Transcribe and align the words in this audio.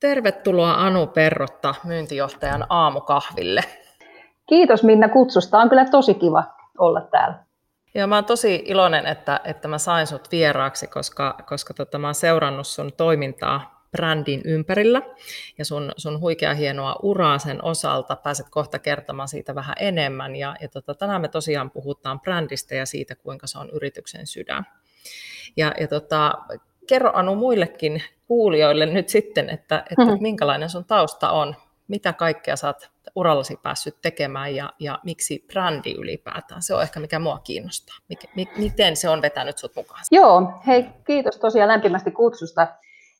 Tervetuloa 0.00 0.74
Anu 0.74 1.06
Perrotta 1.06 1.74
myyntijohtajan 1.84 2.66
aamukahville. 2.68 3.60
Kiitos 4.48 4.82
Minna 4.82 5.08
kutsusta. 5.08 5.58
On 5.58 5.68
kyllä 5.68 5.84
tosi 5.84 6.14
kiva 6.14 6.44
olla 6.78 7.00
täällä. 7.00 7.44
Ja 7.94 8.06
mä 8.06 8.14
oon 8.14 8.24
tosi 8.24 8.62
iloinen, 8.66 9.06
että, 9.06 9.40
että 9.44 9.68
mä 9.68 9.78
sain 9.78 10.06
sut 10.06 10.30
vieraaksi, 10.32 10.86
koska, 10.86 11.38
koska 11.46 11.74
tota, 11.74 11.98
mä 11.98 12.06
oon 12.06 12.14
seurannut 12.14 12.66
sun 12.66 12.92
toimintaa 12.96 13.86
brändin 13.92 14.42
ympärillä 14.44 15.02
ja 15.58 15.64
sun, 15.64 15.92
sun 15.96 16.20
huikea 16.20 16.54
hienoa 16.54 16.96
uraa 17.02 17.38
sen 17.38 17.64
osalta. 17.64 18.16
Pääset 18.16 18.46
kohta 18.50 18.78
kertomaan 18.78 19.28
siitä 19.28 19.54
vähän 19.54 19.76
enemmän. 19.78 20.36
Ja, 20.36 20.56
ja 20.60 20.68
tota, 20.68 20.94
tänään 20.94 21.20
me 21.20 21.28
tosiaan 21.28 21.70
puhutaan 21.70 22.20
brändistä 22.20 22.74
ja 22.74 22.86
siitä, 22.86 23.16
kuinka 23.16 23.46
se 23.46 23.58
on 23.58 23.70
yrityksen 23.70 24.26
sydän. 24.26 24.66
Ja, 25.56 25.74
ja 25.80 25.88
tota, 25.88 26.32
kerro 26.86 27.10
Anu 27.14 27.34
muillekin 27.34 28.02
kuulijoille 28.26 28.86
nyt 28.86 29.08
sitten, 29.08 29.50
että, 29.50 29.84
että 29.90 30.04
mm-hmm. 30.04 30.22
minkälainen 30.22 30.70
sun 30.70 30.84
tausta 30.84 31.30
on, 31.30 31.54
mitä 31.88 32.12
kaikkea 32.12 32.56
sä 32.56 32.66
oot 32.66 32.90
urallasi 33.14 33.58
päässyt 33.62 33.96
tekemään 34.02 34.54
ja, 34.54 34.72
ja 34.78 34.98
miksi 35.04 35.44
brändi 35.52 35.92
ylipäätään? 35.92 36.62
Se 36.62 36.74
on 36.74 36.82
ehkä 36.82 37.00
mikä 37.00 37.18
mua 37.18 37.38
kiinnostaa. 37.38 37.96
Mik, 38.08 38.20
mi, 38.36 38.48
miten 38.56 38.96
se 38.96 39.08
on 39.08 39.22
vetänyt 39.22 39.58
sut 39.58 39.76
mukaan? 39.76 40.00
Joo, 40.10 40.52
hei 40.66 40.86
kiitos 41.06 41.38
tosiaan 41.38 41.68
lämpimästi 41.68 42.10
kutsusta. 42.10 42.66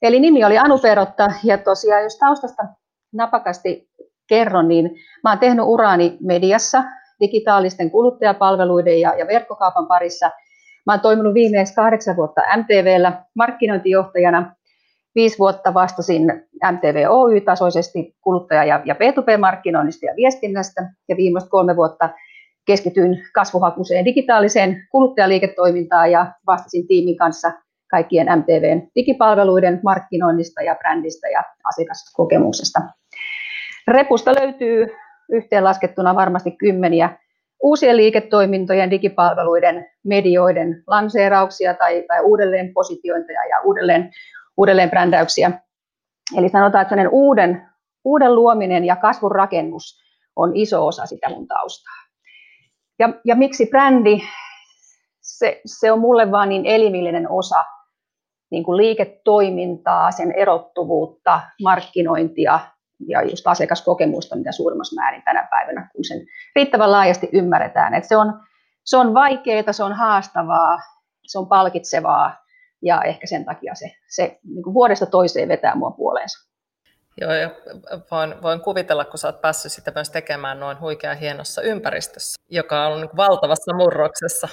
Eli 0.02 0.20
nimi 0.20 0.44
oli 0.44 0.58
Anu 0.58 0.78
Perotta 0.78 1.28
ja 1.44 1.58
tosiaan 1.58 2.02
jos 2.02 2.18
taustasta 2.18 2.62
napakasti 3.12 3.88
kerron, 4.26 4.68
niin 4.68 4.90
mä 5.24 5.30
oon 5.30 5.38
tehnyt 5.38 5.64
uraani 5.68 6.16
mediassa, 6.20 6.84
digitaalisten 7.20 7.90
kuluttajapalveluiden 7.90 9.00
ja, 9.00 9.14
ja 9.18 9.26
verkkokaupan 9.26 9.86
parissa. 9.86 10.30
Mä 10.86 10.92
oon 10.92 11.00
toiminut 11.00 11.34
viimeksi 11.34 11.74
kahdeksan 11.74 12.16
vuotta 12.16 12.40
MTVllä 12.56 13.22
markkinointijohtajana 13.34 14.54
viisi 15.16 15.38
vuotta 15.38 15.74
vastasin 15.74 16.22
MTV 16.72 17.04
Oy-tasoisesti 17.08 18.14
kuluttaja- 18.20 18.64
ja, 18.64 18.80
ja 18.84 18.94
P2P-markkinoinnista 18.94 20.06
ja 20.06 20.16
viestinnästä, 20.16 20.90
ja 21.08 21.16
viimeiset 21.16 21.50
kolme 21.50 21.76
vuotta 21.76 22.10
keskityin 22.66 23.22
kasvuhakuiseen 23.34 24.04
digitaaliseen 24.04 24.86
kuluttajaliiketoimintaan 24.90 26.10
ja 26.10 26.26
vastasin 26.46 26.86
tiimin 26.86 27.16
kanssa 27.16 27.52
kaikkien 27.90 28.26
MTVn 28.38 28.88
digipalveluiden 28.94 29.80
markkinoinnista 29.84 30.62
ja 30.62 30.74
brändistä 30.74 31.28
ja 31.28 31.42
asiakaskokemuksesta. 31.64 32.80
Repusta 33.88 34.34
löytyy 34.34 34.86
yhteenlaskettuna 35.32 36.14
varmasti 36.14 36.50
kymmeniä 36.50 37.18
uusien 37.62 37.96
liiketoimintojen, 37.96 38.90
digipalveluiden, 38.90 39.86
medioiden 40.04 40.82
lanseerauksia 40.86 41.74
tai, 41.74 42.04
tai 42.08 42.20
uudelleen 42.20 42.72
positiointeja 42.74 43.44
ja 43.44 43.60
uudelleen 43.64 44.10
uudelleen 44.56 44.90
brändäyksiä. 44.90 45.50
Eli 46.36 46.48
sanotaan, 46.48 46.82
että 46.82 47.08
uuden, 47.10 47.68
uuden 48.04 48.34
luominen 48.34 48.84
ja 48.84 48.96
kasvun 48.96 49.32
rakennus 49.32 50.00
on 50.36 50.56
iso 50.56 50.86
osa 50.86 51.06
sitä 51.06 51.28
mun 51.28 51.46
taustaa. 51.46 51.94
Ja, 52.98 53.08
ja 53.24 53.34
miksi 53.34 53.66
brändi? 53.66 54.18
Se, 55.20 55.60
se 55.66 55.92
on 55.92 56.00
mulle 56.00 56.30
vaan 56.30 56.48
niin 56.48 56.66
elimillinen 56.66 57.30
osa 57.30 57.64
niin 58.50 58.64
kuin 58.64 58.76
liiketoimintaa, 58.76 60.10
sen 60.10 60.32
erottuvuutta, 60.32 61.40
markkinointia 61.62 62.60
ja 63.08 63.22
just 63.22 63.46
asiakaskokemusta, 63.46 64.36
mitä 64.36 64.52
suurimmassa 64.52 65.00
määrin 65.00 65.22
tänä 65.22 65.48
päivänä, 65.50 65.88
kun 65.94 66.04
sen 66.04 66.26
riittävän 66.56 66.92
laajasti 66.92 67.28
ymmärretään. 67.32 67.94
Että 67.94 68.08
se, 68.08 68.16
on, 68.16 68.40
se 68.84 68.96
on 68.96 69.14
vaikeaa, 69.14 69.72
se 69.72 69.84
on 69.84 69.92
haastavaa, 69.92 70.78
se 71.26 71.38
on 71.38 71.46
palkitsevaa, 71.46 72.45
ja 72.82 73.02
ehkä 73.02 73.26
sen 73.26 73.44
takia 73.44 73.74
se, 73.74 73.92
se 74.08 74.38
niin 74.44 74.62
kuin 74.62 74.74
vuodesta 74.74 75.06
toiseen 75.06 75.48
vetää 75.48 75.74
mua 75.74 75.90
puoleensa. 75.90 76.46
Joo, 77.20 77.32
ja 77.32 77.50
voin, 78.10 78.42
voin 78.42 78.60
kuvitella, 78.60 79.04
kun 79.04 79.18
sä 79.18 79.28
oot 79.28 79.40
päässyt 79.40 79.72
sitä 79.72 79.92
myös 79.94 80.10
tekemään 80.10 80.60
noin 80.60 80.80
huikea 80.80 81.14
hienossa 81.14 81.62
ympäristössä, 81.62 82.42
joka 82.50 82.86
on 82.86 83.00
niin 83.00 83.16
valtavassa 83.16 83.74
murroksessa. 83.74 84.48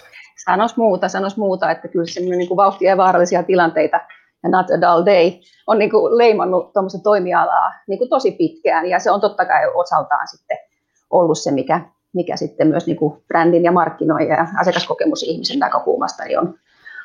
Sanos 0.45 0.77
muuta, 0.77 1.09
sanos 1.09 1.37
muuta, 1.37 1.71
että 1.71 1.87
kyllä 1.87 2.05
semmoinen 2.05 2.39
niin 2.39 2.57
vauhtia 2.57 2.89
ja 2.89 2.97
vaarallisia 2.97 3.43
tilanteita 3.43 3.99
ja 4.43 4.49
not 4.49 4.65
a 4.71 4.81
dull 4.81 5.05
day 5.05 5.31
on 5.67 5.79
niin 5.79 5.89
kuin 5.91 6.17
leimannut 6.17 6.73
tuommoista 6.73 6.99
toimialaa 7.03 7.73
niin 7.87 7.97
kuin 7.97 8.09
tosi 8.09 8.31
pitkään, 8.31 8.85
ja 8.85 8.99
se 8.99 9.11
on 9.11 9.21
totta 9.21 9.45
kai 9.45 9.67
osaltaan 9.73 10.27
sitten 10.27 10.57
ollut 11.09 11.37
se, 11.37 11.51
mikä, 11.51 11.81
mikä 12.13 12.35
sitten 12.35 12.67
myös 12.67 12.87
niin 12.87 12.97
kuin 12.97 13.23
brändin 13.27 13.63
ja 13.63 13.71
markkinoija 13.71 14.35
ja 14.35 14.47
asiakaskokemus 14.59 15.23
ihmisen 15.23 15.59
näkökulmasta 15.59 16.23
niin 16.23 16.39
on, 16.39 16.59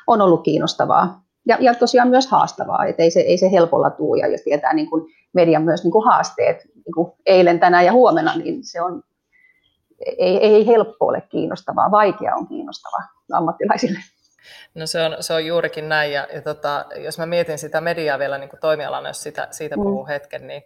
on 0.09 0.21
ollut 0.21 0.43
kiinnostavaa. 0.43 1.23
Ja, 1.47 1.57
ja 1.59 1.73
tosiaan 1.75 2.07
myös 2.07 2.27
haastavaa, 2.27 2.85
että 2.85 3.03
ei 3.03 3.11
se, 3.11 3.19
ei 3.19 3.37
se 3.37 3.51
helpolla 3.51 3.89
tuu, 3.89 4.15
ja 4.15 4.27
jos 4.27 4.41
tietää 4.41 4.73
niin 4.73 4.89
kuin 4.89 5.05
median 5.33 5.63
myös 5.63 5.83
niin 5.83 5.91
kuin 5.91 6.05
haasteet 6.05 6.65
niin 6.75 6.93
kuin 6.95 7.11
eilen, 7.25 7.59
tänään 7.59 7.85
ja 7.85 7.91
huomenna, 7.91 8.35
niin 8.35 8.63
se 8.63 8.81
on, 8.81 9.03
ei, 10.17 10.37
ei 10.37 10.67
helppo 10.67 11.05
ole 11.05 11.21
kiinnostavaa, 11.21 11.91
vaikea 11.91 12.35
on 12.35 12.47
kiinnostavaa 12.47 13.01
ammattilaisille. 13.33 13.99
No 14.75 14.87
se 14.87 15.03
on, 15.03 15.15
se 15.19 15.33
on 15.33 15.45
juurikin 15.45 15.89
näin, 15.89 16.11
ja, 16.11 16.27
ja 16.33 16.41
tota, 16.41 16.85
jos 16.97 17.17
mä 17.17 17.25
mietin 17.25 17.57
sitä 17.57 17.81
mediaa 17.81 18.19
vielä 18.19 18.37
niin 18.37 18.49
kuin 18.49 18.59
toimialana, 18.59 19.09
jos 19.09 19.23
sitä, 19.23 19.47
siitä 19.51 19.75
puhuu 19.75 20.03
mm. 20.03 20.07
hetken, 20.07 20.47
niin 20.47 20.63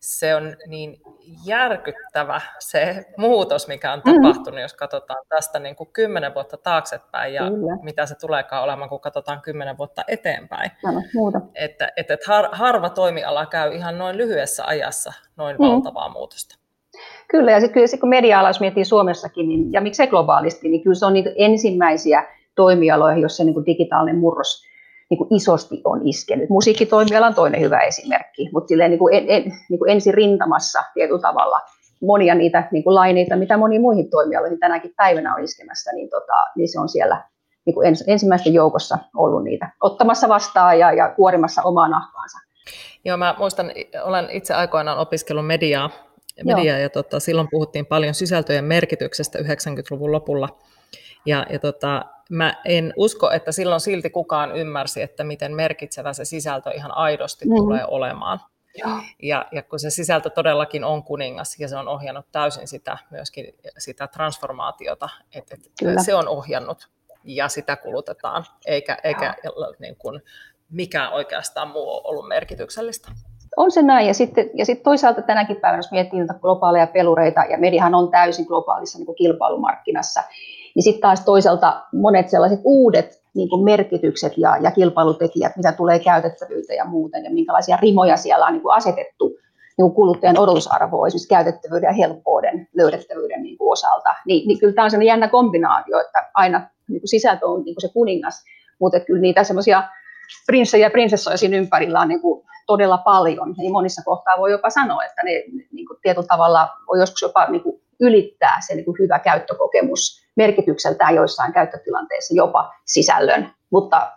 se 0.00 0.34
on 0.34 0.56
niin 0.66 1.00
järkyttävä 1.44 2.40
se 2.58 3.06
muutos, 3.16 3.68
mikä 3.68 3.92
on 3.92 3.98
mm-hmm. 3.98 4.22
tapahtunut, 4.22 4.58
mm. 4.58 4.62
jos 4.62 4.74
katsotaan 4.74 5.24
tästä 5.28 5.58
niin 5.58 5.76
kuin 5.76 5.92
kymmenen 5.92 6.34
vuotta 6.34 6.56
taaksepäin 6.56 7.34
ja 7.34 7.50
Kyllä. 7.50 7.78
mitä 7.82 8.06
se 8.06 8.14
tuleekaan 8.20 8.64
olemaan, 8.64 8.88
kun 8.88 9.00
katsotaan 9.00 9.42
kymmenen 9.42 9.78
vuotta 9.78 10.04
eteenpäin. 10.08 10.70
muuta. 11.14 11.40
Että, 11.54 11.92
että 11.96 12.16
har, 12.26 12.48
harva 12.52 12.90
toimiala 12.90 13.46
käy 13.46 13.74
ihan 13.74 13.98
noin 13.98 14.16
lyhyessä 14.16 14.64
ajassa 14.64 15.12
noin 15.36 15.56
mm. 15.56 15.64
valtavaa 15.64 16.08
muutosta. 16.08 16.56
Kyllä, 17.28 17.50
ja 17.50 17.60
sitten 17.60 17.88
sit 17.88 18.00
kun 18.00 18.08
media-ala, 18.08 18.48
jos 18.48 18.60
miettii 18.60 18.84
Suomessakin, 18.84 19.48
niin, 19.48 19.72
ja 19.72 19.80
miksei 19.80 20.06
globaalisti, 20.06 20.68
niin 20.68 20.82
kyllä 20.82 20.94
se 20.94 21.06
on 21.06 21.12
niitä 21.12 21.30
ensimmäisiä 21.36 22.28
toimialoja, 22.54 23.18
joissa 23.18 23.44
niin 23.44 23.54
kuin 23.54 23.66
digitaalinen 23.66 24.20
murros 24.20 24.69
niin 25.10 25.18
kuin 25.18 25.34
isosti 25.34 25.80
on 25.84 26.08
iskenyt. 26.08 26.50
Musiikkitoimiala 26.50 27.26
on 27.26 27.34
toinen 27.34 27.60
hyvä 27.60 27.80
esimerkki, 27.80 28.48
mutta 28.52 28.68
silleen 28.68 28.90
niin 28.90 28.98
kuin 28.98 29.14
en, 29.14 29.24
en, 29.28 29.42
niin 29.68 29.78
kuin 29.78 29.90
ensi 29.90 30.12
rintamassa 30.12 30.82
tietyllä 30.94 31.20
tavalla 31.20 31.60
monia 32.02 32.34
niitä 32.34 32.68
niin 32.72 32.84
kuin 32.84 32.94
laineita, 32.94 33.36
mitä 33.36 33.56
moniin 33.56 33.80
muihin 33.80 34.10
toimialoihin 34.10 34.60
tänäkin 34.60 34.92
päivänä 34.96 35.34
on 35.34 35.44
iskemässä, 35.44 35.92
niin, 35.92 36.10
tota, 36.10 36.32
niin 36.56 36.68
se 36.72 36.80
on 36.80 36.88
siellä 36.88 37.24
niin 37.66 37.74
kuin 37.74 37.86
ens, 37.86 38.04
ensimmäisten 38.06 38.54
joukossa 38.54 38.98
ollut 39.16 39.44
niitä 39.44 39.72
ottamassa 39.80 40.28
vastaan 40.28 40.78
ja, 40.78 40.92
ja 40.92 41.14
kuorimassa 41.16 41.62
omaa 41.62 41.88
nahkaansa. 41.88 42.38
Joo, 43.04 43.16
mä 43.16 43.34
muistan, 43.38 43.72
olen 44.02 44.28
itse 44.30 44.54
aikoinaan 44.54 44.98
opiskellut 44.98 45.46
mediaa, 45.46 45.90
mediaa 46.44 46.78
ja 46.78 46.90
tota, 46.90 47.20
silloin 47.20 47.48
puhuttiin 47.50 47.86
paljon 47.86 48.14
sisältöjen 48.14 48.64
merkityksestä 48.64 49.38
90-luvun 49.38 50.12
lopulla. 50.12 50.48
Ja, 51.26 51.46
ja 51.50 51.58
tota, 51.58 52.04
mä 52.30 52.54
en 52.64 52.92
usko, 52.96 53.30
että 53.30 53.52
silloin 53.52 53.80
silti 53.80 54.10
kukaan 54.10 54.56
ymmärsi, 54.56 55.02
että 55.02 55.24
miten 55.24 55.54
merkitsevä 55.54 56.12
se 56.12 56.24
sisältö 56.24 56.70
ihan 56.70 56.96
aidosti 56.96 57.44
mm. 57.44 57.56
tulee 57.56 57.84
olemaan. 57.88 58.40
Ja, 59.22 59.46
ja 59.52 59.62
kun 59.62 59.78
se 59.78 59.90
sisältö 59.90 60.30
todellakin 60.30 60.84
on 60.84 61.02
kuningas 61.02 61.60
ja 61.60 61.68
se 61.68 61.76
on 61.76 61.88
ohjannut 61.88 62.26
täysin 62.32 62.68
sitä 62.68 62.98
myöskin 63.10 63.46
sitä 63.78 64.06
transformaatiota, 64.06 65.08
että, 65.34 65.56
että 65.82 66.02
se 66.02 66.14
on 66.14 66.28
ohjannut 66.28 66.88
ja 67.24 67.48
sitä 67.48 67.76
kulutetaan, 67.76 68.44
eikä, 68.66 68.98
eikä 69.04 69.34
niin 69.78 69.96
kuin, 69.96 70.22
mikään 70.70 71.12
oikeastaan 71.12 71.68
muu 71.68 71.90
ole 71.90 72.02
ollut 72.04 72.28
merkityksellistä. 72.28 73.12
On 73.60 73.70
se 73.70 73.82
näin, 73.82 74.06
ja 74.06 74.14
sitten, 74.14 74.50
ja 74.54 74.64
sitten 74.64 74.84
toisaalta 74.84 75.22
tänäkin 75.22 75.56
päivänä, 75.56 75.78
jos 75.78 75.90
miettii 75.90 76.20
niitä 76.20 76.34
globaaleja 76.34 76.86
pelureita, 76.86 77.40
ja 77.50 77.58
mediahan 77.58 77.94
on 77.94 78.10
täysin 78.10 78.44
globaalissa 78.44 78.98
niin 78.98 79.06
kuin 79.06 79.16
kilpailumarkkinassa, 79.16 80.22
niin 80.74 80.82
sitten 80.82 81.00
taas 81.00 81.24
toisaalta 81.24 81.82
monet 81.92 82.28
sellaiset 82.28 82.60
uudet 82.64 83.22
niin 83.34 83.48
kuin 83.48 83.64
merkitykset 83.64 84.32
ja, 84.36 84.56
ja 84.60 84.70
kilpailutekijät, 84.70 85.56
mitä 85.56 85.72
tulee 85.72 85.98
käytettävyyteen 85.98 86.76
ja 86.76 86.84
muuten, 86.84 87.24
ja 87.24 87.30
minkälaisia 87.30 87.76
rimoja 87.76 88.16
siellä 88.16 88.46
on 88.46 88.52
niin 88.52 88.62
kuin 88.62 88.74
asetettu 88.74 89.28
niin 89.28 89.84
kuin 89.84 89.94
kuluttajan 89.94 90.38
odotusarvoa, 90.38 91.06
esimerkiksi 91.06 91.28
käytettävyyden 91.28 91.88
ja 91.88 91.92
helppouden, 91.92 92.68
löydettävyyden 92.76 93.42
niin 93.42 93.58
kuin 93.58 93.72
osalta, 93.72 94.14
niin, 94.26 94.48
niin 94.48 94.58
kyllä 94.58 94.74
tämä 94.74 94.84
on 94.84 94.90
sellainen 94.90 95.12
jännä 95.12 95.28
kombinaatio, 95.28 96.00
että 96.00 96.30
aina 96.34 96.58
niin 96.88 97.00
kuin 97.00 97.08
sisältö 97.08 97.46
on 97.46 97.64
niin 97.64 97.74
kuin 97.74 97.82
se 97.82 97.92
kuningas, 97.92 98.44
mutta 98.80 99.00
kyllä 99.00 99.20
niitä 99.20 99.44
semmoisia 99.44 99.82
prinssejä 100.46 100.86
ja 100.86 100.90
prinsessoja 100.90 101.36
siinä 101.36 101.56
ympärillä 101.56 102.00
on 102.00 102.08
niin 102.08 102.20
kuin 102.20 102.49
todella 102.72 102.98
paljon. 102.98 103.54
Niin 103.58 103.72
monissa 103.72 104.02
kohtaa 104.04 104.38
voi 104.38 104.50
jopa 104.50 104.70
sanoa, 104.70 105.04
että 105.04 105.22
ne 105.24 105.30
niin 105.72 105.86
kuin 105.86 105.98
tietyllä 106.02 106.26
tavalla 106.26 106.68
voi 106.88 106.98
joskus 106.98 107.22
jopa 107.22 107.46
niin 107.46 107.62
kuin 107.62 107.82
ylittää 108.00 108.56
se 108.66 108.74
niin 108.74 108.84
kuin 108.84 108.96
hyvä 108.98 109.18
käyttökokemus 109.18 110.26
merkitykseltään 110.36 111.14
joissain 111.14 111.52
käyttötilanteissa 111.52 112.34
jopa 112.34 112.74
sisällön, 112.84 113.50
mutta, 113.70 114.12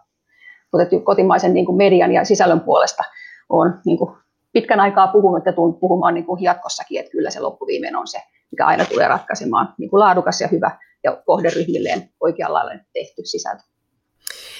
mutta 0.73 0.99
kotimaisen 1.03 1.53
niin 1.53 1.65
kuin 1.65 1.77
median 1.77 2.11
ja 2.11 2.25
sisällön 2.25 2.59
puolesta 2.59 3.03
on 3.49 3.81
niin 3.85 3.97
kuin 3.97 4.15
pitkän 4.51 4.79
aikaa 4.79 5.07
puhunut 5.07 5.45
ja 5.45 5.53
tulen 5.53 5.73
puhumaan 5.73 6.13
niin 6.13 6.25
kuin 6.25 6.43
jatkossakin, 6.43 6.99
että 6.99 7.11
kyllä 7.11 7.29
se 7.29 7.39
loppuviimein 7.39 7.95
on 7.95 8.07
se, 8.07 8.17
mikä 8.51 8.65
aina 8.65 8.85
tulee 8.85 9.07
ratkaisemaan 9.07 9.73
niin 9.77 9.89
kuin 9.89 9.99
laadukas 9.99 10.41
ja 10.41 10.47
hyvä 10.47 10.71
ja 11.03 11.21
kohderyhmilleen 11.25 12.09
oikealla 12.19 12.59
lailla 12.65 12.83
tehty 12.93 13.21
sisältö. 13.25 13.63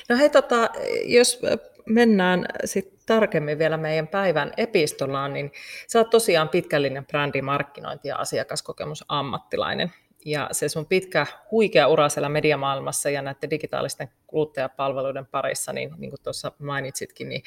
No 0.10 0.18
hei, 0.18 0.30
tota, 0.30 0.70
jos 1.06 1.42
mennään 1.86 2.46
sit 2.66 3.00
tarkemmin 3.06 3.60
vielä 3.60 3.78
meidän 3.78 4.08
päivän 4.08 4.54
epistolaan, 4.58 5.34
niin 5.34 5.52
sä 5.88 6.00
oot 6.00 6.10
tosiaan 6.10 6.50
pitkällinen 6.50 7.06
brändi, 7.06 7.42
markkinointi 7.42 8.08
ja 8.08 8.18
asiakaskokemusammattilainen. 8.18 9.92
Ja 10.26 10.50
se 10.52 10.70
sun 10.70 10.86
pitkä 10.86 11.28
huikea 11.52 11.88
ura 11.88 12.10
siellä 12.10 12.30
mediamaailmassa 12.30 13.10
ja 13.10 13.22
näiden 13.22 13.50
digitaalisten 13.50 14.10
kuluttajapalveluiden 14.28 15.26
parissa, 15.26 15.74
niin, 15.74 15.92
niin 15.98 16.10
kuin 16.10 16.22
tuossa 16.24 16.52
mainitsitkin, 16.60 17.30
niin 17.30 17.44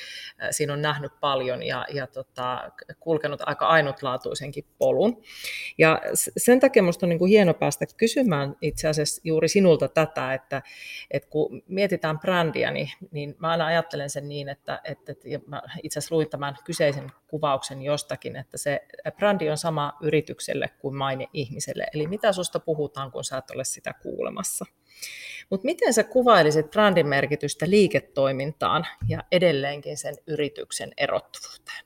siinä 0.51 0.73
on 0.73 0.83
nähnyt 0.83 1.13
paljon 1.21 1.63
ja, 1.63 1.87
ja 1.95 2.07
tota, 2.07 2.71
kulkenut 3.01 3.41
aika 3.47 3.67
ainutlaatuisenkin 3.67 4.65
polun. 4.79 5.23
Ja 5.79 6.03
sen 6.37 6.61
takia 6.61 6.83
minusta 6.83 7.07
on 7.07 7.09
niin 7.09 7.19
kuin 7.19 7.29
hieno 7.29 7.55
päästä 7.55 7.87
kysymään 7.97 8.57
itse 8.61 8.89
asiassa 8.89 9.21
juuri 9.25 9.49
sinulta 9.49 9.89
tätä, 9.89 10.35
että, 10.35 10.63
että 11.11 11.29
kun 11.29 11.63
mietitään 11.69 12.19
brändiä, 12.19 12.71
niin, 12.71 12.89
niin 13.11 13.37
mä 13.39 13.51
aina 13.51 13.67
ajattelen 13.67 14.11
sen 14.11 14.29
niin, 14.29 14.49
että, 14.49 14.81
että 14.85 15.15
ja 15.25 15.41
mä 15.47 15.63
itse 15.83 15.99
asiassa 15.99 16.15
luin 16.15 16.31
tämän 16.31 16.57
kyseisen 16.65 17.13
kuvauksen 17.27 17.83
jostakin, 17.83 18.37
että 18.37 18.59
se 18.59 18.87
brändi 19.17 19.51
on 19.51 19.59
sama 19.59 19.93
yritykselle 20.03 20.71
kuin 20.79 20.97
maine 20.97 21.29
ihmiselle. 21.33 21.87
Eli 21.95 22.07
mitä 22.07 22.33
susta 22.33 22.61
puhutaan, 22.67 23.13
kun 23.13 23.25
sä 23.25 23.39
et 23.39 23.51
ole 23.51 23.65
sitä 23.65 23.95
kuulemassa. 24.03 24.65
Mutta 25.51 25.65
miten 25.65 25.93
sä 25.93 26.05
kuvailisit 26.05 26.71
brändin 26.71 27.07
merkitystä 27.07 27.67
liiketoimintaan 27.71 28.87
ja 29.09 29.19
edelleenkin 29.33 29.97
sen 29.97 30.15
yrityksen 30.27 30.91
erottuvuuteen? 30.97 31.85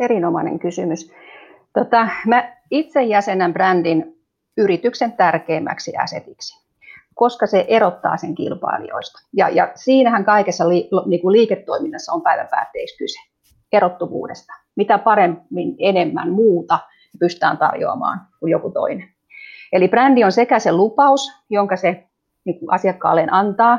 Erinomainen 0.00 0.58
kysymys. 0.58 1.12
Tota, 1.72 2.08
mä 2.26 2.56
itse 2.70 3.02
jäsenän 3.02 3.52
brändin 3.52 4.20
yrityksen 4.56 5.12
tärkeimmäksi 5.12 5.96
asetiksi, 5.96 6.66
koska 7.14 7.46
se 7.46 7.64
erottaa 7.68 8.16
sen 8.16 8.34
kilpailijoista. 8.34 9.18
Ja, 9.32 9.48
ja 9.48 9.72
siinähän 9.74 10.24
kaikessa 10.24 10.68
li, 10.68 10.88
niin 11.06 11.20
kuin 11.20 11.32
liiketoiminnassa 11.32 12.12
on 12.12 12.22
päivän 12.22 12.48
päätteeksi 12.50 12.98
kyse, 12.98 13.18
erottuvuudesta. 13.72 14.52
Mitä 14.76 14.98
paremmin 14.98 15.76
enemmän 15.78 16.30
muuta 16.30 16.78
pystytään 17.18 17.58
tarjoamaan 17.58 18.20
kuin 18.40 18.50
joku 18.50 18.70
toinen. 18.70 19.08
Eli 19.72 19.88
brändi 19.88 20.24
on 20.24 20.32
sekä 20.32 20.58
se 20.58 20.72
lupaus, 20.72 21.32
jonka 21.50 21.76
se 21.76 22.04
niin 22.44 22.58
kuin 22.58 22.72
asiakkaalleen 22.72 23.32
antaa, 23.32 23.78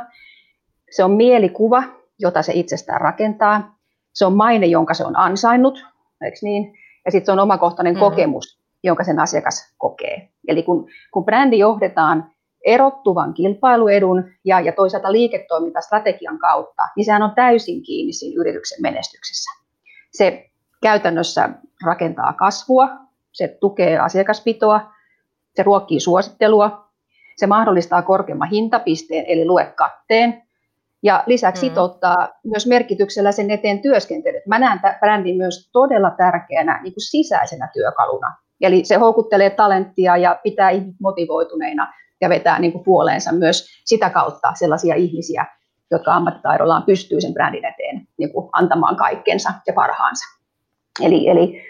se 0.91 1.03
on 1.03 1.11
mielikuva, 1.11 1.83
jota 2.19 2.41
se 2.41 2.51
itsestään 2.55 3.01
rakentaa, 3.01 3.75
se 4.13 4.25
on 4.25 4.33
maine, 4.33 4.65
jonka 4.65 4.93
se 4.93 5.05
on 5.05 5.17
ansainnut, 5.17 5.85
eikö 6.21 6.37
niin? 6.41 6.73
ja 7.05 7.11
sitten 7.11 7.25
se 7.25 7.31
on 7.31 7.39
omakohtainen 7.39 7.93
mm-hmm. 7.93 8.09
kokemus, 8.09 8.61
jonka 8.83 9.03
sen 9.03 9.19
asiakas 9.19 9.73
kokee. 9.77 10.29
Eli 10.47 10.63
kun, 10.63 10.89
kun 11.13 11.25
brändi 11.25 11.57
johdetaan 11.57 12.31
erottuvan 12.65 13.33
kilpailuedun 13.33 14.23
ja, 14.45 14.59
ja 14.59 14.71
toisaalta 14.71 15.11
liiketoimintastrategian 15.11 16.39
kautta, 16.39 16.83
niin 16.95 17.05
sehän 17.05 17.23
on 17.23 17.35
täysin 17.35 17.83
kiinni 17.83 18.13
siinä 18.13 18.41
yrityksen 18.41 18.81
menestyksessä. 18.81 19.51
Se 20.11 20.49
käytännössä 20.81 21.49
rakentaa 21.85 22.33
kasvua, 22.33 22.89
se 23.31 23.57
tukee 23.59 23.99
asiakaspitoa, 23.99 24.91
se 25.55 25.63
ruokkii 25.63 25.99
suosittelua, 25.99 26.91
se 27.37 27.47
mahdollistaa 27.47 28.01
korkeamman 28.01 28.49
hintapisteen 28.49 29.25
eli 29.27 29.45
luekatteen 29.45 30.43
ja 31.03 31.23
lisäksi 31.25 31.65
mm. 31.65 31.69
sitouttaa 31.69 32.29
myös 32.43 32.67
merkityksellä 32.67 33.31
sen 33.31 33.51
eteen 33.51 33.81
työskentelyt. 33.81 34.45
Mä 34.45 34.59
näen 34.59 34.79
tämän 34.79 34.97
brändin 34.99 35.37
myös 35.37 35.69
todella 35.73 36.11
tärkeänä 36.11 36.79
niin 36.83 36.93
kuin 36.93 37.09
sisäisenä 37.09 37.69
työkaluna. 37.73 38.35
Eli 38.61 38.85
se 38.85 38.95
houkuttelee 38.95 39.49
talenttia 39.49 40.17
ja 40.17 40.39
pitää 40.43 40.69
ihmiset 40.69 40.99
motivoituneina 41.01 41.93
ja 42.21 42.29
vetää 42.29 42.59
niin 42.59 42.71
kuin 42.71 42.83
puoleensa 42.83 43.31
myös 43.31 43.67
sitä 43.85 44.09
kautta 44.09 44.53
sellaisia 44.59 44.95
ihmisiä, 44.95 45.45
jotka 45.91 46.13
ammattitaidollaan 46.13 46.83
pystyy 46.83 47.21
sen 47.21 47.33
brändin 47.33 47.65
eteen 47.65 48.07
niin 48.17 48.33
kuin 48.33 48.49
antamaan 48.53 48.95
kaikkensa 48.95 49.53
ja 49.67 49.73
parhaansa. 49.73 50.25
Eli, 51.01 51.29
eli 51.29 51.61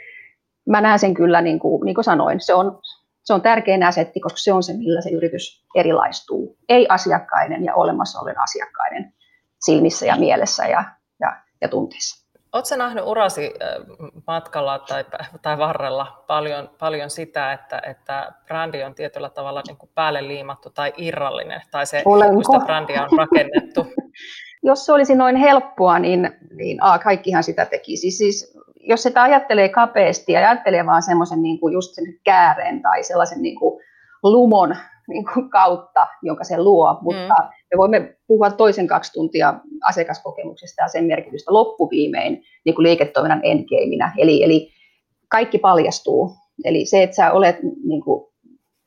mä 0.70 0.82
näen 0.82 1.00
sen 1.00 1.14
kyllä, 1.14 1.42
niin 1.42 1.60
kuin, 1.60 1.86
niin 1.86 1.96
kuin 1.96 2.06
sanoin, 2.06 2.40
se 2.42 2.54
on, 2.54 2.80
se 3.24 3.34
on 3.34 3.42
tärkein 3.42 3.84
asetti, 3.84 4.20
koska 4.20 4.38
se 4.38 4.54
on 4.54 4.64
se, 4.64 4.74
millä 4.74 5.02
se 5.02 5.10
yritys 5.10 5.66
erilaistuu. 5.76 6.58
Ei 6.70 6.86
asiakkaiden 6.90 7.66
ja 7.66 7.76
olemassa 7.76 8.20
olevien 8.20 8.42
asiakkaiden 8.42 9.14
silmissä 9.66 10.06
ja 10.06 10.16
mielessä 10.16 10.66
ja, 10.66 10.84
ja, 11.20 11.38
ja 11.62 11.68
tunteissa. 11.68 12.22
Oletko 12.54 12.76
nähnyt 12.76 13.04
urasi 13.08 13.54
matkalla 14.28 14.80
tai, 14.80 15.06
tai 15.42 15.58
varrella 15.58 16.24
paljon, 16.28 16.70
paljon 16.80 17.10
sitä, 17.10 17.54
että, 17.54 17.82
että 17.86 18.34
brändi 18.46 18.84
on 18.84 18.96
tietyllä 18.96 19.30
tavalla 19.30 19.62
niin 19.68 19.78
kuin 19.78 19.90
päälle 19.96 20.28
liimattu 20.28 20.70
tai 20.70 20.94
irrallinen, 20.98 21.62
tai 21.72 21.86
se, 21.86 22.02
Olenko? 22.06 22.34
kun 22.34 22.44
sitä 22.46 22.66
brändiä 22.66 23.04
on 23.04 23.18
rakennettu? 23.18 23.86
Jos 24.64 24.86
se 24.86 24.94
olisi 24.94 25.16
noin 25.16 25.36
helppoa, 25.36 26.00
niin, 26.00 26.32
niin 26.56 26.84
a, 26.84 27.00
kaikkihan 27.00 27.44
sitä 27.44 27.66
tekisi. 27.66 28.12
Siis 28.12 28.58
jos 28.84 29.04
sitä 29.04 29.22
ajattelee 29.22 29.70
kapeasti 29.70 30.32
ja 30.32 30.40
ajattelee 30.40 30.86
vaan 30.86 31.04
semmoisen 31.04 31.42
niin 31.42 31.60
kuin 31.60 31.74
just 31.74 31.96
sen 31.96 32.06
kääreen 32.24 32.82
tai 32.82 33.04
sellaisen 33.04 33.42
niin 33.42 33.60
kuin 33.60 33.82
lumon 34.24 34.76
niin 35.08 35.26
kuin 35.34 35.50
kautta, 35.50 36.08
jonka 36.22 36.44
se 36.44 36.58
luo, 36.58 36.98
mutta 37.02 37.34
mm. 37.34 37.48
me 37.72 37.78
voimme 37.78 38.16
puhua 38.28 38.50
toisen 38.50 38.88
kaksi 38.88 39.14
tuntia 39.14 39.54
asiakaskokemuksesta 39.84 40.82
ja 40.82 40.88
sen 40.88 41.06
merkitystä 41.06 41.54
loppuviimein 41.54 42.44
niin 42.66 42.76
kuin 42.76 42.84
liiketoiminnan 42.84 43.42
endgameinä, 43.44 44.14
eli, 44.18 44.44
eli 44.44 44.70
kaikki 45.28 45.58
paljastuu. 45.58 46.32
Eli 46.66 46.86
se, 46.86 47.04
että 47.04 47.16
sä 47.16 47.32
olet 47.32 47.58
niin 47.64 48.04
kuin, 48.04 48.32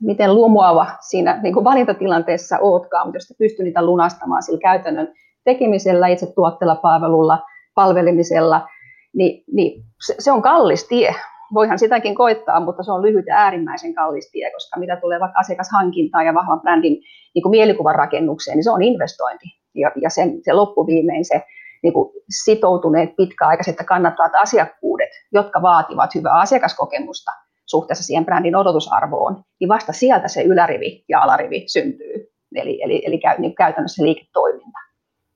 miten 0.03 0.35
lumoava 0.35 0.87
siinä 1.09 1.41
niin 1.43 1.55
kuin 1.55 1.65
valintatilanteessa 1.65 2.59
ootkaan, 2.61 3.07
mutta 3.07 3.17
jos 3.17 3.25
sä 3.25 3.35
pystyy 3.39 3.65
niitä 3.65 3.87
lunastamaan 3.87 4.43
sillä 4.43 4.59
käytännön 4.59 5.13
tekemisellä, 5.45 6.09
itse 6.09 6.33
tuotteella, 6.35 6.77
palvelulla, 6.77 7.39
palvelemisella, 7.75 8.69
niin, 9.15 9.45
niin 9.53 9.85
se, 10.07 10.15
se 10.19 10.33
on 10.33 10.43
kallis 10.43 10.89
tie. 10.89 11.15
Voihan 11.55 11.79
sitäkin 11.79 12.15
koittaa, 12.15 12.61
mutta 12.61 12.83
se 12.83 12.93
on 12.93 13.03
lyhyt 13.03 13.27
ja 13.27 13.37
äärimmäisen 13.37 13.95
kallis 13.95 14.31
tie, 14.31 14.51
koska 14.51 14.81
mitä 14.81 14.97
tulee 14.97 15.21
vaikka 15.21 15.39
asiakashankintaan 15.39 16.27
ja 16.27 16.35
vahvan 16.35 16.61
brändin 16.61 17.03
niin 17.35 17.43
kuin 17.43 17.51
mielikuvan 17.51 17.95
rakennukseen, 17.95 18.57
niin 18.57 18.65
se 18.65 18.71
on 18.71 18.83
investointi. 18.83 19.47
Ja, 19.75 19.91
ja 20.03 20.11
sen, 20.11 20.41
se 20.43 20.53
loppuviimein 20.53 21.25
se 21.25 21.43
niin 21.83 21.93
kuin 21.93 22.13
sitoutuneet 22.45 23.17
pitkäaikaiset 23.17 23.77
ja 23.79 23.85
kannattavat 23.85 24.33
asiakkuudet, 24.35 25.11
jotka 25.33 25.63
vaativat 25.63 26.15
hyvää 26.15 26.39
asiakaskokemusta 26.39 27.31
suhteessa 27.67 28.05
siihen 28.05 28.25
brändin 28.25 28.57
odotusarvoon, 28.57 29.43
niin 29.61 29.69
vasta 29.69 29.93
sieltä 29.93 30.29
se 30.29 30.43
ylärivi 30.43 31.05
ja 31.09 31.21
alarivi 31.21 31.65
syntyy. 31.67 32.31
Eli, 32.55 32.83
eli, 32.83 33.03
eli 33.07 33.19
käy, 33.19 33.39
niin 33.39 33.55
käytännössä 33.55 34.05
liiketoiminta. 34.05 34.79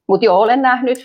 Mutta 0.07 0.25
joo, 0.25 0.41
olen 0.41 0.63
nähnyt 0.63 0.99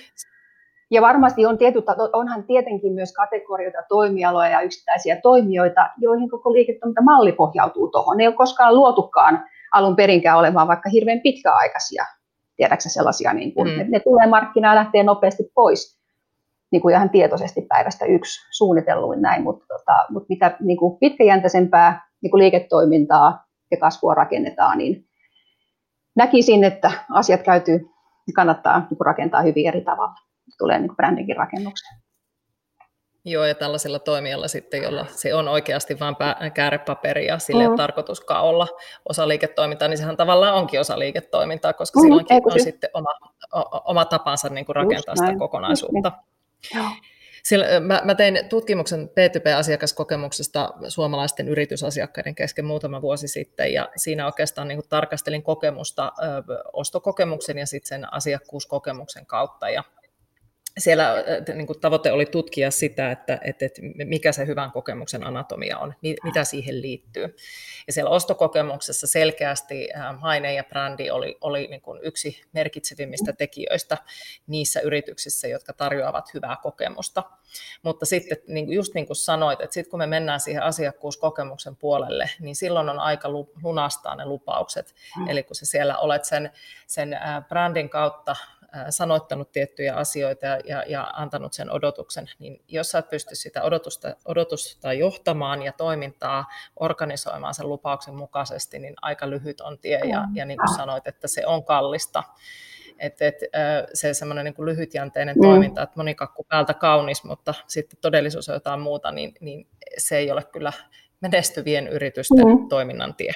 ja 0.93 1.01
varmasti 1.01 1.45
on 1.45 1.57
tietyt, 1.57 1.85
onhan 2.13 2.43
tietenkin 2.43 2.93
myös 2.93 3.13
kategorioita, 3.13 3.77
toimialoja 3.89 4.49
ja 4.49 4.61
yksittäisiä 4.61 5.21
toimijoita, 5.21 5.89
joihin 5.97 6.29
koko 6.29 6.53
liiketoimintamalli 6.53 7.31
pohjautuu 7.31 7.87
tuohon. 7.87 8.17
Ne 8.17 8.23
ei 8.23 8.27
ole 8.27 8.35
koskaan 8.35 8.75
luotukaan 8.75 9.45
alun 9.71 9.95
perinkään 9.95 10.37
olemaan 10.37 10.67
vaikka 10.67 10.89
hirveän 10.89 11.19
pitkäaikaisia, 11.19 12.05
tiedäksä 12.55 12.89
sellaisia, 12.89 13.33
niin 13.33 13.53
kuin, 13.53 13.69
mm. 13.69 13.85
ne 13.91 13.99
tulee 13.99 14.27
markkinaan 14.27 14.75
lähtee 14.75 15.03
nopeasti 15.03 15.43
pois 15.55 15.99
niin 16.71 16.81
kuin 16.81 16.95
ihan 16.95 17.09
tietoisesti 17.09 17.61
päivästä 17.61 18.05
yksi 18.05 18.47
suunnitelluin 18.57 19.21
näin, 19.21 19.43
mutta, 19.43 19.65
tota, 19.67 20.05
mutta 20.09 20.27
mitä 20.29 20.57
niin 20.59 20.77
kuin 20.77 20.99
pitkäjänteisempää 20.99 22.07
niin 22.21 22.31
kuin 22.31 22.41
liiketoimintaa 22.41 23.45
ja 23.71 23.77
kasvua 23.77 24.13
rakennetaan, 24.13 24.77
niin 24.77 25.05
näkisin, 26.15 26.63
että 26.63 26.91
asiat 27.11 27.43
käytyy, 27.43 27.79
kannattaa 28.35 28.79
niin 28.79 28.97
kuin 28.97 29.05
rakentaa 29.05 29.41
hyvin 29.41 29.67
eri 29.67 29.81
tavalla 29.81 30.32
tulee 30.57 30.79
niin 30.79 30.95
brändinkin 30.95 31.37
rakennukseen. 31.37 32.03
Joo, 33.25 33.45
ja 33.45 33.55
tällaisella 33.55 33.99
toimijalla 33.99 34.47
sitten, 34.47 34.83
jolla 34.83 35.05
se 35.05 35.33
on 35.33 35.47
oikeasti 35.47 35.99
vain 35.99 36.15
käärepaperi 36.53 37.25
ja 37.25 37.39
sille 37.39 37.67
mm. 37.67 37.75
tarkoituskaan 37.75 38.43
olla 38.43 38.67
osa 39.09 39.27
liiketoimintaa, 39.27 39.87
niin 39.87 39.97
sehän 39.97 40.17
tavallaan 40.17 40.55
onkin 40.55 40.79
osa 40.79 40.99
liiketoimintaa, 40.99 41.73
koska 41.73 41.99
mm, 41.99 42.03
silloinkin 42.03 42.41
on 42.45 42.51
se... 42.51 42.59
sitten 42.59 42.89
oma, 42.93 43.09
oma 43.85 44.05
tapansa 44.05 44.49
niin 44.49 44.65
kuin 44.65 44.75
rakentaa 44.75 45.15
sitä 45.15 45.37
kokonaisuutta. 45.37 46.11
Joo. 46.75 46.85
Sillä, 47.43 47.79
mä, 47.79 48.01
mä 48.03 48.15
tein 48.15 48.39
tutkimuksen 48.49 49.09
P2P-asiakaskokemuksesta 49.09 50.73
suomalaisten 50.87 51.47
yritysasiakkaiden 51.47 52.35
kesken 52.35 52.65
muutama 52.65 53.01
vuosi 53.01 53.27
sitten, 53.27 53.73
ja 53.73 53.89
siinä 53.95 54.25
oikeastaan 54.25 54.67
niin 54.67 54.77
kuin 54.77 54.89
tarkastelin 54.89 55.43
kokemusta 55.43 56.11
ö, 56.19 56.43
ostokokemuksen 56.73 57.57
ja 57.57 57.65
sitten 57.65 57.87
sen 57.87 58.13
asiakkuuskokemuksen 58.13 59.25
kautta, 59.25 59.69
ja 59.69 59.83
siellä 60.77 61.15
niin 61.53 61.67
kuin 61.67 61.79
tavoite 61.79 62.11
oli 62.11 62.25
tutkia 62.25 62.71
sitä, 62.71 63.11
että, 63.11 63.39
että, 63.43 63.65
että 63.65 63.81
mikä 64.05 64.31
se 64.31 64.47
hyvän 64.47 64.71
kokemuksen 64.71 65.23
anatomia 65.23 65.77
on, 65.77 65.93
mitä 66.23 66.43
siihen 66.43 66.81
liittyy. 66.81 67.35
Ja 67.87 67.93
siellä 67.93 68.09
ostokokemuksessa 68.09 69.07
selkeästi 69.07 69.89
maine 70.21 70.53
ja 70.53 70.63
brändi 70.63 71.09
oli, 71.09 71.37
oli 71.41 71.67
niin 71.67 71.81
kuin 71.81 71.99
yksi 72.03 72.41
merkitsevimmistä 72.53 73.33
tekijöistä 73.33 73.97
niissä 74.47 74.79
yrityksissä, 74.79 75.47
jotka 75.47 75.73
tarjoavat 75.73 76.33
hyvää 76.33 76.57
kokemusta. 76.61 77.23
Mutta 77.83 78.05
sitten 78.05 78.37
niin 78.47 78.73
just 78.73 78.93
niin 78.93 79.07
kuin 79.07 79.17
sanoit, 79.17 79.61
että 79.61 79.73
sitten 79.73 79.91
kun 79.91 79.99
me 79.99 80.07
mennään 80.07 80.39
siihen 80.39 80.63
asiakkuuskokemuksen 80.63 81.75
puolelle, 81.75 82.29
niin 82.39 82.55
silloin 82.55 82.89
on 82.89 82.99
aika 82.99 83.29
lunastaa 83.63 84.15
ne 84.15 84.25
lupaukset. 84.25 84.95
Mm. 85.17 85.27
Eli 85.27 85.43
kun 85.43 85.55
sä 85.55 85.65
siellä 85.65 85.97
olet 85.97 86.25
sen, 86.25 86.51
sen 86.87 87.19
brändin 87.49 87.89
kautta 87.89 88.35
sanoittanut 88.89 89.51
tiettyjä 89.51 89.95
asioita 89.95 90.45
ja, 90.45 90.83
ja 90.87 91.11
antanut 91.13 91.53
sen 91.53 91.71
odotuksen, 91.71 92.29
niin 92.39 92.61
jos 92.67 92.91
sä 92.91 92.99
et 92.99 93.09
pysty 93.09 93.35
sitä 93.35 93.63
odotusta, 93.63 94.15
odotusta 94.25 94.93
johtamaan 94.93 95.61
ja 95.61 95.71
toimintaa 95.71 96.45
organisoimaan 96.79 97.53
sen 97.53 97.69
lupauksen 97.69 98.15
mukaisesti, 98.15 98.79
niin 98.79 98.93
aika 99.01 99.29
lyhyt 99.29 99.61
on 99.61 99.79
tie 99.79 99.99
ja, 99.99 100.27
ja 100.33 100.45
niin 100.45 100.59
kuin 100.59 100.75
sanoit, 100.75 101.07
että 101.07 101.27
se 101.27 101.45
on 101.45 101.63
kallista. 101.63 102.23
Että 102.99 103.27
et, 103.27 103.35
se 103.93 104.13
semmoinen 104.13 104.45
niin 104.45 104.65
lyhytjänteinen 104.65 105.35
mm. 105.35 105.41
toiminta, 105.41 105.81
että 105.81 105.93
monikakku 105.95 106.43
päältä 106.43 106.73
kaunis, 106.73 107.23
mutta 107.23 107.53
sitten 107.67 107.99
todellisuus 108.01 108.49
on 108.49 108.55
jotain 108.55 108.79
muuta, 108.79 109.11
niin, 109.11 109.33
niin 109.39 109.67
se 109.97 110.17
ei 110.17 110.31
ole 110.31 110.43
kyllä 110.43 110.73
menestyvien 111.21 111.87
yritysten 111.87 112.47
mm. 112.47 112.67
toiminnan 112.67 113.15
tie. 113.15 113.33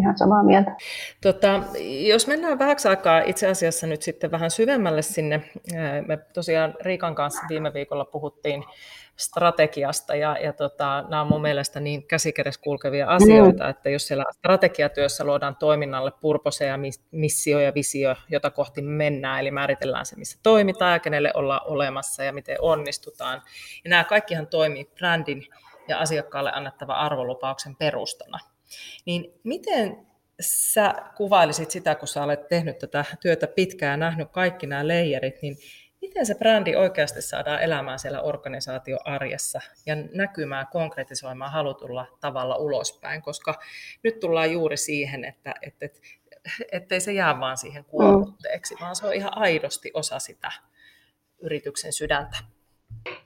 Ihan 0.00 0.18
samaa 0.18 0.42
mieltä. 0.42 0.76
Tota, 1.20 1.62
jos 2.06 2.26
mennään 2.26 2.58
vähäksi 2.58 2.88
aikaa 2.88 3.20
itse 3.20 3.48
asiassa 3.48 3.86
nyt 3.86 4.02
sitten 4.02 4.30
vähän 4.30 4.50
syvemmälle 4.50 5.02
sinne, 5.02 5.42
me 6.06 6.16
tosiaan 6.34 6.74
Riikan 6.80 7.14
kanssa 7.14 7.42
viime 7.48 7.72
viikolla 7.74 8.04
puhuttiin 8.04 8.64
strategiasta 9.16 10.14
ja, 10.14 10.36
ja 10.38 10.52
tota, 10.52 11.04
nämä 11.08 11.20
on 11.20 11.28
mun 11.28 11.42
mielestä 11.42 11.80
niin 11.80 12.06
käsikädessä 12.06 12.60
kulkevia 12.60 13.06
asioita, 13.08 13.64
mm. 13.64 13.70
että 13.70 13.90
jos 13.90 14.06
siellä 14.06 14.24
strategiatyössä 14.32 15.24
luodaan 15.24 15.56
toiminnalle 15.56 16.12
purpose 16.20 16.66
ja 16.66 16.78
missio 17.10 17.60
ja 17.60 17.74
visio, 17.74 18.16
jota 18.28 18.50
kohti 18.50 18.82
mennään, 18.82 19.40
eli 19.40 19.50
määritellään 19.50 20.06
se, 20.06 20.16
missä 20.16 20.38
toimitaan 20.42 20.92
ja 20.92 20.98
kenelle 20.98 21.30
ollaan 21.34 21.60
olemassa 21.64 22.24
ja 22.24 22.32
miten 22.32 22.56
onnistutaan. 22.60 23.42
Ja 23.84 23.90
nämä 23.90 24.04
kaikkihan 24.04 24.46
toimii 24.46 24.90
brändin 24.98 25.46
ja 25.88 25.98
asiakkaalle 25.98 26.52
annettava 26.54 26.94
arvolupauksen 26.94 27.76
perustana. 27.76 28.38
Niin 29.06 29.40
miten 29.44 30.06
sä 30.40 30.94
kuvailisit 31.16 31.70
sitä, 31.70 31.94
kun 31.94 32.08
sä 32.08 32.22
olet 32.22 32.48
tehnyt 32.48 32.78
tätä 32.78 33.04
työtä 33.20 33.46
pitkään 33.46 34.00
nähnyt 34.00 34.28
kaikki 34.30 34.66
nämä 34.66 34.88
leijerit, 34.88 35.42
niin 35.42 35.56
miten 36.02 36.26
se 36.26 36.34
brändi 36.34 36.76
oikeasti 36.76 37.22
saadaan 37.22 37.62
elämään 37.62 37.98
siellä 37.98 38.22
organisaatioarjessa 38.22 39.60
ja 39.86 39.96
näkymään, 40.12 40.66
konkretisoimaan 40.66 41.52
halutulla 41.52 42.06
tavalla 42.20 42.56
ulospäin, 42.56 43.22
koska 43.22 43.54
nyt 44.02 44.20
tullaan 44.20 44.52
juuri 44.52 44.76
siihen, 44.76 45.24
että, 45.24 45.54
että, 45.62 45.86
että 45.86 46.00
ettei 46.72 47.00
se 47.00 47.12
jää 47.12 47.40
vaan 47.40 47.56
siihen 47.56 47.84
kuormutteeksi, 47.84 48.74
vaan 48.80 48.96
se 48.96 49.06
on 49.06 49.14
ihan 49.14 49.38
aidosti 49.38 49.90
osa 49.94 50.18
sitä 50.18 50.52
yrityksen 51.42 51.92
sydäntä. 51.92 52.36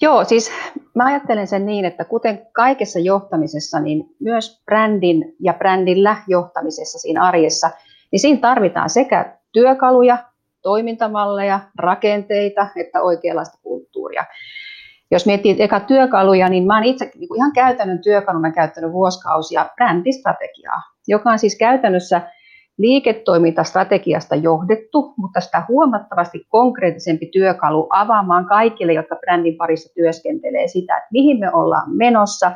Joo, 0.01 0.25
siis 0.25 0.53
mä 0.97 1.05
ajattelen 1.05 1.47
sen 1.47 1.67
niin, 1.67 1.85
että 1.85 2.05
kuten 2.05 2.47
kaikessa 2.53 2.99
johtamisessa, 2.99 3.81
niin 3.81 4.05
myös 4.21 4.63
brändin 4.65 5.35
ja 5.41 5.55
brändillä 5.55 6.17
johtamisessa 6.29 6.99
siinä 6.99 7.23
arjessa, 7.23 7.71
niin 8.13 8.21
siinä 8.21 8.41
tarvitaan 8.41 8.91
sekä 8.91 9.37
työkaluja, 9.53 10.19
toimintamalleja, 10.63 11.61
rakenteita 11.79 12.69
että 12.77 13.03
oikeanlaista 13.03 13.59
kulttuuria. 13.63 14.25
Jos 15.11 15.27
miettii 15.27 15.57
eka 15.59 15.81
työkaluja, 15.81 16.49
niin 16.49 16.67
mä 16.67 16.75
oon 16.75 16.85
itse 16.85 17.11
niin 17.15 17.37
ihan 17.37 17.53
käytännön 17.53 18.03
työkaluna 18.03 18.53
käyttänyt 18.53 18.93
vuosikausia 18.93 19.69
brändistrategiaa, 19.75 20.83
joka 21.09 21.31
on 21.31 21.39
siis 21.39 21.59
käytännössä 21.59 22.21
liiketoimintastrategiasta 22.79 24.35
johdettu, 24.35 25.15
mutta 25.17 25.41
sitä 25.41 25.63
huomattavasti 25.69 26.47
konkreettisempi 26.49 27.27
työkalu 27.27 27.87
avaamaan 27.91 28.47
kaikille, 28.47 28.93
jotka 28.93 29.17
brändin 29.17 29.57
parissa 29.57 29.95
työskentelee 29.95 30.69
sitä, 30.69 30.97
että 30.97 31.09
mihin 31.13 31.41
me 31.41 31.53
ollaan 31.53 31.97
menossa, 31.97 32.53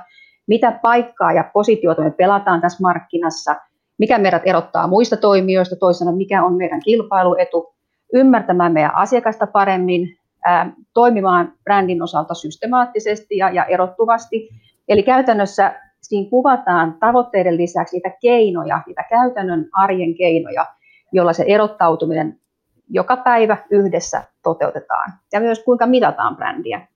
mitä 0.46 0.78
paikkaa 0.82 1.32
ja 1.32 1.50
positiota 1.52 2.02
me 2.02 2.10
pelataan 2.10 2.60
tässä 2.60 2.82
markkinassa, 2.82 3.56
mikä 3.98 4.18
meidät 4.18 4.42
erottaa 4.44 4.86
muista 4.86 5.16
toimijoista, 5.16 5.76
toisena 5.76 6.12
mikä 6.12 6.44
on 6.44 6.56
meidän 6.56 6.80
kilpailuetu, 6.84 7.74
ymmärtämään 8.14 8.72
meidän 8.72 8.96
asiakasta 8.96 9.46
paremmin, 9.46 10.16
ää, 10.44 10.72
toimimaan 10.94 11.52
brändin 11.64 12.02
osalta 12.02 12.34
systemaattisesti 12.34 13.36
ja, 13.36 13.50
ja 13.50 13.64
erottuvasti. 13.64 14.48
Eli 14.88 15.02
käytännössä 15.02 15.89
siinä 16.02 16.30
kuvataan 16.30 16.96
tavoitteiden 17.00 17.56
lisäksi 17.56 17.96
niitä 17.96 18.10
keinoja, 18.20 18.82
niitä 18.86 19.04
käytännön 19.10 19.68
arjen 19.72 20.14
keinoja, 20.14 20.66
joilla 21.12 21.32
se 21.32 21.44
erottautuminen 21.48 22.40
joka 22.88 23.16
päivä 23.16 23.56
yhdessä 23.70 24.22
toteutetaan. 24.42 25.12
Ja 25.32 25.40
myös 25.40 25.64
kuinka 25.64 25.86
mitataan 25.86 26.36
brändiä. 26.36 26.86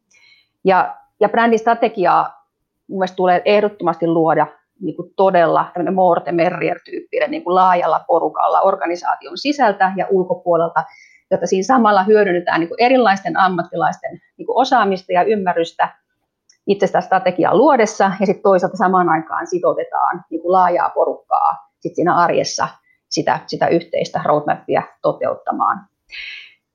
Ja, 0.65 0.97
ja 1.21 1.29
brändistrategiaa 1.29 2.45
mielestäni 2.89 3.17
tulee 3.17 3.43
ehdottomasti 3.45 4.07
luoda 4.07 4.47
niin 4.81 4.97
kuin 4.97 5.13
todella 5.17 5.73
Morte 5.95 6.33
Merrier-tyyppinen 6.33 7.31
niin 7.31 7.45
kuin 7.45 7.55
laajalla 7.55 8.05
porukalla 8.07 8.61
organisaation 8.61 9.39
sisältä 9.39 9.93
ja 9.97 10.07
ulkopuolelta, 10.11 10.85
jotta 11.31 11.47
siinä 11.47 11.63
samalla 11.63 12.05
hyödynnetään 12.05 12.61
niin 12.61 12.69
kuin 12.69 12.83
erilaisten 12.83 13.37
ammattilaisten 13.39 14.21
niin 14.37 14.47
kuin 14.47 14.57
osaamista 14.57 15.13
ja 15.13 15.23
ymmärrystä 15.23 15.89
itsestä 16.67 17.01
strategiaa 17.01 17.57
luodessa 17.57 18.13
ja 18.21 18.27
sitten 18.27 18.43
toisaalta 18.43 18.77
samaan 18.77 19.09
aikaan 19.09 19.47
sitoutetaan 19.47 20.25
niin 20.31 20.43
kuin 20.43 20.53
laajaa 20.53 20.91
porukkaa 20.91 21.55
sit 21.81 21.95
siinä 21.95 22.17
arjessa 22.17 22.69
sitä, 23.11 23.41
sitä 23.47 23.69
yhteistä 23.69 24.21
roadmapia 24.25 24.83
toteuttamaan. 25.03 25.87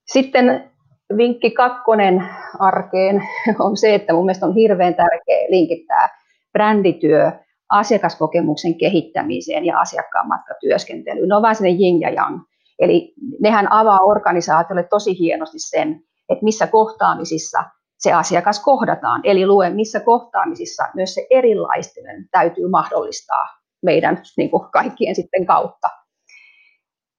Sitten 0.06 0.72
vinkki 1.18 1.52
kakkonen 1.52 2.30
arkeen 2.60 3.24
on 3.60 3.78
se, 3.78 3.96
että 3.96 4.14
mun 4.14 4.26
mielestä 4.26 4.46
on 4.46 4.56
hirveän 4.56 4.96
tärkeä 4.96 5.46
linkittää 5.50 6.10
brändityö 6.54 7.32
asiakaskokemuksen 7.70 8.78
kehittämiseen 8.78 9.66
ja 9.66 9.80
asiakkaan 9.80 10.28
matkatyöskentelyyn. 10.28 11.30
Ne 11.30 11.36
on 11.36 11.42
vain 11.42 11.56
sinne 11.56 11.70
yin 11.70 12.02
ja 12.02 12.10
yang. 12.10 12.42
Eli 12.80 13.14
nehän 13.42 13.72
avaa 13.72 14.00
organisaatiolle 14.00 14.84
tosi 14.84 15.20
hienosti 15.20 15.60
sen, 15.60 16.04
että 16.30 16.44
missä 16.44 16.68
kohtaamisissa 16.68 17.64
se 18.00 18.14
asiakas 18.14 18.64
kohdataan. 18.64 19.22
Eli 19.24 19.48
luen, 19.48 19.76
missä 19.76 20.00
kohtaamisissa 20.00 20.84
myös 20.96 21.14
se 21.14 21.28
erilaistuminen 21.30 22.26
täytyy 22.32 22.68
mahdollistaa 22.68 23.46
meidän 23.82 24.22
niin 24.38 24.50
kuin 24.52 24.68
kaikkien 24.72 25.16
sitten 25.16 25.46
kautta. 25.46 25.90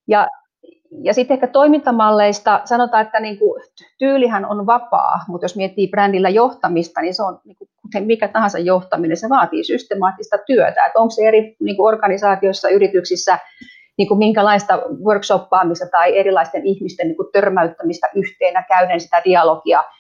Ja, 0.08 0.26
ja 1.02 1.14
sitten 1.14 1.34
ehkä 1.34 1.46
toimintamalleista 1.46 2.60
sanotaan, 2.64 3.02
että 3.02 3.20
niin 3.20 3.38
kuin, 3.38 3.62
tyylihän 3.98 4.44
on 4.44 4.66
vapaa, 4.66 5.20
mutta 5.28 5.44
jos 5.44 5.56
miettii 5.56 5.88
brändillä 5.88 6.28
johtamista, 6.28 7.00
niin 7.00 7.14
se 7.14 7.22
on 7.22 7.40
niin 7.44 7.56
kuin, 7.56 7.68
kuten 7.82 8.04
mikä 8.04 8.28
tahansa 8.28 8.58
johtaminen, 8.58 9.16
se 9.16 9.28
vaatii 9.28 9.64
systemaattista 9.64 10.38
työtä. 10.46 10.84
Että 10.86 10.98
onko 10.98 11.10
se 11.10 11.28
eri 11.28 11.56
niin 11.60 11.76
kuin 11.76 11.88
organisaatioissa, 11.88 12.68
yrityksissä, 12.68 13.38
niin 13.98 14.08
kuin 14.08 14.18
minkälaista 14.18 14.82
workshoppaamista 15.04 15.86
tai 15.90 16.18
erilaisten 16.18 16.66
ihmisten 16.66 17.06
niin 17.08 17.16
kuin 17.16 17.32
törmäyttämistä 17.32 18.08
yhteenä, 18.14 18.64
käyden 18.68 19.00
sitä 19.00 19.22
dialogia– 19.24 19.84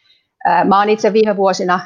Mä 0.64 0.78
olen 0.78 0.90
itse 0.90 1.12
viime 1.12 1.36
vuosina 1.36 1.80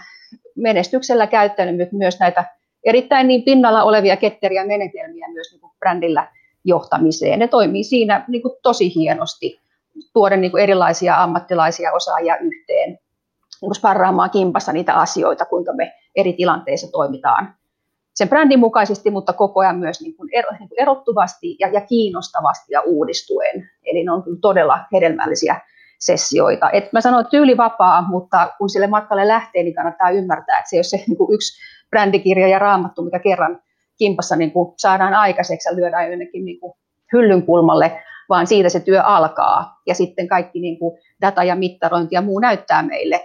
menestyksellä 0.56 1.26
käyttänyt 1.26 1.92
myös 1.92 2.20
näitä 2.20 2.44
erittäin 2.84 3.28
niin 3.28 3.42
pinnalla 3.42 3.82
olevia 3.82 4.16
ketteriä 4.16 4.66
menetelmiä 4.66 5.28
myös 5.32 5.52
niin 5.52 5.60
kuin 5.60 5.72
brändillä 5.78 6.28
johtamiseen. 6.64 7.38
Ne 7.38 7.48
toimii 7.48 7.84
siinä 7.84 8.24
niin 8.28 8.42
kuin 8.42 8.54
tosi 8.62 8.94
hienosti, 8.94 9.60
tuoden 10.12 10.40
niin 10.40 10.58
erilaisia 10.58 11.22
ammattilaisia 11.22 11.92
osaajia 11.92 12.36
yhteen, 12.36 12.88
niin 12.88 13.00
kuin 13.60 13.74
sparraamaan 13.74 14.30
kimpassa 14.30 14.72
niitä 14.72 14.94
asioita, 14.94 15.44
kuinka 15.44 15.72
me 15.72 15.92
eri 16.16 16.32
tilanteissa 16.32 16.92
toimitaan 16.92 17.54
sen 18.14 18.28
brändin 18.28 18.58
mukaisesti, 18.58 19.10
mutta 19.10 19.32
koko 19.32 19.60
ajan 19.60 19.78
myös 19.78 20.00
niin 20.00 20.16
kuin 20.16 20.30
niin 20.58 20.68
erottuvasti 20.78 21.56
ja, 21.60 21.68
ja 21.68 21.80
kiinnostavasti 21.80 22.72
ja 22.72 22.80
uudistuen. 22.80 23.70
Eli 23.84 24.04
ne 24.04 24.12
on 24.12 24.22
kyllä 24.22 24.38
todella 24.40 24.78
hedelmällisiä 24.92 25.60
sessioita. 26.06 26.70
Et 26.70 26.92
mä 26.92 27.00
sanoin, 27.00 27.20
että 27.20 27.30
tyyli 27.30 27.56
vapaa, 27.56 28.08
mutta 28.08 28.50
kun 28.58 28.68
sille 28.68 28.86
matkalle 28.86 29.28
lähtee, 29.28 29.62
niin 29.62 29.74
kannattaa 29.74 30.10
ymmärtää, 30.10 30.58
että 30.58 30.70
se 30.70 30.76
ei 30.76 30.78
ole 30.78 30.84
se 30.84 30.96
niin 31.06 31.16
kuin 31.16 31.34
yksi 31.34 31.60
brändikirja 31.90 32.48
ja 32.48 32.58
raamattu, 32.58 33.02
mikä 33.02 33.18
kerran 33.18 33.60
kimpassa 33.98 34.36
niin 34.36 34.52
kuin 34.52 34.74
saadaan 34.76 35.14
aikaiseksi 35.14 35.68
ja 35.68 35.76
lyödään 35.76 36.10
jonnekin 36.10 36.44
niin 36.44 36.60
kuin 36.60 36.72
hyllyn 37.12 37.42
kulmalle, 37.42 38.02
vaan 38.28 38.46
siitä 38.46 38.68
se 38.68 38.80
työ 38.80 39.02
alkaa. 39.02 39.80
Ja 39.86 39.94
sitten 39.94 40.28
kaikki 40.28 40.60
niin 40.60 40.78
kuin 40.78 40.98
data 41.20 41.44
ja 41.44 41.56
mittarointi 41.56 42.14
ja 42.14 42.22
muu 42.22 42.38
näyttää 42.38 42.82
meille 42.82 43.20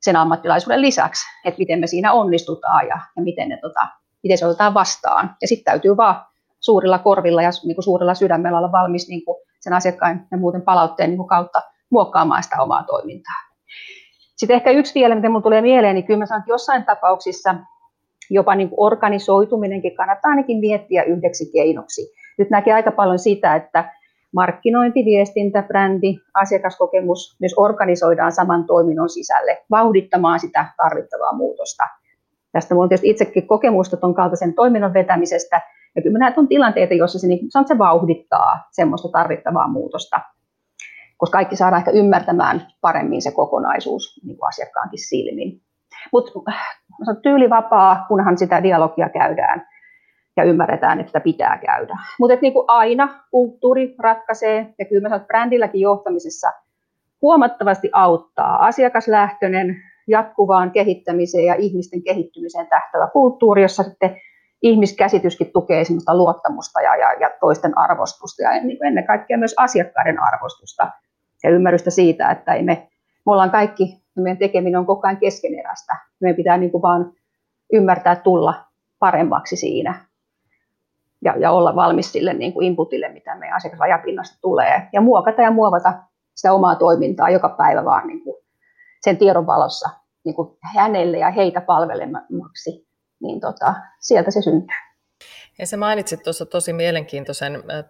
sen 0.00 0.16
ammattilaisuuden 0.16 0.82
lisäksi, 0.82 1.26
että 1.44 1.58
miten 1.58 1.80
me 1.80 1.86
siinä 1.86 2.12
onnistutaan 2.12 2.86
ja, 2.86 2.98
ja 3.16 3.22
miten, 3.22 3.48
ne, 3.48 3.58
tota, 3.62 3.86
miten 4.22 4.38
se 4.38 4.46
otetaan 4.46 4.74
vastaan. 4.74 5.36
Ja 5.42 5.48
sitten 5.48 5.72
täytyy 5.72 5.96
vaan 5.96 6.26
suurilla 6.60 6.98
korvilla 6.98 7.42
ja 7.42 7.50
niin 7.64 7.76
kuin 7.76 7.84
suurella 7.84 8.14
sydämellä 8.14 8.58
olla 8.58 8.72
valmis 8.72 9.08
niin 9.08 9.24
kuin 9.24 9.36
sen 9.60 9.72
asiakkaan 9.72 10.26
ja 10.30 10.38
muuten 10.38 10.62
palautteen 10.62 11.10
niin 11.10 11.18
kuin 11.18 11.28
kautta 11.28 11.62
muokkaamaan 11.90 12.42
sitä 12.42 12.62
omaa 12.62 12.82
toimintaa. 12.82 13.48
Sitten 14.36 14.54
ehkä 14.54 14.70
yksi 14.70 14.94
vielä, 14.94 15.14
mitä 15.14 15.28
minulle 15.28 15.42
tulee 15.42 15.62
mieleen, 15.62 15.94
niin 15.94 16.04
kyllä 16.04 16.18
mä 16.18 16.26
sanon, 16.26 16.40
että 16.40 16.52
jossain 16.52 16.84
tapauksissa 16.84 17.54
jopa 18.30 18.54
niin 18.54 18.68
kuin 18.68 18.80
organisoituminenkin 18.80 19.96
kannattaa 19.96 20.30
ainakin 20.30 20.58
miettiä 20.58 21.02
yhdeksi 21.02 21.52
keinoksi. 21.52 22.12
Nyt 22.38 22.50
näkee 22.50 22.74
aika 22.74 22.90
paljon 22.90 23.18
sitä, 23.18 23.54
että 23.54 23.92
markkinointi, 24.34 25.04
viestintä, 25.04 25.62
brändi, 25.62 26.16
asiakaskokemus 26.34 27.36
myös 27.40 27.54
organisoidaan 27.56 28.32
saman 28.32 28.66
toiminnon 28.66 29.08
sisälle 29.08 29.58
vauhdittamaan 29.70 30.40
sitä 30.40 30.66
tarvittavaa 30.76 31.32
muutosta. 31.32 31.84
Tästä 32.52 32.74
minulla 32.74 32.84
on 32.84 32.88
tietysti 32.88 33.10
itsekin 33.10 33.46
kokemusta 33.46 33.96
tuon 33.96 34.14
kaltaisen 34.14 34.54
toiminnon 34.54 34.94
vetämisestä, 34.94 35.60
ja 35.96 36.02
kyllä 36.02 36.18
näet 36.18 36.38
on 36.38 36.48
tilanteita, 36.48 36.94
joissa 36.94 37.18
se, 37.18 37.26
niin, 37.26 37.48
se 37.68 37.78
vauhdittaa 37.78 38.68
semmoista 38.70 39.08
tarvittavaa 39.08 39.68
muutosta, 39.68 40.20
koska 41.18 41.38
kaikki 41.38 41.56
saadaan 41.56 41.80
ehkä 41.80 41.90
ymmärtämään 41.90 42.66
paremmin 42.80 43.22
se 43.22 43.30
kokonaisuus 43.30 44.20
niin 44.24 44.38
kuin 44.38 44.48
asiakkaankin 44.48 45.08
silmin. 45.08 45.60
Mutta 46.12 46.32
äh, 46.48 47.16
tyylivapaa, 47.22 48.04
kunhan 48.08 48.38
sitä 48.38 48.62
dialogia 48.62 49.08
käydään 49.08 49.66
ja 50.36 50.44
ymmärretään, 50.44 51.00
että 51.00 51.20
pitää 51.20 51.58
käydä. 51.66 51.98
Mutta 52.18 52.38
niin 52.42 52.52
aina 52.66 53.24
kulttuuri 53.30 53.94
ratkaisee, 53.98 54.74
ja 54.78 54.84
kyllä 54.84 55.02
mä 55.02 55.08
sanon, 55.08 55.20
että 55.20 55.26
brändilläkin 55.26 55.80
johtamisessa 55.80 56.52
huomattavasti 57.22 57.90
auttaa 57.92 58.66
asiakaslähtöinen, 58.66 59.76
jatkuvaan 60.08 60.70
kehittämiseen 60.70 61.44
ja 61.44 61.54
ihmisten 61.54 62.02
kehittymiseen 62.02 62.66
tähtävä 62.66 63.08
kulttuuri, 63.12 63.62
jossa 63.62 63.82
sitten 63.82 64.16
ihmiskäsityskin 64.62 65.52
tukee 65.52 65.84
sellaista 65.84 66.16
luottamusta 66.16 66.80
ja, 66.80 66.96
ja, 66.96 67.12
ja 67.12 67.30
toisten 67.40 67.78
arvostusta 67.78 68.42
ja 68.42 68.64
niin 68.64 68.86
ennen 68.86 69.06
kaikkea 69.06 69.38
myös 69.38 69.54
asiakkaiden 69.56 70.22
arvostusta 70.22 70.90
ja 71.44 71.50
ymmärrystä 71.50 71.90
siitä, 71.90 72.30
että 72.30 72.54
ei 72.54 72.62
me, 72.62 72.88
me 73.26 73.32
ollaan 73.32 73.50
kaikki, 73.50 74.02
meidän 74.16 74.38
tekeminen 74.38 74.78
on 74.78 74.86
koko 74.86 75.06
ajan 75.06 75.20
keskeneräistä. 75.20 75.96
Meidän 76.20 76.36
pitää 76.36 76.58
niin 76.58 76.70
kuin 76.70 76.82
vaan 76.82 77.12
ymmärtää 77.72 78.16
tulla 78.16 78.54
paremmaksi 78.98 79.56
siinä 79.56 80.08
ja, 81.24 81.36
ja 81.36 81.50
olla 81.50 81.76
valmis 81.76 82.12
sille 82.12 82.34
niin 82.34 82.52
kuin 82.52 82.66
inputille, 82.66 83.08
mitä 83.08 83.34
meidän 83.34 83.56
asiakasrajapinnasta 83.56 84.38
tulee. 84.42 84.88
Ja 84.92 85.00
muokata 85.00 85.42
ja 85.42 85.50
muovata 85.50 85.94
sitä 86.34 86.52
omaa 86.52 86.74
toimintaa 86.74 87.30
joka 87.30 87.48
päivä 87.48 87.84
vaan 87.84 88.06
niin 88.06 88.24
kuin 88.24 88.36
sen 89.04 89.16
tiedon 89.16 89.46
valossa 89.46 89.90
niin 90.24 90.34
kuin 90.34 90.58
hänelle 90.74 91.18
ja 91.18 91.30
heitä 91.30 91.60
palvelemaksi, 91.60 92.88
niin 93.22 93.40
tota, 93.40 93.74
sieltä 94.00 94.30
se 94.30 94.42
syntyy. 94.42 94.87
Ja 95.58 95.66
se 95.66 95.76
mainitsit 95.76 96.22
tuossa 96.22 96.46
tosi 96.46 96.72
mielenkiintoisen 96.72 97.54
äh, 97.54 97.84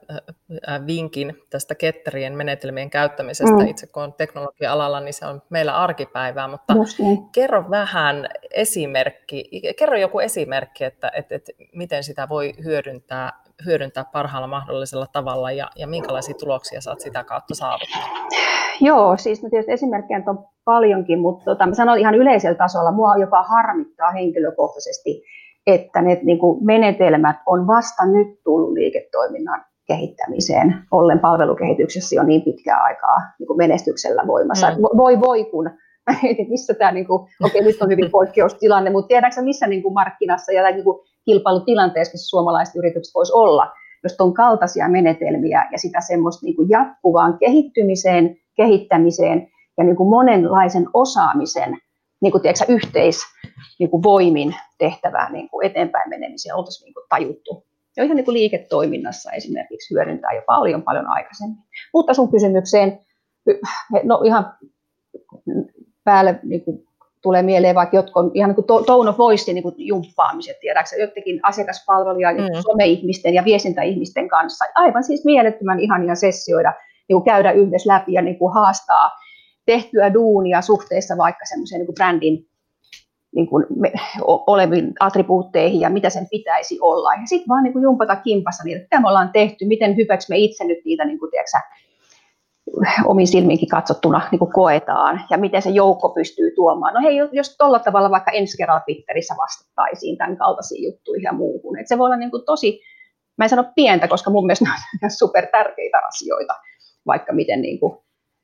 äh, 0.69 0.87
vinkin 0.87 1.43
tästä 1.51 1.75
ketterien 1.75 2.37
menetelmien 2.37 2.91
käyttämisestä. 2.91 3.57
Mm. 3.57 3.67
Itse 3.67 3.87
kun 3.87 4.03
on 4.03 4.13
teknologia-alalla, 4.13 5.01
niin 5.01 5.15
se 5.15 5.27
on 5.27 5.43
meillä 5.51 5.77
arkipäivää, 5.77 6.49
mutta 6.49 6.75
niin. 6.99 7.29
kerro 7.33 7.71
vähän 7.71 8.29
esimerkki, 8.55 9.51
kerro 9.79 9.99
joku 9.99 10.19
esimerkki, 10.19 10.85
että, 10.85 11.11
että, 11.15 11.35
että 11.35 11.53
miten 11.75 12.05
sitä 12.05 12.29
voi 12.29 12.55
hyödyntää, 12.65 13.33
hyödyntää 13.67 14.05
parhaalla 14.13 14.49
mahdollisella 14.49 15.07
tavalla 15.13 15.53
ja, 15.53 15.71
ja 15.77 15.87
minkälaisia 15.87 16.35
tuloksia 16.35 16.81
saat 16.81 17.01
sitä 17.01 17.25
kautta 17.25 17.55
saavuttaa. 17.55 18.09
Joo, 18.81 19.17
siis 19.17 19.43
no 19.43 19.51
tietysti 19.51 19.73
esimerkkejä 19.73 20.23
on 20.27 20.47
paljonkin, 20.65 21.19
mutta 21.19 21.45
tota, 21.45 21.67
mä 21.67 21.75
sanon 21.75 21.99
ihan 21.99 22.15
yleisellä 22.15 22.59
tasolla, 22.59 22.93
mua 22.93 23.17
jopa 23.17 23.43
harmittaa 23.43 24.11
henkilökohtaisesti, 24.11 25.23
että 25.69 26.03
ne 26.03 26.21
niin 26.23 26.39
kuin 26.39 26.65
menetelmät 26.65 27.37
on 27.47 27.67
vasta 27.67 28.07
nyt 28.07 28.29
tullut 28.45 28.73
liiketoiminnan 28.73 29.65
kehittämiseen, 29.87 30.75
ollen 30.91 31.19
palvelukehityksessä 31.19 32.17
jo 32.17 32.23
niin 32.23 32.43
pitkää 32.43 32.83
aikaa 32.83 33.17
niin 33.39 33.47
kuin 33.47 33.57
menestyksellä 33.57 34.27
voimassa. 34.27 34.71
Mm. 34.71 34.77
Voi 34.97 35.21
voi 35.21 35.45
kun, 35.45 35.71
missä 36.53 36.75
tämä, 36.75 36.93
niin 36.93 37.07
kuin, 37.07 37.29
okei 37.43 37.63
nyt 37.63 37.83
on 37.83 37.89
hyvin 37.89 38.11
poikkeustilanne, 38.11 38.91
mutta 38.91 39.09
tiedätkö 39.09 39.43
missä 39.43 39.67
niin 39.67 39.83
kuin 39.83 39.95
markkinassa 39.95 40.53
ja 40.53 40.71
niin 40.71 40.85
kuin 40.85 40.99
kilpailutilanteessa 41.25 42.29
suomalaiset 42.29 42.77
yritykset 42.77 43.15
voisi 43.15 43.33
olla, 43.33 43.73
jos 44.03 44.17
on 44.21 44.35
kaltaisia 44.35 44.89
menetelmiä 44.89 45.69
ja 45.73 45.79
sitä 45.79 46.01
semmoista 46.01 46.47
niin 46.47 46.57
kuin 46.57 46.69
jatkuvaan 46.69 47.39
kehittymiseen, 47.39 48.37
kehittämiseen 48.57 49.49
ja 49.79 49.85
niin 49.85 49.97
kuin 49.97 50.09
monenlaisen 50.09 50.87
osaamisen 50.95 51.79
niin 52.21 52.33
kuin, 52.33 52.43
tiedätkö, 52.43 52.65
yhteis 52.69 53.23
niin 53.79 53.91
kuin 53.91 54.03
voimin 54.03 54.55
tehtävää 54.79 55.33
niin 55.33 55.49
kuin 55.49 55.67
eteenpäin 55.67 56.09
menemiseen 56.09 56.55
oltaisiin 56.55 56.85
niin 56.85 56.95
kuin 56.95 57.07
tajuttu. 57.09 57.67
Ja 57.97 58.05
ihan 58.05 58.17
niin 58.17 58.25
kuin 58.25 58.35
liiketoiminnassa 58.35 59.33
esimerkiksi 59.33 59.95
hyödyntää 59.95 60.33
jo 60.33 60.43
paljon 60.47 60.83
paljon 60.83 61.07
aikaisemmin. 61.07 61.59
Mutta 61.95 62.15
sun 62.15 62.31
kysymykseen, 62.31 63.01
no 64.03 64.21
ihan 64.25 64.53
päälle 66.05 66.41
niin 66.43 66.65
kuin 66.65 66.89
tulee 67.23 67.43
mieleen 67.43 67.75
vaikka 67.75 67.97
jotkut 67.97 68.31
ihan 68.35 68.51
niin 68.51 68.65
kuin 68.65 68.85
tone 68.87 69.11
of 69.11 69.19
voice 69.19 69.53
niin 69.53 69.63
kuin 69.63 69.75
jumppaamiset, 69.79 70.61
tiedätkö, 70.61 70.97
jotenkin 70.97 71.41
asiakaspalveluja 71.43 72.33
mm. 72.33 72.39
some-ihmisten 72.39 73.35
ja 73.35 73.45
viestintäihmisten 73.45 74.29
kanssa. 74.29 74.65
Aivan 74.75 75.05
siis 75.05 75.25
mielettömän 75.25 75.81
ihania 75.81 76.15
sessioida, 76.15 76.73
niin 77.09 77.15
kuin 77.15 77.25
käydä 77.25 77.53
yhdessä 77.53 77.93
läpi 77.93 78.13
ja 78.13 78.23
niin 78.23 78.39
kuin 78.39 78.55
haastaa 78.55 79.11
tehtyä 79.73 80.15
duunia 80.15 80.61
suhteessa 80.61 81.17
vaikka 81.17 81.45
semmoiseen 81.45 81.81
niin 81.81 81.95
brändin 81.95 82.47
niin 83.35 83.47
kuin 83.47 83.67
me, 83.77 83.93
oleviin 84.25 84.93
attribuutteihin 85.01 85.81
ja 85.81 85.91
mitä 85.91 86.11
sen 86.11 86.27
pitäisi 86.31 86.79
olla. 86.81 87.15
Ja 87.15 87.27
sitten 87.27 87.49
vaan 87.49 87.63
niin 87.63 87.73
kuin 87.73 87.83
jumpata 87.83 88.17
kimpassa 88.17 88.65
niitä, 88.65 88.83
mitä 88.83 89.01
me 89.01 89.09
ollaan 89.09 89.31
tehty, 89.33 89.65
miten 89.65 89.97
hyväksi 89.97 90.33
me 90.33 90.39
itse 90.39 90.65
nyt 90.65 90.79
niitä 90.85 91.05
niin 91.05 91.19
kuin, 91.19 91.31
tiedätkö, 91.31 91.59
omin 93.05 93.27
silmiinkin 93.27 93.69
katsottuna 93.69 94.21
niin 94.31 94.39
kuin 94.39 94.53
koetaan 94.53 95.21
ja 95.31 95.39
miten 95.39 95.63
se 95.63 95.71
joukko 95.71 96.09
pystyy 96.09 96.51
tuomaan. 96.55 96.95
No 96.95 97.01
hei, 97.01 97.17
jos 97.33 97.57
tuolla 97.57 97.79
tavalla 97.79 98.11
vaikka 98.11 98.31
ensi 98.31 98.57
kerralla 98.57 98.81
Twitterissä 98.81 99.35
vastattaisiin 99.39 100.19
tämän 100.19 100.37
kaltaisiin 100.37 100.85
juttuihin 100.85 101.25
ja 101.25 101.33
muuhun. 101.33 101.79
Et 101.79 101.89
se 101.89 101.99
voi 101.99 102.07
olla 102.07 102.17
niin 102.17 102.31
kuin 102.31 102.45
tosi, 102.47 102.81
mä 103.39 103.45
en 103.45 103.49
sano 103.49 103.65
pientä, 103.75 104.09
koska 104.09 104.31
mun 104.31 104.47
mielestä 104.47 104.65
ne 104.65 104.71
on 105.03 105.11
super 105.23 105.47
tärkeitä 105.47 105.99
asioita, 106.09 106.55
vaikka 107.07 107.33
miten 107.33 107.63
niin 107.63 107.81
kuin 107.81 107.99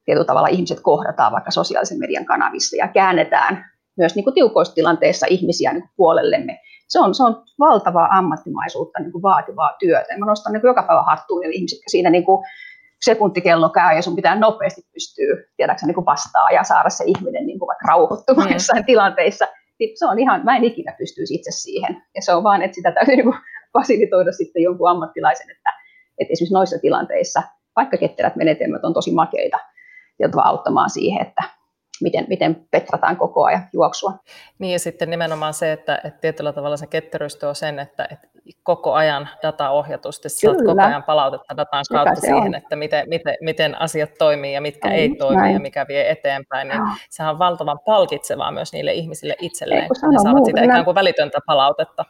tietyllä 0.05 0.25
tavalla 0.25 0.49
ihmiset 0.49 0.81
kohdataan 0.81 1.33
vaikka 1.33 1.51
sosiaalisen 1.51 1.99
median 1.99 2.25
kanavissa 2.25 2.77
ja 2.77 2.89
käännetään 2.89 3.65
myös 3.97 4.15
niin 4.15 4.25
kuin 4.25 4.35
tiukoissa 4.35 4.75
tilanteissa 4.75 5.27
ihmisiä 5.31 5.73
niin 5.73 5.83
kuin 5.83 5.93
puolellemme. 5.97 6.61
Se 6.89 7.01
on, 7.01 7.15
se 7.15 7.23
on 7.23 7.43
valtavaa 7.59 8.09
ammattimaisuutta, 8.11 9.01
niin 9.01 9.13
kuin 9.13 9.23
vaativaa 9.23 9.77
työtä. 9.79 10.19
Mä 10.19 10.27
nostan 10.27 10.53
niin 10.53 10.61
kuin 10.61 10.69
joka 10.69 10.83
päivä 10.83 11.03
hattuun 11.03 11.45
ja 11.45 11.51
ihmiset 11.53 11.79
siinä 11.87 12.11
niin 12.11 12.25
kuin 12.25 12.45
sekuntikello 13.05 13.69
käy 13.69 13.97
ja 13.97 14.03
sun 14.03 14.17
pitää 14.17 14.39
nopeasti 14.39 14.83
pystyä 14.93 15.37
tiedäksä, 15.57 15.87
niin 15.87 15.95
kuin 15.95 16.07
vastaa 16.07 16.51
ja 16.51 16.65
saada 16.65 16.91
se 16.91 17.05
ihminen 17.07 17.47
niin 17.47 17.59
kuin 17.59 17.67
vaikka 17.67 17.89
rauhoittumaan 17.89 18.49
mm. 18.49 18.53
jossain 18.53 18.85
tilanteissa. 18.85 19.47
Niin 19.79 19.99
se 19.99 20.07
on 20.07 20.19
ihan, 20.19 20.45
mä 20.45 20.57
en 20.57 20.65
ikinä 20.65 20.95
pystyisi 20.99 21.35
itse 21.35 21.51
siihen. 21.51 22.03
Ja 22.15 22.23
se 22.23 22.35
on 22.35 22.43
vaan, 22.43 22.63
että 22.63 22.75
sitä 22.75 22.93
täytyy 22.93 23.17
niin 23.17 23.25
kuin 23.25 23.39
fasilitoida 23.73 24.33
sitten 24.33 24.63
jonkun 24.63 24.91
ammattilaisen, 24.91 25.51
että, 25.51 25.71
että 26.19 26.33
esimerkiksi 26.33 26.55
noissa 26.55 26.79
tilanteissa, 26.79 27.43
vaikka 27.77 27.97
ketterät 27.97 28.37
menetelmät 28.37 28.85
on 28.85 28.95
tosi 28.95 29.13
makeita, 29.15 29.59
jotka 30.19 30.43
auttamaan 30.43 30.91
siihen, 30.91 31.27
että 31.27 31.43
miten, 32.03 32.27
miten 32.29 32.67
petrataan 32.71 33.17
koko 33.17 33.45
ajan 33.45 33.63
juoksua. 33.73 34.13
Niin 34.59 34.73
ja 34.73 34.79
sitten 34.79 35.11
nimenomaan 35.11 35.55
se, 35.55 35.73
että, 35.73 36.01
että 36.05 36.21
tietyllä 36.21 36.53
tavalla 36.53 36.77
se 36.77 36.87
ketteryys 36.87 37.37
tuo 37.37 37.55
sen, 37.55 37.79
että, 37.79 38.09
että 38.11 38.29
koko 38.63 38.93
ajan 38.93 39.29
data 39.43 39.71
ohjatusti, 39.71 40.29
saat 40.29 40.57
koko 40.67 40.83
ajan 40.83 41.03
palautetta 41.03 41.57
datan 41.57 41.85
Sitä 41.85 41.95
kautta 41.95 42.21
siihen, 42.21 42.37
on. 42.43 42.55
että 42.55 42.77
miten, 42.77 43.09
miten, 43.09 43.35
miten 43.41 43.81
asiat 43.81 44.11
toimii 44.19 44.53
ja 44.53 44.61
mitkä 44.61 44.89
Ai, 44.89 44.95
ei 44.95 45.17
toimi 45.17 45.37
näin. 45.37 45.55
ja 45.55 45.61
mikä 45.61 45.87
vie 45.89 46.11
eteenpäin, 46.11 46.69
niin 46.69 46.83
oh. 46.83 46.89
sehän 47.11 47.33
on 47.33 47.39
valtavan 47.39 47.79
palkitsevaa 47.87 48.51
myös 48.51 48.73
niille 48.73 48.93
ihmisille 48.93 49.37
itselleen, 49.41 49.89
kun 49.89 50.11
ne 50.11 50.19
saavat 50.23 50.45
sitä 50.45 50.63
ikään 50.63 50.85
kuin 50.85 50.95
välitöntä 50.95 51.39
palautetta. 51.47 52.05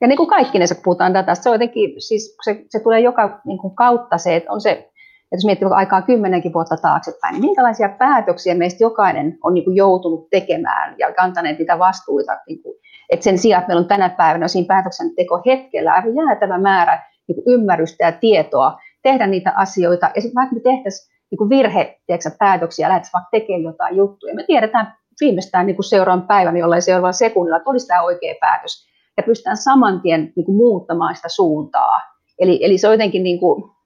Ja 0.00 0.08
niin 0.08 0.16
kuin 0.16 0.28
kaikki 0.28 0.58
ne, 0.58 0.64
kun 0.74 0.82
puhutaan 0.84 1.14
datasta, 1.14 1.42
se 1.42 1.48
on 1.48 1.54
jotenkin, 1.54 2.00
siis 2.00 2.36
se, 2.44 2.64
se 2.68 2.80
tulee 2.80 3.00
joka 3.00 3.40
niin 3.44 3.58
kuin 3.58 3.74
kautta 3.74 4.18
se, 4.18 4.36
että 4.36 4.52
on 4.52 4.60
se 4.60 4.90
että 5.28 5.36
jos 5.36 5.44
miettii 5.44 5.68
aikaa 5.70 6.02
kymmenenkin 6.02 6.52
vuotta 6.52 6.76
taaksepäin, 6.76 7.32
niin 7.32 7.40
minkälaisia 7.40 7.88
päätöksiä 7.88 8.54
meistä 8.54 8.84
jokainen 8.84 9.38
on 9.44 9.54
niin 9.54 9.64
kuin 9.64 9.76
joutunut 9.76 10.30
tekemään 10.30 10.94
ja 10.98 11.12
kantaneet 11.12 11.58
niitä 11.58 11.78
vastuita. 11.78 12.38
Niin 12.48 12.62
kuin, 12.62 12.74
että 13.10 13.24
sen 13.24 13.38
sijaan, 13.38 13.60
että 13.60 13.68
meillä 13.68 13.80
on 13.80 13.88
tänä 13.88 14.08
päivänä 14.08 14.48
siinä 14.48 14.66
päätöksenteko 14.66 15.42
hetkellä 15.46 15.92
aivan 15.92 16.14
jäätävä 16.14 16.58
määrä 16.58 17.02
niin 17.28 17.34
kuin 17.34 17.54
ymmärrystä 17.54 18.04
ja 18.04 18.12
tietoa 18.12 18.78
tehdä 19.02 19.26
niitä 19.26 19.52
asioita. 19.56 20.10
Ja 20.16 20.22
vaikka 20.34 20.54
me 20.54 20.60
tehtäisiin 20.60 21.14
niin 21.30 21.38
kuin 21.38 21.50
virhe 21.50 21.98
tiedätkö, 22.06 22.30
päätöksiä 22.38 22.86
ja 22.86 22.88
lähdettäisiin 22.88 23.12
vaikka 23.12 23.30
tekemään 23.30 23.62
jotain 23.62 23.96
juttuja, 23.96 24.34
me 24.34 24.44
tiedetään 24.46 24.94
viimeistään 25.20 25.66
niin 25.66 25.84
seuraavan 25.84 26.26
päivän, 26.26 26.56
jollain 26.56 26.82
seuraavalla 26.82 27.12
sekunnilla, 27.12 27.56
että 27.56 27.70
olisi 27.70 27.86
tämä 27.86 28.02
oikea 28.02 28.34
päätös. 28.40 28.88
Ja 29.16 29.22
pystytään 29.22 29.56
saman 29.56 30.00
tien 30.00 30.32
niin 30.36 30.46
kuin 30.46 30.56
muuttamaan 30.56 31.16
sitä 31.16 31.28
suuntaa. 31.28 32.00
Eli, 32.38 32.58
eli 32.62 32.78
se 32.78 32.88
on 32.88 32.94
jotenkin 32.94 33.22
niin 33.22 33.40
kuin, 33.40 33.77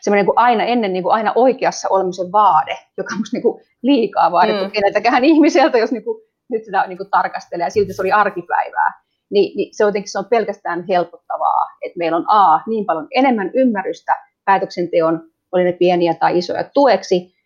semmoinen 0.00 0.26
niin 0.26 0.38
aina 0.38 0.64
ennen 0.64 0.92
niin 0.92 1.02
kuin 1.02 1.14
aina 1.14 1.32
oikeassa 1.34 1.88
olemisen 1.90 2.32
vaade, 2.32 2.78
joka 2.96 3.14
on 3.14 3.22
niin 3.32 3.42
kuin 3.42 3.60
liikaa 3.82 4.32
vaadittu 4.32 4.64
mm. 4.64 4.70
keneltäkään 4.70 5.24
ihmiseltä, 5.24 5.78
jos 5.78 5.92
niin 5.92 6.04
kuin, 6.04 6.22
nyt 6.50 6.64
sitä 6.64 6.86
niin 6.86 6.98
kuin 6.98 7.10
tarkastelee 7.10 7.66
ja 7.66 7.70
silti 7.70 7.92
se 7.92 8.02
oli 8.02 8.12
arkipäivää. 8.12 9.02
Niin, 9.30 9.56
niin 9.56 9.74
se, 9.74 9.84
jotenkin, 9.84 10.12
se 10.12 10.18
on 10.18 10.24
pelkästään 10.30 10.84
helpottavaa, 10.88 11.66
että 11.82 11.98
meillä 11.98 12.16
on 12.16 12.24
A, 12.28 12.60
niin 12.66 12.86
paljon 12.86 13.06
enemmän 13.10 13.50
ymmärrystä 13.54 14.16
päätöksenteon, 14.44 15.22
oli 15.52 15.64
ne 15.64 15.72
pieniä 15.72 16.14
tai 16.14 16.38
isoja 16.38 16.64
tueksi, 16.64 17.38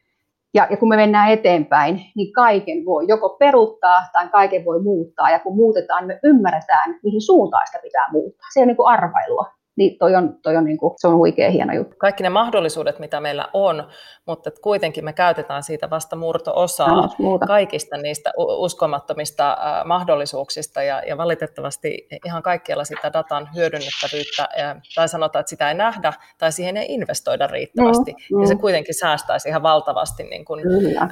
Ja, 0.54 0.66
ja 0.70 0.76
kun 0.76 0.88
me 0.88 0.96
mennään 0.96 1.30
eteenpäin, 1.30 2.00
niin 2.16 2.32
kaiken 2.32 2.84
voi 2.84 3.04
joko 3.08 3.28
peruttaa 3.28 4.02
tai 4.12 4.28
kaiken 4.28 4.64
voi 4.64 4.82
muuttaa. 4.82 5.30
Ja 5.30 5.38
kun 5.38 5.56
muutetaan, 5.56 6.06
me 6.06 6.20
ymmärretään, 6.22 7.00
mihin 7.02 7.22
suuntaan 7.22 7.66
sitä 7.66 7.78
pitää 7.82 8.08
muuttaa. 8.12 8.46
Se 8.54 8.60
on 8.60 8.66
niin 8.66 8.76
kuin 8.76 8.88
arvailua 8.88 9.46
niin 9.76 9.98
toi 9.98 10.14
on, 10.14 10.38
toi 10.42 10.56
on 10.56 10.64
niin 10.64 10.78
kuin, 10.78 10.94
se 10.96 11.08
on 11.08 11.16
huikea 11.16 11.50
hieno 11.50 11.74
juttu. 11.74 11.96
Kaikki 11.98 12.22
ne 12.22 12.28
mahdollisuudet, 12.28 12.98
mitä 12.98 13.20
meillä 13.20 13.48
on, 13.52 13.88
mutta 14.26 14.50
kuitenkin 14.62 15.04
me 15.04 15.12
käytetään 15.12 15.62
siitä 15.62 15.90
vasta 15.90 16.16
murto-osaa 16.16 17.08
kaikista 17.46 17.96
niistä 17.96 18.32
uskomattomista 18.37 19.56
mahdollisuuksista 19.85 20.82
ja, 20.82 21.02
ja 21.06 21.16
valitettavasti 21.16 22.08
ihan 22.24 22.42
kaikkialla 22.42 22.85
sitä 22.85 23.12
datan 23.12 23.48
hyödynnettävyyttä 23.54 24.48
tai 24.94 25.08
sanotaan, 25.08 25.40
että 25.40 25.50
sitä 25.50 25.68
ei 25.68 25.74
nähdä 25.74 26.12
tai 26.38 26.52
siihen 26.52 26.76
ei 26.76 26.87
investoida 26.88 27.46
riittävästi 27.46 28.12
mm, 28.12 28.37
mm. 28.37 28.42
ja 28.42 28.48
se 28.48 28.54
kuitenkin 28.54 28.94
säästäisi 28.94 29.48
ihan 29.48 29.62
valtavasti, 29.62 30.22
niin 30.22 30.44
kuin, 30.44 30.64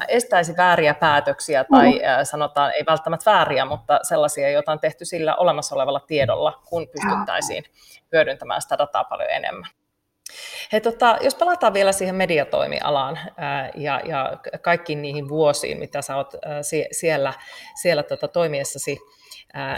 estäisi 0.08 0.56
vääriä 0.56 0.94
päätöksiä 0.94 1.64
tai 1.64 1.92
mm. 1.92 1.98
sanotaan, 2.22 2.72
ei 2.74 2.84
välttämättä 2.86 3.30
vääriä, 3.30 3.64
mutta 3.64 3.98
sellaisia, 4.02 4.50
joita 4.50 4.72
on 4.72 4.80
tehty 4.80 5.04
sillä 5.04 5.36
olemassa 5.36 5.74
olevalla 5.74 6.00
tiedolla, 6.00 6.62
kun 6.68 6.86
pystyttäisiin 6.88 7.64
hyödyntämään 8.12 8.62
sitä 8.62 8.78
dataa 8.78 9.04
paljon 9.04 9.30
enemmän. 9.30 9.70
Hei, 10.72 10.80
tota, 10.80 11.18
jos 11.20 11.34
palataan 11.34 11.74
vielä 11.74 11.92
siihen 11.92 12.14
mediatoimialaan 12.14 13.18
ää, 13.36 13.70
ja, 13.74 14.00
ja 14.04 14.38
kaikkiin 14.62 15.02
niihin 15.02 15.28
vuosiin, 15.28 15.78
mitä 15.78 16.02
sä 16.02 16.16
oot 16.16 16.34
ää, 16.44 16.62
siellä, 16.92 17.32
siellä 17.82 18.02
tota, 18.02 18.28
toimiessasi 18.28 18.98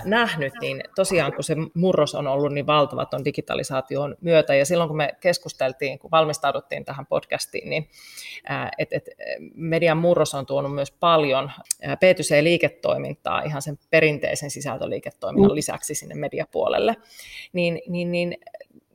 nähnyt, 0.05 0.53
niin 0.61 0.83
tosiaan 0.95 1.33
kun 1.33 1.45
se 1.45 1.57
murros 1.75 2.15
on 2.15 2.27
ollut 2.27 2.53
niin 2.53 2.67
valtava 2.67 3.05
tuon 3.05 3.25
digitalisaation 3.25 4.17
myötä, 4.21 4.55
ja 4.55 4.65
silloin 4.65 4.89
kun 4.89 4.97
me 4.97 5.15
keskusteltiin, 5.21 5.99
kun 5.99 6.11
valmistauduttiin 6.11 6.85
tähän 6.85 7.07
podcastiin, 7.07 7.71
niin 7.71 7.89
että 8.79 8.97
et, 8.97 9.09
median 9.55 9.99
murros 9.99 10.35
on 10.35 10.47
tuonut 10.47 10.75
myös 10.75 10.91
paljon 10.91 11.51
B2C-liiketoimintaa 11.85 13.43
ihan 13.43 13.63
sen 13.63 13.79
perinteisen 13.91 14.51
sisältöliiketoiminnan 14.51 15.51
mm. 15.51 15.55
lisäksi 15.55 15.95
sinne 15.95 16.15
mediapuolelle, 16.15 16.97
niin, 17.53 17.83
niin, 17.87 18.13
niin 18.13 18.37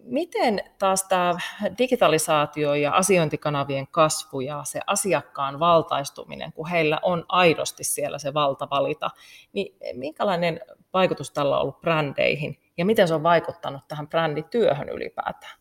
miten 0.08 0.62
taas 0.80 1.04
tämä 1.04 1.36
digitalisaatio 1.78 2.74
ja 2.74 2.92
asiointikanavien 2.92 3.88
kasvu 3.92 4.40
ja 4.40 4.62
se 4.64 4.80
asiakkaan 4.88 5.60
valtaistuminen, 5.60 6.54
kun 6.54 6.70
heillä 6.70 7.00
on 7.02 7.26
aidosti 7.30 7.84
siellä 7.84 8.18
se 8.18 8.34
valta 8.34 8.68
valita, 8.72 9.10
niin 9.54 9.78
minkälainen 9.94 10.60
vaikutus 10.94 11.32
tällä 11.32 11.56
on 11.56 11.62
ollut 11.62 11.82
brändeihin 11.82 12.58
ja 12.78 12.86
miten 12.86 13.08
se 13.08 13.14
on 13.14 13.24
vaikuttanut 13.24 13.82
tähän 13.88 14.08
brändityöhön 14.08 14.90
ylipäätään? 14.90 15.60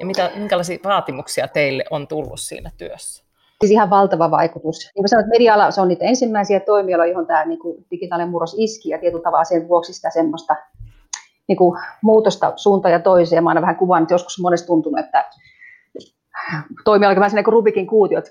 Ja 0.00 0.06
mitä, 0.06 0.30
minkälaisia 0.36 0.78
vaatimuksia 0.84 1.48
teille 1.48 1.84
on 1.90 2.08
tullut 2.08 2.40
siinä 2.40 2.70
työssä? 2.76 3.24
Siis 3.60 3.70
ihan 3.70 3.90
valtava 3.90 4.30
vaikutus. 4.30 4.78
Niin 4.94 5.02
kuin 5.02 5.08
sanoit, 5.08 5.26
media 5.26 5.70
se 5.70 5.80
on 5.80 5.88
niitä 5.88 6.04
ensimmäisiä 6.04 6.60
toimialoja, 6.60 7.10
johon 7.10 7.26
tämä 7.26 7.44
niin 7.44 7.58
kuin, 7.58 7.86
digitaalinen 7.90 8.30
murros 8.30 8.56
iski 8.58 8.88
ja 8.88 8.98
tietyllä 8.98 9.22
tavalla 9.22 9.44
sen 9.44 9.68
vuoksi 9.68 9.92
sitä 9.92 10.10
semmoista 10.10 10.56
niin 11.48 11.56
kuin 11.56 11.80
muutosta 12.02 12.52
suuntaan 12.56 12.92
ja 12.92 13.00
toiseen. 13.00 13.44
Mä 13.44 13.50
aina 13.50 13.60
vähän 13.60 13.76
kuvaan, 13.76 14.02
että 14.02 14.14
joskus 14.14 14.40
monesti 14.42 14.66
tuntunut, 14.66 15.00
että 15.00 15.24
toimii 16.84 17.06
alkaa 17.06 17.20
vähän 17.20 17.34
niin 17.34 17.44
kuin 17.44 17.52
Rubikin 17.52 17.86
kuutio, 17.86 18.18
että 18.18 18.30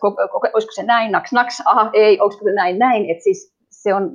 olisiko 0.54 0.72
se 0.74 0.84
näin, 0.84 1.12
naks, 1.12 1.32
naks, 1.32 1.62
aha, 1.66 1.90
ei, 1.94 2.20
onko 2.20 2.36
se 2.36 2.54
näin, 2.54 2.80
näin. 2.80 3.10
Että 3.10 3.24
siis 3.24 3.56
se 3.70 3.94
on, 3.94 4.12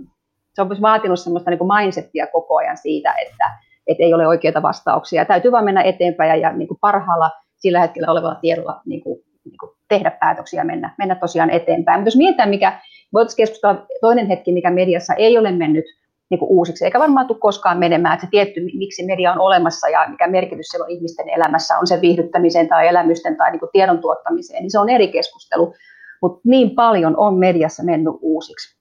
se 0.55 0.63
on 0.63 0.69
vaatinut 0.83 1.21
semmoista 1.21 1.51
niin 1.51 1.59
kuin 1.59 1.71
mindsettiä 1.77 2.27
koko 2.27 2.57
ajan 2.57 2.77
siitä, 2.77 3.15
että, 3.27 3.51
että 3.87 4.03
ei 4.03 4.15
ole 4.15 4.27
oikeita 4.27 4.63
vastauksia. 4.63 5.25
Täytyy 5.25 5.53
vaan 5.53 5.65
mennä 5.65 5.83
eteenpäin 5.83 6.29
ja, 6.29 6.37
ja 6.37 6.53
niin 6.53 6.69
kuin 6.69 6.79
parhaalla 6.81 7.31
sillä 7.57 7.81
hetkellä 7.81 8.13
olevalla 8.13 8.39
tiedolla 8.41 8.81
niin 8.87 9.03
kuin, 9.03 9.21
niin 9.45 9.59
kuin 9.61 9.71
tehdä 9.89 10.11
päätöksiä 10.11 10.61
ja 10.61 10.65
mennä, 10.65 10.95
mennä 10.99 11.15
tosiaan 11.15 11.51
eteenpäin. 11.51 12.01
Mutta 12.01 12.09
jos 12.09 12.17
mietitään, 12.17 12.49
mikä, 12.49 12.81
voitaisiin 13.13 13.37
keskustella 13.37 13.87
toinen 14.01 14.27
hetki, 14.27 14.53
mikä 14.53 14.71
mediassa 14.71 15.15
ei 15.15 15.39
ole 15.39 15.53
mennyt 15.53 15.85
niin 16.31 16.39
kuin 16.39 16.49
uusiksi, 16.49 16.85
eikä 16.85 16.99
varmaan 16.99 17.27
tule 17.27 17.39
koskaan 17.39 17.79
menemään, 17.79 18.15
että 18.15 18.27
se 18.27 18.31
tietty, 18.31 18.61
miksi 18.61 19.07
media 19.07 19.33
on 19.33 19.39
olemassa 19.39 19.89
ja 19.89 20.09
mikä 20.09 20.27
merkitys 20.27 20.67
se 20.69 20.83
on 20.83 20.91
ihmisten 20.91 21.29
elämässä, 21.29 21.79
on 21.79 21.87
se 21.87 22.01
viihdyttämiseen 22.01 22.69
tai 22.69 22.89
elämysten 22.89 23.37
tai 23.37 23.51
niin 23.51 23.61
kuin 23.61 23.71
tiedon 23.73 23.99
tuottamiseen, 23.99 24.63
niin 24.63 24.71
se 24.71 24.79
on 24.79 24.89
eri 24.89 25.09
keskustelu, 25.09 25.75
mutta 26.23 26.41
niin 26.45 26.71
paljon 26.71 27.17
on 27.17 27.39
mediassa 27.39 27.85
mennyt 27.85 28.15
uusiksi. 28.21 28.79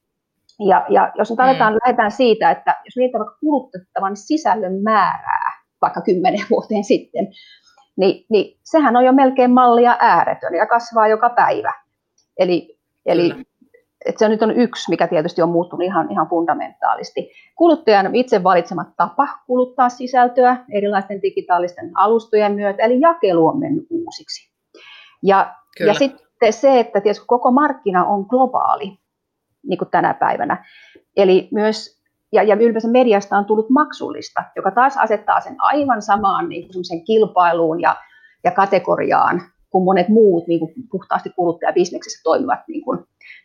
Ja, 0.70 0.86
ja 0.90 1.12
jos 1.16 1.30
nyt 1.30 1.40
aletaan, 1.40 1.74
mm. 1.74 1.80
lähdetään 1.86 2.12
siitä, 2.12 2.52
että 2.52 2.76
jos 2.86 2.96
mietitään 2.98 3.20
vaikka 3.20 3.38
kulutettavan 3.40 4.18
sisällön 4.18 4.82
määrää, 4.84 5.52
vaikka 5.82 6.02
kymmenen 6.02 6.46
vuoteen 6.52 6.84
sitten, 6.84 7.28
niin, 7.98 8.26
niin 8.30 8.60
sehän 8.64 8.96
on 8.96 9.06
jo 9.06 9.14
melkein 9.14 9.52
mallia 9.52 9.98
ääretön 10.00 10.56
ja 10.56 10.68
kasvaa 10.68 11.08
joka 11.08 11.30
päivä. 11.30 11.74
Eli, 12.40 12.78
eli 13.06 13.34
että 14.06 14.20
se 14.20 14.30
nyt 14.30 14.42
on 14.42 14.52
yksi, 14.52 14.90
mikä 14.90 15.08
tietysti 15.08 15.42
on 15.42 15.50
muuttunut 15.50 15.86
ihan, 15.86 16.12
ihan 16.12 16.28
fundamentaalisti. 16.30 17.32
Kuluttajan 17.56 18.16
itse 18.16 18.44
valitsemat 18.44 18.88
tapa 18.98 19.28
kuluttaa 19.48 19.90
sisältöä 19.90 20.66
erilaisten 20.72 21.22
digitaalisten 21.22 21.92
alustojen 21.96 22.56
myötä, 22.56 22.84
eli 22.84 23.00
jakelu 23.02 23.48
on 23.48 23.60
mennyt 23.60 23.88
uusiksi. 23.90 24.52
Ja, 25.24 25.56
ja 25.86 25.94
sitten 25.94 26.54
se, 26.54 26.80
että 26.80 27.02
tietysti 27.02 27.26
koko 27.28 27.52
markkina 27.52 28.06
on 28.06 28.26
globaali, 28.30 28.98
niin 29.68 29.78
kuin 29.78 29.90
tänä 29.92 30.14
päivänä. 30.14 30.66
Eli 31.18 31.48
myös, 31.52 32.02
ja, 32.34 32.44
ja 32.44 32.56
ylipäänsä 32.56 32.88
mediasta 32.88 33.38
on 33.38 33.46
tullut 33.46 33.70
maksullista, 33.70 34.44
joka 34.56 34.72
taas 34.72 34.98
asettaa 34.98 35.42
sen 35.42 35.56
aivan 35.60 36.02
samaan 36.02 36.50
niin 36.50 36.70
kuin 36.74 37.06
kilpailuun 37.06 37.82
ja, 37.82 37.96
ja 38.44 38.52
kategoriaan 38.52 39.42
kuin 39.70 39.84
monet 39.84 40.10
muut 40.10 40.48
niin 40.48 40.60
kuin 40.60 40.74
puhtaasti 40.92 41.30
kuluttajabisneksessä 41.30 42.22
toimivat 42.24 42.60
niin 42.68 42.84
kuin, 42.84 43.00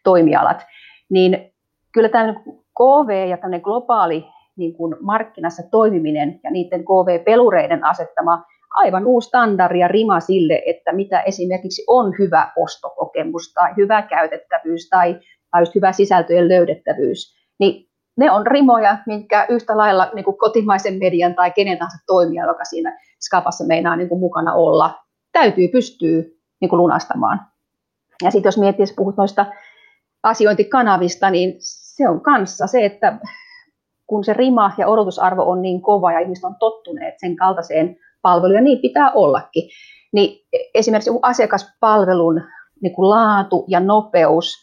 toimialat, 0.04 0.66
niin 1.10 1.52
kyllä 1.92 2.08
tämä 2.08 2.34
KV 2.78 3.28
ja 3.28 3.36
tämmöinen 3.36 3.60
globaali 3.60 4.26
niin 4.56 4.74
kuin 4.76 4.96
markkinassa 5.00 5.62
toimiminen 5.70 6.40
ja 6.44 6.50
niiden 6.50 6.84
KV-pelureiden 6.84 7.84
asettama 7.84 8.44
aivan 8.76 9.06
uusi 9.06 9.28
standardi 9.28 9.78
ja 9.78 9.88
rima 9.88 10.20
sille, 10.20 10.62
että 10.66 10.92
mitä 10.92 11.20
esimerkiksi 11.20 11.84
on 11.86 12.14
hyvä 12.18 12.52
ostokokemus 12.56 13.52
tai 13.52 13.72
hyvä 13.76 14.02
käytettävyys 14.02 14.88
tai, 14.88 15.20
tai 15.50 15.62
just 15.62 15.74
hyvä 15.74 15.92
sisältöjen 15.92 16.48
löydettävyys, 16.48 17.36
niin 17.58 17.88
ne 18.16 18.30
on 18.30 18.46
rimoja, 18.46 18.98
minkä 19.06 19.46
yhtä 19.48 19.76
lailla 19.76 20.10
niin 20.14 20.24
kuin 20.24 20.38
kotimaisen 20.38 20.98
median 20.98 21.34
tai 21.34 21.50
kenen 21.50 21.78
tahansa 21.78 22.04
toimija, 22.06 22.46
joka 22.46 22.64
siinä 22.64 22.98
skapassa 23.20 23.64
meinaa 23.64 23.96
niin 23.96 24.08
kuin 24.08 24.20
mukana 24.20 24.54
olla, 24.54 24.98
täytyy 25.32 25.68
pystyä 25.68 26.22
niin 26.60 26.68
kuin 26.68 26.78
lunastamaan. 26.78 27.40
Ja 28.22 28.30
sitten 28.30 28.48
jos 28.48 28.58
miettii, 28.58 28.82
jos 28.82 28.92
puhut 28.96 29.16
noista 29.16 29.46
asiointikanavista, 30.22 31.30
niin 31.30 31.54
se 31.58 32.08
on 32.08 32.20
kanssa 32.20 32.66
se, 32.66 32.84
että 32.84 33.18
kun 34.06 34.24
se 34.24 34.32
rima 34.32 34.72
ja 34.78 34.88
odotusarvo 34.88 35.42
on 35.42 35.62
niin 35.62 35.82
kova 35.82 36.12
ja 36.12 36.20
ihmiset 36.20 36.44
on 36.44 36.56
tottuneet 36.58 37.14
sen 37.18 37.36
kaltaiseen 37.36 37.96
palveluun, 38.22 38.56
ja 38.56 38.62
niin 38.62 38.78
pitää 38.78 39.10
ollakin, 39.10 39.70
niin 40.12 40.46
esimerkiksi 40.74 41.10
asiakaspalvelun 41.22 42.42
niin 42.82 42.94
kuin 42.94 43.10
laatu 43.10 43.64
ja 43.68 43.80
nopeus 43.80 44.54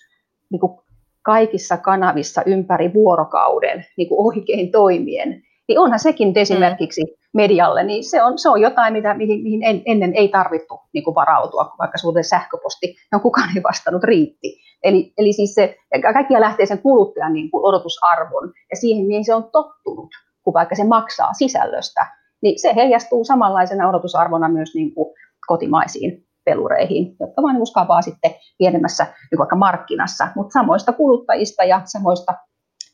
niin 0.51 0.59
kuin 0.59 0.79
kaikissa 1.21 1.77
kanavissa 1.77 2.41
ympäri 2.45 2.93
vuorokauden 2.93 3.85
niin 3.97 4.09
kuin 4.09 4.27
oikein 4.27 4.71
toimien, 4.71 5.41
niin 5.69 5.79
onhan 5.79 5.99
sekin 5.99 6.33
esimerkiksi 6.35 7.01
medialle, 7.33 7.83
niin 7.83 8.03
se 8.03 8.23
on, 8.23 8.39
se 8.39 8.49
on 8.49 8.61
jotain, 8.61 8.93
mitä, 8.93 9.13
mihin, 9.13 9.43
mihin 9.43 9.63
en, 9.63 9.81
ennen 9.85 10.13
ei 10.15 10.27
tarvittu 10.27 10.79
niin 10.93 11.03
kuin 11.03 11.15
varautua, 11.15 11.75
vaikka 11.79 11.97
sulle 11.97 12.23
sähköposti, 12.23 12.95
no 13.11 13.19
kukaan 13.19 13.49
ei 13.55 13.63
vastannut, 13.63 14.03
riitti. 14.03 14.57
Eli, 14.83 15.13
eli 15.17 15.33
siis 15.33 15.55
se, 15.55 15.77
kaikkia 16.13 16.41
lähtee 16.41 16.65
sen 16.65 16.81
kuluttajan 16.81 17.33
niin 17.33 17.51
kuin 17.51 17.65
odotusarvon 17.65 18.53
ja 18.71 18.77
siihen, 18.77 19.05
mihin 19.07 19.25
se 19.25 19.33
on 19.33 19.43
tottunut, 19.51 20.09
kun 20.43 20.53
vaikka 20.53 20.75
se 20.75 20.83
maksaa 20.83 21.33
sisällöstä, 21.33 22.07
niin 22.41 22.59
se 22.59 22.75
heijastuu 22.75 23.23
samanlaisena 23.23 23.89
odotusarvona 23.89 24.49
myös 24.49 24.75
niin 24.75 24.93
kuin 24.95 25.13
kotimaisiin 25.47 26.25
pelureihin, 26.45 27.15
jotka 27.19 27.41
vain 27.41 27.61
uskavaa 27.61 28.01
sitten 28.01 28.31
pienemmässä 28.57 29.03
niin 29.31 29.39
vaikka 29.39 29.55
markkinassa, 29.55 30.27
mutta 30.35 30.53
samoista 30.53 30.93
kuluttajista 30.93 31.63
ja 31.63 31.81
samoista 31.85 32.33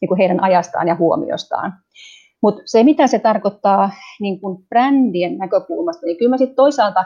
niin 0.02 0.08
kuin 0.08 0.18
heidän 0.18 0.44
ajastaan 0.44 0.88
ja 0.88 0.96
huomiostaan. 0.96 1.74
Mutta 2.42 2.62
se, 2.66 2.84
mitä 2.84 3.08
se 3.08 3.20
tarkoittaa 3.20 3.90
niin 4.20 4.42
kuin 4.42 4.66
brändien 4.70 5.38
näkökulmasta, 5.38 6.06
niin 6.06 6.18
kyllä 6.18 6.30
mä 6.30 6.38
sitten 6.38 6.56
toisaalta 6.56 7.06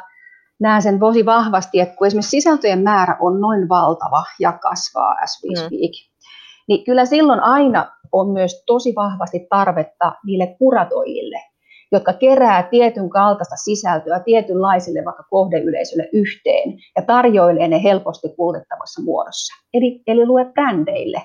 näen 0.59 0.81
sen 0.81 0.99
tosi 0.99 1.25
vahvasti, 1.25 1.79
että 1.79 1.95
kun 1.95 2.07
esimerkiksi 2.07 2.29
sisältöjen 2.29 2.79
määrä 2.79 3.17
on 3.19 3.41
noin 3.41 3.69
valtava 3.69 4.23
ja 4.39 4.51
kasvaa 4.51 5.15
as 5.23 5.41
we 5.43 5.49
mm. 5.49 5.65
speak, 5.65 5.91
mm. 5.91 6.25
niin 6.67 6.85
kyllä 6.85 7.05
silloin 7.05 7.39
aina 7.39 7.91
on 8.11 8.29
myös 8.29 8.63
tosi 8.65 8.93
vahvasti 8.95 9.47
tarvetta 9.49 10.11
niille 10.25 10.55
kuratoijille, 10.59 11.41
jotka 11.91 12.13
kerää 12.13 12.63
tietyn 12.63 13.09
kaltaista 13.09 13.55
sisältöä 13.55 14.19
tietynlaisille 14.19 15.05
vaikka 15.05 15.23
kohdeyleisölle 15.29 16.09
yhteen 16.13 16.77
ja 16.95 17.01
tarjoilee 17.01 17.67
ne 17.67 17.83
helposti 17.83 18.27
kulutettavassa 18.35 19.01
muodossa. 19.01 19.53
Eli, 19.73 20.01
eli 20.07 20.25
lue 20.25 20.45
brändeille, 20.45 21.21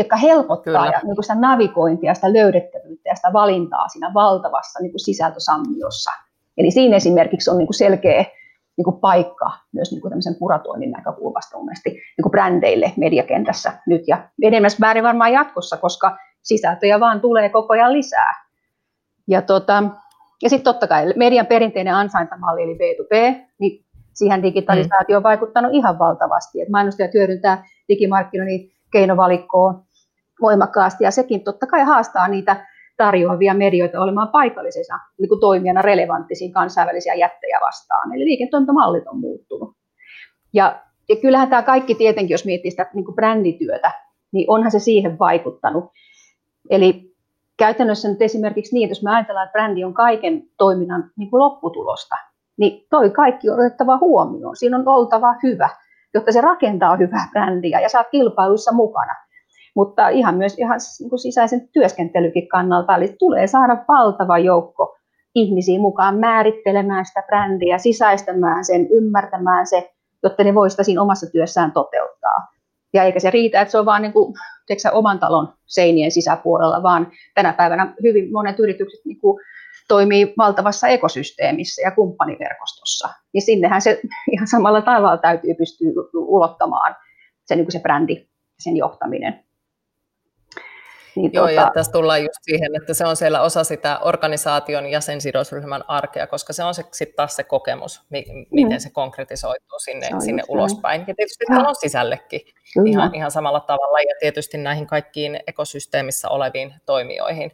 jotka 0.00 0.16
helpottaa 0.16 0.86
ja, 0.86 1.00
niin 1.04 1.14
kuin 1.14 1.24
sitä 1.24 1.34
navigointia, 1.34 2.14
sitä 2.14 2.32
löydettävyyttä 2.32 3.08
ja 3.08 3.14
sitä 3.14 3.32
valintaa 3.32 3.88
siinä 3.88 4.10
valtavassa 4.14 4.78
niin 4.82 4.92
kuin 4.92 5.00
sisältösammiossa. 5.00 6.10
Eli 6.56 6.70
siinä 6.70 6.96
esimerkiksi 6.96 7.50
on 7.50 7.58
niin 7.58 7.66
kuin 7.66 7.74
selkeä 7.74 8.24
niin 8.76 8.84
kuin 8.84 9.00
paikka 9.00 9.50
myös 9.72 9.90
niin 9.90 10.00
kuin 10.00 10.10
tämmöisen 10.10 10.38
kuratoinnin 10.38 10.90
näkökulmasta 10.90 11.58
mielestäni 11.58 11.94
niin 11.94 12.22
kuin 12.22 12.30
brändeille 12.30 12.92
mediakentässä 12.96 13.72
nyt 13.86 14.02
ja 14.06 14.28
enemmän 14.42 14.70
väärin 14.80 15.04
varmaan 15.04 15.32
jatkossa, 15.32 15.76
koska 15.76 16.16
sisältöjä 16.42 17.00
vaan 17.00 17.20
tulee 17.20 17.48
koko 17.48 17.72
ajan 17.72 17.92
lisää. 17.92 18.48
Ja, 19.28 19.42
tota, 19.42 19.82
ja 20.42 20.50
sitten 20.50 20.64
totta 20.64 20.86
kai 20.86 21.12
median 21.16 21.46
perinteinen 21.46 21.94
ansaintamalli 21.94 22.62
eli 22.62 22.74
B2B, 22.74 23.44
niin 23.58 23.84
siihen 24.14 24.42
digitalisaatio 24.42 25.16
on 25.16 25.22
vaikuttanut 25.22 25.72
ihan 25.74 25.98
valtavasti. 25.98 26.60
Et 26.60 26.68
mainostajat 26.68 27.14
hyödyntää 27.14 27.64
digimarkkinoinnin 27.88 28.70
keinovalikkoa 28.92 29.74
voimakkaasti 30.40 31.04
ja 31.04 31.10
sekin 31.10 31.44
totta 31.44 31.66
kai 31.66 31.84
haastaa 31.84 32.28
niitä 32.28 32.66
tarjoavia 32.96 33.54
medioita 33.54 34.00
olemaan 34.00 34.28
paikallisena 34.28 35.00
niin 35.18 35.28
kuin 35.28 35.40
toimijana 35.40 35.82
relevanttisiin 35.82 36.52
kansainvälisiä 36.52 37.14
jättejä 37.14 37.58
vastaan. 37.66 38.14
Eli 38.14 38.24
liiketoimintamallit 38.24 39.06
on 39.06 39.20
muuttunut. 39.20 39.76
Ja, 40.52 40.82
ja 41.08 41.16
kyllähän 41.16 41.48
tämä 41.48 41.62
kaikki 41.62 41.94
tietenkin, 41.94 42.34
jos 42.34 42.44
miettii 42.44 42.70
sitä 42.70 42.90
niin 42.94 43.04
kuin 43.04 43.14
brändityötä, 43.14 43.92
niin 44.32 44.50
onhan 44.50 44.70
se 44.70 44.78
siihen 44.78 45.18
vaikuttanut. 45.18 45.84
Eli 46.70 47.14
käytännössä 47.56 48.08
nyt 48.08 48.22
esimerkiksi 48.22 48.74
niin, 48.74 48.84
että 48.84 48.90
jos 48.90 49.02
me 49.02 49.10
ajatellaan, 49.10 49.46
että 49.46 49.52
brändi 49.52 49.84
on 49.84 49.94
kaiken 49.94 50.42
toiminnan 50.58 51.10
niin 51.16 51.30
kuin 51.30 51.38
lopputulosta, 51.38 52.16
niin 52.56 52.86
toi 52.90 53.10
kaikki 53.10 53.50
on 53.50 53.60
otettava 53.60 53.98
huomioon. 53.98 54.56
Siinä 54.56 54.76
on 54.76 54.88
oltava 54.88 55.34
hyvä, 55.42 55.68
jotta 56.14 56.32
se 56.32 56.40
rakentaa 56.40 56.96
hyvää 56.96 57.28
brändiä 57.30 57.80
ja 57.80 57.88
saa 57.88 58.04
kilpailuissa 58.04 58.74
mukana 58.74 59.14
mutta 59.76 60.08
ihan 60.08 60.36
myös 60.36 60.58
ihan 60.58 60.80
niin 61.00 61.10
kuin 61.10 61.18
sisäisen 61.18 61.68
työskentelykin 61.68 62.48
kannalta, 62.48 62.96
eli 62.96 63.14
tulee 63.18 63.46
saada 63.46 63.84
valtava 63.88 64.38
joukko 64.38 64.96
ihmisiä 65.34 65.78
mukaan 65.78 66.18
määrittelemään 66.18 67.06
sitä 67.06 67.22
brändiä, 67.26 67.78
sisäistämään 67.78 68.64
sen, 68.64 68.86
ymmärtämään 68.90 69.66
se, 69.66 69.90
jotta 70.22 70.44
ne 70.44 70.54
voisivat 70.54 70.86
siinä 70.86 71.02
omassa 71.02 71.30
työssään 71.30 71.72
toteuttaa. 71.72 72.46
Ja 72.94 73.02
eikä 73.02 73.20
se 73.20 73.30
riitä, 73.30 73.60
että 73.60 73.72
se 73.72 73.78
on 73.78 73.86
vain 73.86 74.02
niin 74.02 74.12
kuin, 74.12 74.34
tiedätkö, 74.66 74.90
oman 74.92 75.18
talon 75.18 75.54
seinien 75.66 76.10
sisäpuolella, 76.10 76.82
vaan 76.82 77.12
tänä 77.34 77.52
päivänä 77.52 77.94
hyvin 78.02 78.32
monet 78.32 78.58
yritykset 78.60 79.00
niin 79.04 79.20
kuin, 79.20 79.40
toimii 79.88 80.34
valtavassa 80.38 80.88
ekosysteemissä 80.88 81.82
ja 81.82 81.90
kumppaniverkostossa. 81.90 83.08
Niin 83.34 83.42
sinnehän 83.42 83.82
se 83.82 84.00
ihan 84.32 84.46
samalla 84.46 84.82
tavalla 84.82 85.16
täytyy 85.16 85.54
pystyä 85.54 85.88
ulottamaan 86.14 86.96
se, 87.44 87.56
niin 87.56 87.64
kuin 87.64 87.72
se 87.72 87.80
brändi, 87.80 88.28
sen 88.58 88.76
johtaminen. 88.76 89.44
Niin, 91.18 91.32
Joo, 91.32 91.46
tuota... 91.46 91.60
ja 91.60 91.70
tässä 91.74 91.92
tullaan 91.92 92.22
just 92.22 92.38
siihen, 92.42 92.76
että 92.76 92.94
se 92.94 93.06
on 93.06 93.16
siellä 93.16 93.40
osa 93.40 93.64
sitä 93.64 93.98
organisaation 93.98 94.86
ja 94.86 95.00
sen 95.00 95.20
sidosryhmän 95.20 95.84
arkea, 95.88 96.26
koska 96.26 96.52
se 96.52 96.64
on 96.64 96.74
se, 96.74 96.84
sitten 96.92 97.16
taas 97.16 97.36
se 97.36 97.44
kokemus, 97.44 98.02
mi- 98.10 98.46
miten 98.50 98.76
mm. 98.76 98.80
se 98.80 98.90
konkretisoituu 98.90 99.78
sinne, 99.78 100.06
se 100.06 100.24
sinne 100.24 100.42
ulospäin. 100.48 101.04
Ja 101.06 101.14
tietysti 101.14 101.44
ja. 101.50 101.58
on 101.58 101.74
sisällekin 101.74 102.40
ihan, 102.86 103.14
ihan 103.14 103.30
samalla 103.30 103.60
tavalla, 103.60 104.00
ja 104.00 104.14
tietysti 104.20 104.58
näihin 104.58 104.86
kaikkiin 104.86 105.40
ekosysteemissä 105.46 106.28
oleviin 106.28 106.74
toimijoihin, 106.86 107.50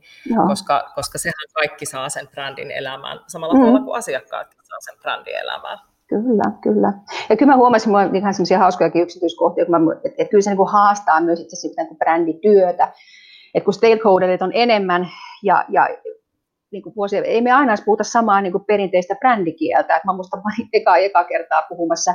koska, 0.49 0.93
koska 0.95 1.19
sehän 1.19 1.49
kaikki 1.55 1.87
saa 1.87 2.09
sen 2.09 2.29
brändin 2.29 2.71
elämään, 2.71 3.21
samalla 3.27 3.55
mm. 3.55 3.61
tavalla 3.61 3.81
kuin 3.81 3.99
asiakkaat 3.99 4.47
saa 4.63 4.79
sen 4.81 5.01
brändin 5.01 5.37
elämään. 5.37 5.79
Kyllä, 6.09 6.45
kyllä. 6.63 6.93
Ja 7.31 7.37
kyllä 7.37 7.53
mä 7.53 7.57
huomasin, 7.57 7.91
että 7.91 8.05
mulla 8.05 8.19
ihan 8.19 8.35
sellaisia 8.35 8.59
hauskojakin 8.59 9.03
yksityiskohtia, 9.03 9.63
että, 9.63 9.79
mä, 9.79 9.93
että, 9.93 10.09
että 10.09 10.31
kyllä 10.31 10.43
se 10.43 10.55
niin 10.55 10.69
haastaa 10.69 11.21
myös 11.21 11.41
itse 11.41 11.57
sitten 11.57 11.87
niin 11.87 11.99
brändityötä, 11.99 12.93
että 13.55 13.65
kun 13.65 13.75
stakeholderit 13.75 14.43
on 14.43 14.51
enemmän 14.55 15.09
ja, 15.43 15.65
ja 15.69 15.89
niin 16.73 16.83
kuin 16.83 16.95
vuosia, 16.97 17.23
ei 17.23 17.41
me 17.41 17.53
aina 17.53 17.75
puhuta 17.85 18.05
samaa 18.05 18.41
niin 18.41 18.53
kuin 18.53 18.65
perinteistä 18.65 19.15
brändikieltä. 19.15 19.97
että 19.97 20.07
mä 20.07 20.13
muistan 20.13 20.43
eka, 20.73 20.97
eka 20.97 21.25
kertaa 21.25 21.63
puhumassa 21.69 22.15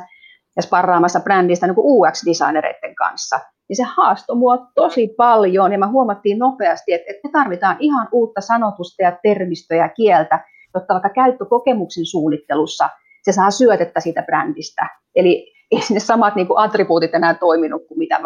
ja 0.56 0.62
sparraamassa 0.62 1.20
brändistä 1.20 1.68
niin 1.68 1.76
UX-designereiden 1.78 2.96
kanssa. 2.96 3.40
Niin 3.70 3.78
se 3.78 3.84
haastoi 3.84 4.36
mua 4.36 4.58
tosi 4.76 5.14
paljon 5.18 5.72
ja 5.72 5.80
me 5.80 5.86
huomattiin 5.86 6.40
nopeasti, 6.40 6.94
että, 6.94 7.06
että 7.10 7.28
me 7.28 7.32
tarvitaan 7.32 7.76
ihan 7.80 8.08
uutta 8.12 8.42
sanotusta 8.42 9.04
ja 9.04 9.18
termistöä 9.24 9.78
ja 9.78 9.90
kieltä, 9.90 10.40
jotta 10.74 10.94
vaikka 10.94 11.10
käyttökokemuksen 11.10 12.06
suunnittelussa 12.06 12.90
se 13.24 13.32
saa 13.32 13.52
syötettä 13.52 14.00
siitä 14.00 14.22
brändistä. 14.22 14.90
Eli 15.16 15.54
ei 15.72 15.82
sinne 15.82 16.00
samat 16.00 16.36
niin 16.36 16.48
kuin 16.48 16.60
attribuutit 16.60 17.16
enää 17.16 17.34
toiminut 17.34 17.88
kuin 17.88 17.98
mitä 17.98 18.20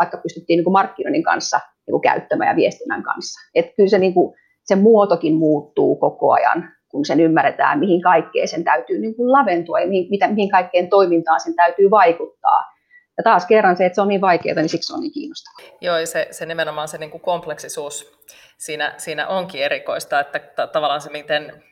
vaikka 0.00 0.16
pystyttiin 0.16 0.56
niin 0.56 0.64
kuin 0.64 0.72
markkinoinnin 0.72 1.22
kanssa 1.22 1.60
niin 1.86 1.92
kuin 1.92 2.02
käyttämään 2.02 2.50
ja 2.50 2.56
viestinnän 2.56 3.02
kanssa. 3.02 3.40
Et 3.54 3.66
kyllä 3.76 3.88
se, 3.88 3.98
niin 3.98 4.14
kuin, 4.14 4.34
se 4.64 4.76
muotokin 4.76 5.34
muuttuu 5.34 5.96
koko 5.96 6.32
ajan, 6.32 6.68
kun 6.90 7.04
sen 7.04 7.20
ymmärretään, 7.20 7.78
mihin 7.78 8.02
kaikkeen 8.02 8.48
sen 8.48 8.64
täytyy 8.64 8.98
niin 8.98 9.16
kuin 9.16 9.32
laventua 9.32 9.80
ja 9.80 9.86
mihin, 9.86 10.10
mitä, 10.10 10.28
mihin 10.28 10.50
kaikkeen 10.50 10.90
toimintaan 10.90 11.40
sen 11.40 11.54
täytyy 11.54 11.90
vaikuttaa. 11.90 12.70
Ja 13.18 13.22
taas 13.24 13.46
kerran 13.46 13.76
se, 13.76 13.86
että 13.86 13.94
se 13.94 14.00
on 14.00 14.08
niin 14.08 14.20
vaikeaa, 14.20 14.54
niin 14.54 14.68
siksi 14.68 14.86
se 14.86 14.94
on 14.94 15.00
niin 15.00 15.12
kiinnostavaa. 15.12 15.78
Joo, 15.80 15.98
ja 15.98 16.06
se, 16.06 16.28
se 16.30 16.46
nimenomaan 16.46 16.88
se 16.88 16.98
niin 16.98 17.10
kuin 17.10 17.20
kompleksisuus 17.20 18.12
siinä, 18.58 18.94
siinä 18.96 19.28
onkin 19.28 19.62
erikoista, 19.62 20.20
että 20.20 20.66
tavallaan 20.72 21.00
se, 21.00 21.10
miten 21.10 21.62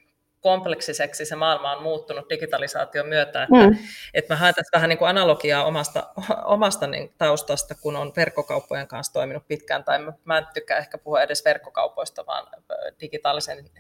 kompleksiseksi 0.40 1.24
se 1.24 1.37
maailma 1.37 1.72
on 1.72 1.83
muuttunut 1.83 2.31
digitalisaation 2.31 3.09
myötä, 3.09 3.42
että, 3.42 3.68
mm. 3.68 3.79
että 4.14 4.35
mä 4.35 4.38
haen 4.38 4.55
tässä 4.55 4.77
vähän 4.77 4.88
niin 4.88 4.98
kuin 4.98 5.09
analogiaa 5.09 5.64
omasta, 5.64 6.07
omasta 6.44 6.87
niin 6.87 7.14
taustasta, 7.18 7.74
kun 7.74 7.96
on 7.96 8.12
verkkokauppojen 8.16 8.88
kanssa 8.88 9.12
toiminut 9.12 9.48
pitkään, 9.48 9.85
tai 9.85 9.98
mä 10.24 10.38
en 10.38 10.46
tykkää 10.55 10.79
ehkä 10.79 10.98
puhua 10.98 11.22
edes 11.22 11.44
verkkokaupoista, 11.44 12.27
vaan 12.27 12.46
digitaalisen, 13.01 13.70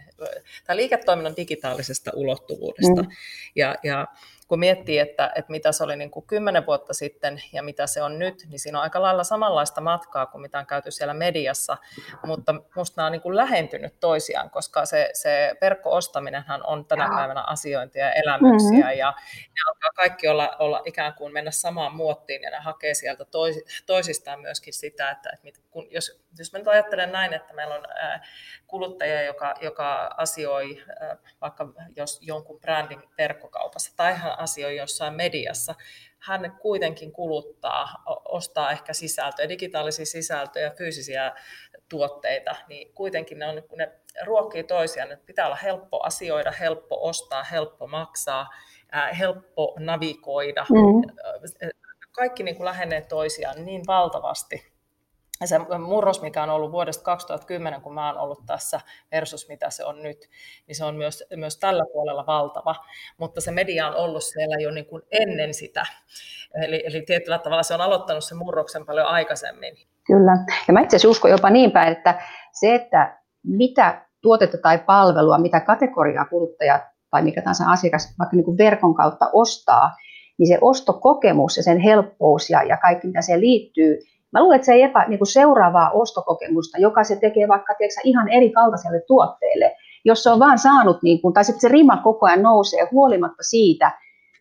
tai 0.66 0.76
liiketoiminnan 0.76 1.36
digitaalisesta 1.36 2.10
ulottuvuudesta. 2.14 3.02
Mm. 3.02 3.10
Ja, 3.54 3.74
ja 3.82 4.06
kun 4.48 4.58
miettii, 4.58 4.98
että, 4.98 5.32
että 5.34 5.50
mitä 5.50 5.72
se 5.72 5.84
oli 5.84 5.96
niin 5.96 6.10
kuin 6.10 6.26
kymmenen 6.26 6.66
vuotta 6.66 6.94
sitten 6.94 7.42
ja 7.52 7.62
mitä 7.62 7.86
se 7.86 8.02
on 8.02 8.18
nyt, 8.18 8.46
niin 8.48 8.58
siinä 8.58 8.78
on 8.78 8.82
aika 8.82 9.02
lailla 9.02 9.24
samanlaista 9.24 9.80
matkaa 9.80 10.26
kuin 10.26 10.42
mitä 10.42 10.58
on 10.58 10.66
käyty 10.66 10.90
siellä 10.90 11.14
mediassa, 11.14 11.76
mutta 12.26 12.52
minusta 12.52 12.94
nämä 12.96 13.06
on 13.06 13.12
niin 13.12 13.22
kuin 13.22 13.36
lähentynyt 13.36 14.00
toisiaan, 14.00 14.50
koska 14.50 14.86
se, 14.86 15.10
se 15.12 15.56
verkko-ostaminenhan 15.60 16.66
on 16.66 16.84
tänä 16.84 17.08
päivänä 17.16 17.42
asiointia 17.42 18.04
ja 18.04 18.12
elämyksiä 18.12 18.70
mm-hmm. 18.70 18.98
ja 18.98 19.14
ne 19.36 19.62
alkaa 19.68 19.90
kaikki 19.96 20.28
olla, 20.28 20.56
olla 20.58 20.82
ikään 20.84 21.14
kuin 21.14 21.32
mennä 21.32 21.50
samaan 21.50 21.94
muottiin 21.94 22.42
ja 22.42 22.50
ne 22.50 22.56
hakee 22.56 22.94
sieltä 22.94 23.24
tois, 23.24 23.64
toisistaan 23.86 24.40
myöskin 24.40 24.74
sitä, 24.74 25.10
että, 25.10 25.30
että 25.44 25.60
kun, 25.70 25.86
jos, 25.90 26.22
jos 26.38 26.52
mä 26.52 26.58
nyt 26.58 26.68
ajattelen 26.68 27.12
näin, 27.12 27.34
että 27.34 27.54
meillä 27.54 27.74
on 27.74 27.84
kuluttaja, 28.66 29.22
joka, 29.22 29.54
joka 29.60 30.14
asioi 30.16 30.84
vaikka 31.40 31.68
jos 31.96 32.18
jonkun 32.22 32.60
brändin 32.60 33.02
verkkokaupassa 33.18 33.92
tai 33.96 34.14
hän 34.14 34.37
asioi 34.38 34.76
jossain 34.76 35.14
mediassa, 35.14 35.74
hän 36.18 36.56
kuitenkin 36.60 37.12
kuluttaa, 37.12 38.02
ostaa 38.24 38.70
ehkä 38.70 38.92
sisältöjä, 38.92 39.48
digitaalisia 39.48 40.06
sisältöjä, 40.06 40.70
fyysisiä 40.70 41.32
tuotteita, 41.88 42.56
niin 42.68 42.94
kuitenkin 42.94 43.38
ne, 43.38 43.46
on, 43.46 43.62
kun 43.68 43.78
ne 43.78 43.92
ruokkii 44.24 44.64
toisiaan, 44.64 45.12
että 45.12 45.26
pitää 45.26 45.46
olla 45.46 45.56
helppo 45.56 46.00
asioida, 46.02 46.50
helppo 46.50 47.08
ostaa, 47.08 47.42
helppo 47.42 47.86
maksaa, 47.86 48.46
helppo 49.18 49.76
navigoida. 49.78 50.66
Mm. 50.70 51.28
Kaikki 52.12 52.42
niin 52.42 52.56
kuin 52.56 52.64
lähenee 52.64 53.00
toisiaan 53.00 53.64
niin 53.64 53.82
valtavasti 53.86 54.77
se 55.46 55.58
murros, 55.78 56.22
mikä 56.22 56.42
on 56.42 56.50
ollut 56.50 56.72
vuodesta 56.72 57.04
2010, 57.04 57.80
kun 57.80 57.94
mä 57.94 58.06
oon 58.06 58.18
ollut 58.18 58.46
tässä, 58.46 58.80
versus 59.12 59.48
mitä 59.48 59.70
se 59.70 59.84
on 59.84 60.02
nyt, 60.02 60.28
niin 60.66 60.76
se 60.76 60.84
on 60.84 60.96
myös, 60.96 61.24
myös 61.36 61.58
tällä 61.58 61.84
puolella 61.92 62.26
valtava. 62.26 62.74
Mutta 63.18 63.40
se 63.40 63.50
media 63.50 63.88
on 63.88 63.96
ollut 63.96 64.22
siellä 64.24 64.56
jo 64.56 64.70
niin 64.70 64.86
kuin 64.86 65.02
ennen 65.10 65.54
sitä. 65.54 65.86
Eli, 66.62 66.82
eli 66.86 67.02
tietyllä 67.02 67.38
tavalla 67.38 67.62
se 67.62 67.74
on 67.74 67.80
aloittanut 67.80 68.24
sen 68.24 68.38
murroksen 68.38 68.86
paljon 68.86 69.06
aikaisemmin. 69.06 69.76
Kyllä. 70.06 70.32
Ja 70.68 70.72
mä 70.74 70.80
itse 70.80 70.96
asiassa 70.96 71.08
uskon 71.08 71.30
jopa 71.30 71.50
niin 71.50 71.70
päin, 71.70 71.92
että 71.92 72.22
se, 72.52 72.74
että 72.74 73.18
mitä 73.42 74.06
tuotetta 74.20 74.58
tai 74.58 74.78
palvelua, 74.78 75.38
mitä 75.38 75.60
kategoriaa 75.60 76.24
kuluttaja 76.24 76.86
tai 77.10 77.22
mikä 77.22 77.42
tahansa 77.42 77.64
asiakas 77.70 78.14
vaikka 78.18 78.36
niin 78.36 78.44
kuin 78.44 78.58
verkon 78.58 78.94
kautta 78.94 79.30
ostaa, 79.32 79.90
niin 80.38 80.48
se 80.48 80.58
ostokokemus 80.60 81.56
ja 81.56 81.62
sen 81.62 81.78
helppous 81.78 82.50
ja, 82.50 82.62
ja 82.62 82.76
kaikki, 82.76 83.06
mitä 83.06 83.22
siihen 83.22 83.40
liittyy, 83.40 83.98
Mä 84.32 84.40
luulen, 84.42 84.56
että 84.56 84.66
se 84.66 84.72
ei 84.72 84.82
epä 84.82 85.04
niin 85.08 85.18
kuin 85.18 85.32
seuraavaa 85.32 85.90
ostokokemusta, 85.90 86.78
joka 86.78 87.04
se 87.04 87.16
tekee 87.16 87.48
vaikka 87.48 87.74
tiedätkö, 87.74 88.00
ihan 88.04 88.28
eri 88.28 88.50
kaltaiselle 88.50 89.00
tuotteelle, 89.06 89.76
jos 90.04 90.22
se 90.22 90.30
on 90.30 90.38
vaan 90.38 90.58
saanut, 90.58 91.02
niin 91.02 91.22
kuin, 91.22 91.34
tai 91.34 91.44
sitten 91.44 91.60
se 91.60 91.68
rima 91.68 91.96
koko 91.96 92.26
ajan 92.26 92.42
nousee 92.42 92.88
huolimatta 92.92 93.42
siitä, 93.42 93.92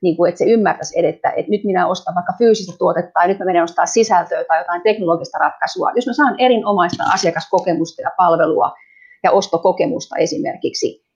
niin 0.02 0.17
kuin, 0.17 0.30
että 0.30 0.39
se 0.39 0.45
ymmärtäisi 0.45 1.00
edettä, 1.00 1.30
että 1.30 1.52
nyt 1.52 1.63
minä 1.63 1.88
ostan 1.88 2.15
vaikka 2.15 2.34
fyysistä 2.38 2.78
tuotetta 2.78 3.12
tai 3.13 3.28
nyt 3.28 3.39
mä 3.39 3.45
menen 3.45 3.63
ostaa 3.63 3.86
sisältöä 3.86 4.43
tai 4.43 4.60
jotain 4.60 4.82
teknologista 4.82 5.38
ratkaisua. 5.38 5.91
Jos 5.95 6.08
mä 6.08 6.13
saan 6.13 6.36
erinomaista 6.38 7.04
asiakaskokemusta 7.13 8.02
ja 8.02 8.12
palvelua 8.17 8.73
ja 9.23 9.32
ostokokemusta 9.32 10.15
esimerkiksi, 10.17 11.07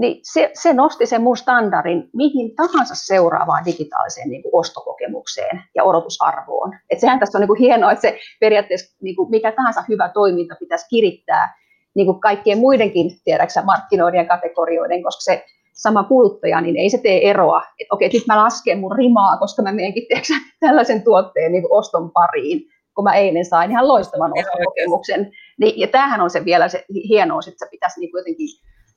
niin 0.00 0.20
se, 0.22 0.50
se 0.54 0.72
nosti 0.72 1.06
sen 1.06 1.22
mun 1.22 1.36
standardin 1.36 2.10
mihin 2.16 2.56
tahansa 2.56 2.94
seuraavaan 2.94 3.64
digitaaliseen 3.64 4.28
niin 4.28 4.42
kuin 4.42 4.54
ostokokemukseen 4.54 5.62
ja 5.74 5.84
odotusarvoon. 5.84 6.74
Et 6.90 7.00
sehän 7.00 7.18
tässä 7.18 7.38
on 7.38 7.40
niin 7.40 7.48
kuin 7.48 7.60
hienoa, 7.60 7.92
että 7.92 8.02
se 8.02 8.18
periaatteessa 8.40 8.96
niin 9.02 9.16
kuin 9.16 9.30
mikä 9.30 9.52
tahansa 9.52 9.84
hyvä 9.88 10.08
toiminta 10.08 10.54
pitäisi 10.60 10.86
kirittää 10.90 11.54
niin 11.94 12.06
kuin 12.06 12.20
kaikkien 12.20 12.58
muidenkin 12.58 13.10
tiedäksä, 13.24 13.62
markkinoiden 13.62 14.18
ja 14.18 14.24
kategorioiden, 14.24 15.02
koska 15.02 15.20
se, 15.20 15.44
sama 15.72 16.04
kuluttaja, 16.04 16.60
niin 16.60 16.76
ei 16.76 16.90
se 16.90 16.98
tee 16.98 17.30
eroa, 17.30 17.62
että 17.78 17.94
okei, 17.94 18.10
nyt 18.12 18.26
mä 18.26 18.44
lasken 18.44 18.78
mun 18.78 18.96
rimaa, 18.96 19.36
koska 19.36 19.62
mä 19.62 19.72
menenkin 19.72 20.06
tiedätkö, 20.08 20.34
tällaisen 20.60 21.02
tuotteen 21.02 21.52
niin 21.52 21.64
oston 21.70 22.10
pariin, 22.10 22.62
kun 22.94 23.04
mä 23.04 23.14
eilen 23.14 23.44
sain 23.44 23.70
ihan 23.70 23.88
loistavan 23.88 24.32
ostokokemuksen. 24.38 25.32
Niin, 25.58 25.80
ja 25.80 25.86
tämähän 25.86 26.20
on 26.20 26.30
se 26.30 26.44
vielä 26.44 26.68
se 26.68 26.84
hienous, 27.08 27.48
että 27.48 27.66
se 27.66 27.70
pitäisi 27.70 28.00
niin 28.00 28.10
kuin 28.10 28.20
jotenkin 28.20 28.48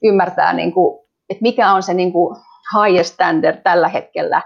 ymmärtää, 0.04 0.54
niin 0.54 0.74
kuin, 0.74 1.00
että 1.30 1.42
mikä 1.42 1.72
on 1.72 1.84
se 1.84 1.94
niin 1.94 2.12
kuin 2.12 2.38
highest 2.76 3.14
standard 3.14 3.58
tällä 3.64 3.88
hetkellä 3.88 4.42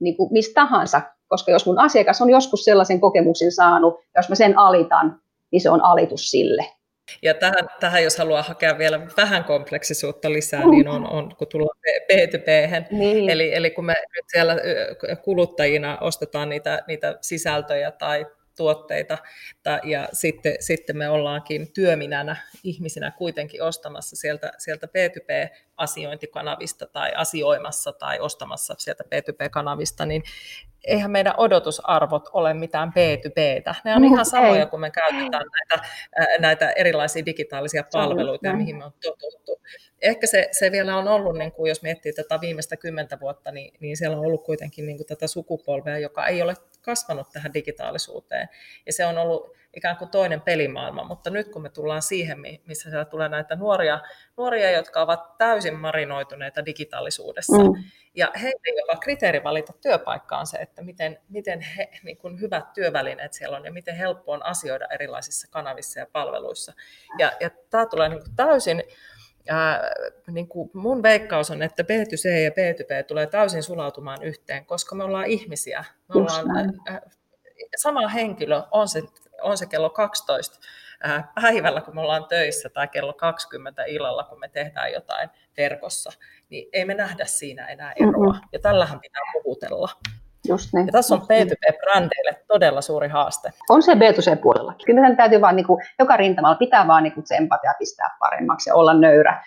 niin 0.00 0.16
kuin 0.16 0.32
mistä 0.32 0.54
tahansa, 0.54 1.00
koska 1.28 1.50
jos 1.50 1.66
mun 1.66 1.78
asiakas 1.78 2.22
on 2.22 2.30
joskus 2.30 2.64
sellaisen 2.64 3.00
kokemuksen 3.00 3.52
saanut, 3.52 4.00
jos 4.16 4.28
mä 4.28 4.34
sen 4.34 4.58
alitan, 4.58 5.20
niin 5.52 5.60
se 5.60 5.70
on 5.70 5.84
alitus 5.84 6.30
sille. 6.30 6.66
Ja 7.22 7.34
tähän, 7.34 7.68
tähän 7.80 8.04
jos 8.04 8.18
haluaa 8.18 8.42
hakea 8.42 8.78
vielä 8.78 9.00
vähän 9.16 9.44
kompleksisuutta 9.44 10.32
lisää, 10.32 10.66
niin 10.70 10.88
on, 10.88 11.10
on 11.10 11.36
kun 11.38 11.48
tullaan 11.48 11.78
B2B, 12.12 12.86
niin. 12.90 13.30
eli, 13.30 13.54
eli 13.54 13.70
kun 13.70 13.84
me 13.84 13.92
nyt 13.92 14.24
siellä 14.26 14.56
kuluttajina 15.24 15.98
ostetaan 16.00 16.48
niitä, 16.48 16.82
niitä 16.88 17.18
sisältöjä 17.20 17.90
tai 17.90 18.26
tuotteita, 18.56 19.18
ja 19.84 20.08
sitten, 20.12 20.54
sitten 20.60 20.96
me 20.96 21.08
ollaankin 21.08 21.72
työminänä 21.72 22.36
ihmisinä 22.64 23.10
kuitenkin 23.10 23.62
ostamassa 23.62 24.16
sieltä, 24.16 24.52
sieltä 24.58 24.86
B2B-asiointikanavista 24.86 26.86
tai 26.86 27.12
asioimassa 27.16 27.92
tai 27.92 28.20
ostamassa 28.20 28.74
sieltä 28.78 29.04
B2B-kanavista, 29.04 30.06
niin 30.06 30.22
eihän 30.84 31.10
meidän 31.10 31.34
odotusarvot 31.36 32.28
ole 32.32 32.54
mitään 32.54 32.88
B2Btä. 32.88 33.74
Ne 33.84 33.96
on 33.96 34.04
ihan 34.04 34.26
samoja, 34.26 34.66
kun 34.66 34.80
me 34.80 34.90
käytetään 34.90 35.46
näitä, 35.46 35.88
näitä 36.38 36.70
erilaisia 36.70 37.26
digitaalisia 37.26 37.84
palveluita, 37.92 38.52
mihin 38.52 38.76
me 38.76 38.84
on 38.84 38.92
totuttu. 39.02 39.60
Ehkä 40.02 40.26
se, 40.26 40.48
se 40.52 40.72
vielä 40.72 40.96
on 40.96 41.08
ollut, 41.08 41.38
niin 41.38 41.52
kuin 41.52 41.68
jos 41.68 41.82
miettii 41.82 42.12
tätä 42.12 42.40
viimeistä 42.40 42.76
kymmentä 42.76 43.20
vuotta, 43.20 43.50
niin, 43.50 43.74
niin 43.80 43.96
siellä 43.96 44.16
on 44.16 44.26
ollut 44.26 44.44
kuitenkin 44.44 44.86
niin 44.86 44.96
kuin 44.96 45.06
tätä 45.06 45.26
sukupolvea, 45.26 45.98
joka 45.98 46.26
ei 46.26 46.42
ole 46.42 46.54
kasvanut 46.80 47.32
tähän 47.32 47.54
digitaalisuuteen. 47.54 48.48
Ja 48.86 48.92
se 48.92 49.06
on 49.06 49.18
ollut 49.18 49.60
ikään 49.76 49.96
kuin 49.96 50.10
toinen 50.10 50.40
pelimaailma, 50.40 51.04
mutta 51.04 51.30
nyt 51.30 51.48
kun 51.48 51.62
me 51.62 51.68
tullaan 51.68 52.02
siihen, 52.02 52.38
missä 52.66 52.90
siellä 52.90 53.04
tulee 53.04 53.28
näitä 53.28 53.56
nuoria, 53.56 54.00
nuoria 54.36 54.70
jotka 54.70 55.02
ovat 55.02 55.38
täysin 55.38 55.74
marinoituneita 55.74 56.66
digitaalisuudessa, 56.66 57.58
mm. 57.58 57.84
ja 58.14 58.32
heille 58.42 58.80
jopa 58.80 59.00
kriteeri 59.00 59.44
valita 59.44 59.72
työpaikka 59.72 60.38
on 60.38 60.46
se, 60.46 60.58
että 60.58 60.82
miten, 60.82 61.18
miten 61.28 61.60
he, 61.60 61.88
niin 62.02 62.16
kuin 62.16 62.40
hyvät 62.40 62.72
työvälineet 62.72 63.32
siellä 63.32 63.56
on 63.56 63.64
ja 63.64 63.72
miten 63.72 63.96
helppo 63.96 64.32
on 64.32 64.46
asioida 64.46 64.86
erilaisissa 64.90 65.48
kanavissa 65.50 66.00
ja 66.00 66.06
palveluissa. 66.12 66.72
Ja, 67.18 67.32
ja 67.40 67.50
tämä 67.70 67.86
tulee 67.86 68.08
niin 68.08 68.22
kuin 68.22 68.36
täysin 68.36 68.82
Ää, 69.48 69.90
niin 70.30 70.48
kuin 70.48 70.70
mun 70.74 71.02
veikkaus 71.02 71.50
on, 71.50 71.62
että 71.62 71.82
B2C 71.82 72.28
ja 72.28 72.50
B2B 72.50 73.04
tulee 73.06 73.26
täysin 73.26 73.62
sulautumaan 73.62 74.22
yhteen, 74.22 74.66
koska 74.66 74.94
me 74.94 75.04
ollaan 75.04 75.26
ihmisiä. 75.26 75.84
Me 76.08 76.20
ollaan, 76.20 76.46
ää, 76.88 77.00
sama 77.76 78.08
henkilö, 78.08 78.62
on 78.70 78.88
se, 78.88 79.02
on 79.42 79.58
se 79.58 79.66
kello 79.66 79.90
12 79.90 80.58
ää, 81.02 81.32
päivällä, 81.34 81.80
kun 81.80 81.94
me 81.94 82.00
ollaan 82.00 82.24
töissä, 82.24 82.68
tai 82.68 82.88
kello 82.88 83.12
20 83.12 83.84
illalla, 83.84 84.24
kun 84.24 84.40
me 84.40 84.48
tehdään 84.48 84.92
jotain 84.92 85.30
verkossa, 85.56 86.10
niin 86.48 86.68
ei 86.72 86.84
me 86.84 86.94
nähdä 86.94 87.24
siinä 87.24 87.66
enää 87.66 87.92
eroa. 87.96 88.32
Mm-hmm. 88.32 88.48
Ja 88.52 88.58
tällähän 88.58 89.00
pitää 89.00 89.22
puhutella. 89.32 89.88
Just 90.48 90.68
niin. 90.74 90.86
Ja 90.86 90.92
tässä 90.92 91.14
on 91.14 91.20
B2B-brändeille 91.20 92.44
todella 92.48 92.80
suuri 92.80 93.08
haaste. 93.08 93.50
On 93.68 93.82
se 93.82 93.92
B2C-puolella. 93.94 94.74
Kyllä 94.86 95.06
sen 95.06 95.16
täytyy 95.16 95.40
vaan 95.40 95.56
niin 95.56 95.66
kuin, 95.66 95.82
joka 95.98 96.16
rintamalla 96.16 96.56
pitää 96.56 96.86
vaan 96.86 97.02
niin 97.02 97.12
kuin 97.12 97.24
tsempata 97.24 97.66
ja 97.66 97.74
pistää 97.78 98.16
paremmaksi 98.20 98.70
ja 98.70 98.74
olla 98.74 98.94
nöyrä 98.94 99.44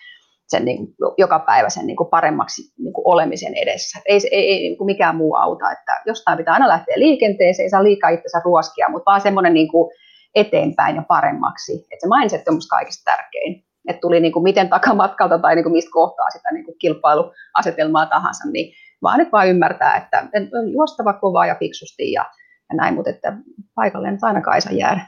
sen 0.47 0.65
niin 0.65 0.77
kuin, 0.77 1.13
joka 1.17 1.39
päivä 1.39 1.69
sen 1.69 1.87
niin 1.87 1.97
kuin 1.97 2.09
paremmaksi 2.09 2.61
niin 2.77 2.93
kuin 2.93 3.07
olemisen 3.07 3.53
edessä. 3.55 3.99
Ei, 4.05 4.19
ei, 4.31 4.51
ei 4.51 4.59
niin 4.59 4.77
kuin 4.77 4.85
mikään 4.85 5.15
muu 5.15 5.35
auta. 5.35 5.71
Että 5.71 6.01
jostain 6.05 6.37
pitää 6.37 6.53
aina 6.53 6.67
lähteä 6.67 6.99
liikenteeseen, 6.99 7.63
ei 7.63 7.69
saa 7.69 7.83
liikaa 7.83 8.09
itsensä 8.09 8.41
ruoskia, 8.45 8.89
mutta 8.89 9.11
vaan 9.11 9.21
semmoinen 9.21 9.53
niin 9.53 9.71
kuin 9.71 9.91
eteenpäin 10.35 10.95
ja 10.95 11.03
paremmaksi. 11.07 11.73
Että 11.91 12.07
se 12.07 12.07
mindset 12.19 12.47
on 12.47 12.53
minusta 12.53 12.75
kaikista 12.75 13.11
tärkein. 13.11 13.63
Että 13.87 13.99
tuli 14.01 14.19
niin 14.19 14.33
kuin 14.33 14.43
miten 14.43 14.69
takamatkalta 14.69 15.39
tai 15.39 15.55
niin 15.55 15.63
kuin 15.63 15.73
mistä 15.73 15.91
kohtaa 15.93 16.29
sitä 16.29 16.51
niin 16.51 16.65
kuin 16.65 16.77
kilpailuasetelmaa 16.79 18.05
tahansa, 18.05 18.43
niin 18.51 18.73
vaan 19.03 19.19
nyt 19.19 19.31
vaan 19.31 19.47
ymmärtää, 19.47 19.95
että 19.97 20.27
on 20.59 20.71
juostava 20.71 21.13
kovaa 21.13 21.45
ja 21.45 21.55
fiksusti 21.55 22.11
ja, 22.11 22.25
ja 22.69 22.75
näin, 22.75 22.93
mutta 22.93 23.09
että 23.09 23.33
paikalle 23.75 24.11
nyt 24.11 24.23
aina 24.23 24.41
kaisa 24.41 24.71
jäädä. 24.71 25.01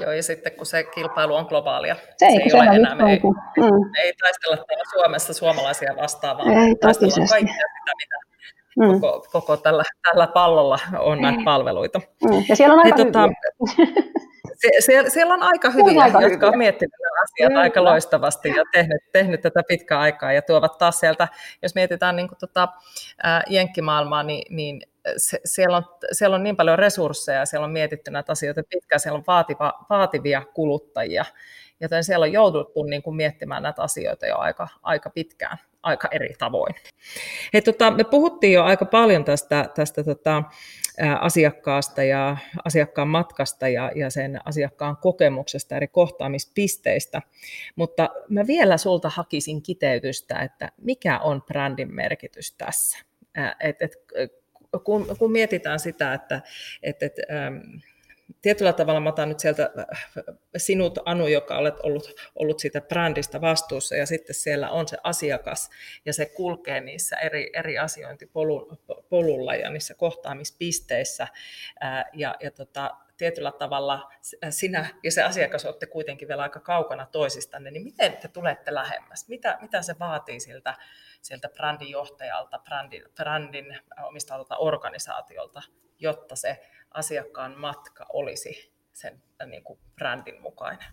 Joo, 0.00 0.12
ja 0.12 0.22
sitten 0.22 0.52
kun 0.52 0.66
se 0.66 0.84
kilpailu 0.84 1.34
on 1.34 1.46
globaalia, 1.48 1.96
se 2.16 2.26
ei, 2.26 2.50
se 2.50 2.56
ei 2.56 2.68
ole 2.68 2.76
enää, 2.76 2.94
me 2.94 3.10
ei, 3.12 3.20
mm. 3.56 3.94
ei 4.02 4.12
taistella 4.22 4.56
täällä 4.56 4.84
Suomessa 4.92 5.32
suomalaisia 5.32 5.96
vastaan, 5.96 6.38
vaan 6.38 6.50
ei, 6.50 6.74
taistellaan 6.74 7.28
kaikkea 7.28 7.54
sitä, 7.54 7.92
mitä 7.96 8.16
mm. 8.80 9.00
koko, 9.00 9.26
koko 9.32 9.56
tällä, 9.56 9.84
tällä 10.02 10.26
pallolla 10.26 10.78
on 10.98 11.22
näitä 11.22 11.40
palveluita. 11.44 11.98
Mm. 11.98 12.44
Ja 12.48 12.56
siellä 12.56 12.74
on 12.74 12.80
aika 12.84 12.96
tota, 12.96 13.28
siellä, 14.80 15.10
siellä 15.10 15.34
on 15.34 15.42
aika 15.42 15.70
hyviä, 15.70 16.02
aika 16.02 16.22
jotka 16.22 16.36
hyviä. 16.36 16.48
on 16.48 16.58
miettinyt 16.58 16.94
asiat 17.22 17.48
Kyllä. 17.48 17.60
aika 17.60 17.84
loistavasti 17.84 18.48
ja 18.48 18.64
tehnyt, 18.72 19.02
tehnyt 19.12 19.40
tätä 19.40 19.62
pitkää 19.68 20.00
aikaa 20.00 20.32
ja 20.32 20.42
tuovat 20.42 20.78
taas 20.78 21.00
sieltä, 21.00 21.28
jos 21.62 21.74
mietitään 21.74 22.16
niin 22.16 22.28
kuin 22.28 22.38
tota, 22.38 22.68
ää, 23.22 23.42
jenkkimaailmaa, 23.48 24.22
niin, 24.22 24.56
niin 24.56 24.82
se, 25.16 25.40
siellä, 25.44 25.76
on, 25.76 25.84
siellä 26.12 26.36
on 26.36 26.42
niin 26.42 26.56
paljon 26.56 26.78
resursseja, 26.78 27.46
siellä 27.46 27.64
on 27.64 27.70
mietitty 27.70 28.10
näitä 28.10 28.32
asioita 28.32 28.62
pitkään, 28.70 29.00
siellä 29.00 29.18
on 29.18 29.24
vaativa, 29.26 29.86
vaativia 29.90 30.42
kuluttajia, 30.54 31.24
joten 31.80 32.04
siellä 32.04 32.24
on 32.24 32.32
jouduttu 32.32 32.82
niin 32.82 33.02
kuin 33.02 33.16
miettimään 33.16 33.62
näitä 33.62 33.82
asioita 33.82 34.26
jo 34.26 34.38
aika, 34.38 34.68
aika 34.82 35.10
pitkään 35.10 35.58
aika 35.82 36.08
eri 36.10 36.34
tavoin. 36.38 36.74
Hei, 37.52 37.62
tota, 37.62 37.90
me 37.90 38.04
puhuttiin 38.04 38.52
jo 38.52 38.64
aika 38.64 38.84
paljon 38.84 39.24
tästä, 39.24 39.70
tästä 39.74 40.04
tota, 40.04 40.42
asiakkaasta 41.20 42.02
ja 42.02 42.36
asiakkaan 42.64 43.08
matkasta 43.08 43.68
ja, 43.68 43.92
ja 43.94 44.10
sen 44.10 44.40
asiakkaan 44.44 44.96
kokemuksesta 44.96 45.76
eri 45.76 45.88
kohtaamispisteistä, 45.88 47.22
mutta 47.76 48.08
mä 48.28 48.46
vielä 48.46 48.76
sulta 48.76 49.08
hakisin 49.08 49.62
kiteytystä, 49.62 50.38
että 50.38 50.72
mikä 50.76 51.18
on 51.18 51.42
brändin 51.42 51.94
merkitys 51.94 52.54
tässä? 52.54 52.98
Et, 53.60 53.82
et, 53.82 53.92
kun, 54.84 55.16
kun 55.18 55.32
mietitään 55.32 55.80
sitä, 55.80 56.14
että 56.14 56.40
et, 56.82 57.02
et, 57.02 57.12
ähm, 57.30 57.56
tietyllä 58.42 58.72
tavalla 58.72 59.00
mä 59.00 59.08
otan 59.08 59.28
nyt 59.28 59.40
sieltä 59.40 59.70
äh, 59.78 59.86
sinut, 60.56 60.98
Anu, 61.04 61.26
joka 61.26 61.58
olet 61.58 61.80
ollut, 61.82 62.10
ollut 62.34 62.58
siitä 62.58 62.80
brändistä 62.80 63.40
vastuussa, 63.40 63.96
ja 63.96 64.06
sitten 64.06 64.34
siellä 64.34 64.70
on 64.70 64.88
se 64.88 64.96
asiakas, 65.04 65.70
ja 66.04 66.12
se 66.12 66.26
kulkee 66.26 66.80
niissä 66.80 67.16
eri, 67.16 67.50
eri 67.54 67.78
asiointipolulla 67.78 69.54
ja 69.54 69.70
niissä 69.70 69.94
kohtaamispisteissä, 69.94 71.28
äh, 71.84 72.04
ja, 72.12 72.34
ja 72.40 72.50
tota, 72.50 72.96
tietyllä 73.20 73.52
tavalla 73.52 74.12
sinä 74.50 74.86
ja 75.02 75.12
se 75.12 75.22
asiakas 75.22 75.64
olette 75.64 75.86
kuitenkin 75.86 76.28
vielä 76.28 76.42
aika 76.42 76.60
kaukana 76.60 77.06
toisistanne, 77.06 77.70
niin 77.70 77.82
miten 77.82 78.16
te 78.16 78.28
tulette 78.28 78.74
lähemmäs? 78.74 79.28
Mitä, 79.28 79.58
mitä 79.60 79.82
se 79.82 79.96
vaatii 79.98 80.40
siltä, 80.40 80.74
siltä 81.22 81.48
brändin 81.48 81.90
johtajalta, 81.90 82.58
brändin, 82.58 83.04
brändin 83.14 83.78
omistavalta 84.02 84.56
organisaatiolta, 84.56 85.62
jotta 85.98 86.36
se 86.36 86.60
asiakkaan 86.94 87.54
matka 87.58 88.06
olisi 88.12 88.72
sen 88.92 89.22
äh, 89.42 89.48
niin 89.48 89.64
kuin 89.64 89.78
brändin 89.96 90.42
mukainen? 90.42 90.86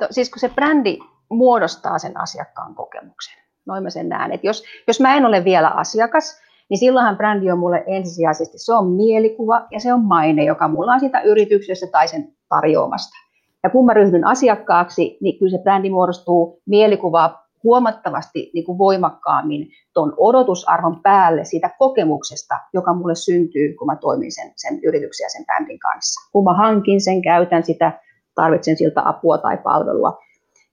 No, 0.00 0.06
siis 0.10 0.30
kun 0.30 0.40
se 0.40 0.48
brändi 0.48 0.98
muodostaa 1.30 1.98
sen 1.98 2.20
asiakkaan 2.20 2.74
kokemuksen, 2.74 3.38
noin 3.66 3.82
mä 3.82 3.90
sen 3.90 4.08
näen. 4.08 4.32
Että 4.32 4.46
jos, 4.46 4.64
jos 4.86 5.00
mä 5.00 5.16
en 5.16 5.26
ole 5.26 5.44
vielä 5.44 5.68
asiakas, 5.68 6.40
niin 6.70 6.78
silloinhan 6.78 7.16
brändi 7.16 7.50
on 7.50 7.58
mulle 7.58 7.84
ensisijaisesti, 7.86 8.58
se 8.58 8.74
on 8.74 8.90
mielikuva 8.90 9.66
ja 9.70 9.80
se 9.80 9.92
on 9.92 10.04
maine, 10.04 10.44
joka 10.44 10.68
mulla 10.68 10.92
on 10.92 11.00
siitä 11.00 11.20
yrityksestä 11.20 11.86
tai 11.86 12.08
sen 12.08 12.36
tarjoamasta. 12.48 13.16
Ja 13.62 13.70
kun 13.70 13.86
mä 13.86 13.94
ryhdyn 13.94 14.26
asiakkaaksi, 14.26 15.18
niin 15.20 15.38
kyllä 15.38 15.50
se 15.50 15.62
brändi 15.62 15.90
muodostuu 15.90 16.62
mielikuvaa 16.66 17.47
huomattavasti 17.64 18.50
niin 18.54 18.64
kuin 18.64 18.78
voimakkaammin 18.78 19.68
tuon 19.94 20.14
odotusarvon 20.16 21.02
päälle 21.02 21.44
siitä 21.44 21.70
kokemuksesta, 21.78 22.54
joka 22.74 22.94
mulle 22.94 23.14
syntyy, 23.14 23.74
kun 23.74 23.86
mä 23.86 23.96
toimin 23.96 24.32
sen, 24.32 24.52
sen 24.56 24.80
yrityksen 24.82 25.24
ja 25.24 25.28
sen 25.28 25.44
brändin 25.44 25.78
kanssa. 25.78 26.30
Kun 26.32 26.44
mä 26.44 26.54
hankin 26.54 27.00
sen, 27.00 27.22
käytän 27.22 27.64
sitä, 27.64 28.00
tarvitsen 28.34 28.76
siltä 28.76 29.02
apua 29.04 29.38
tai 29.38 29.56
palvelua. 29.56 30.18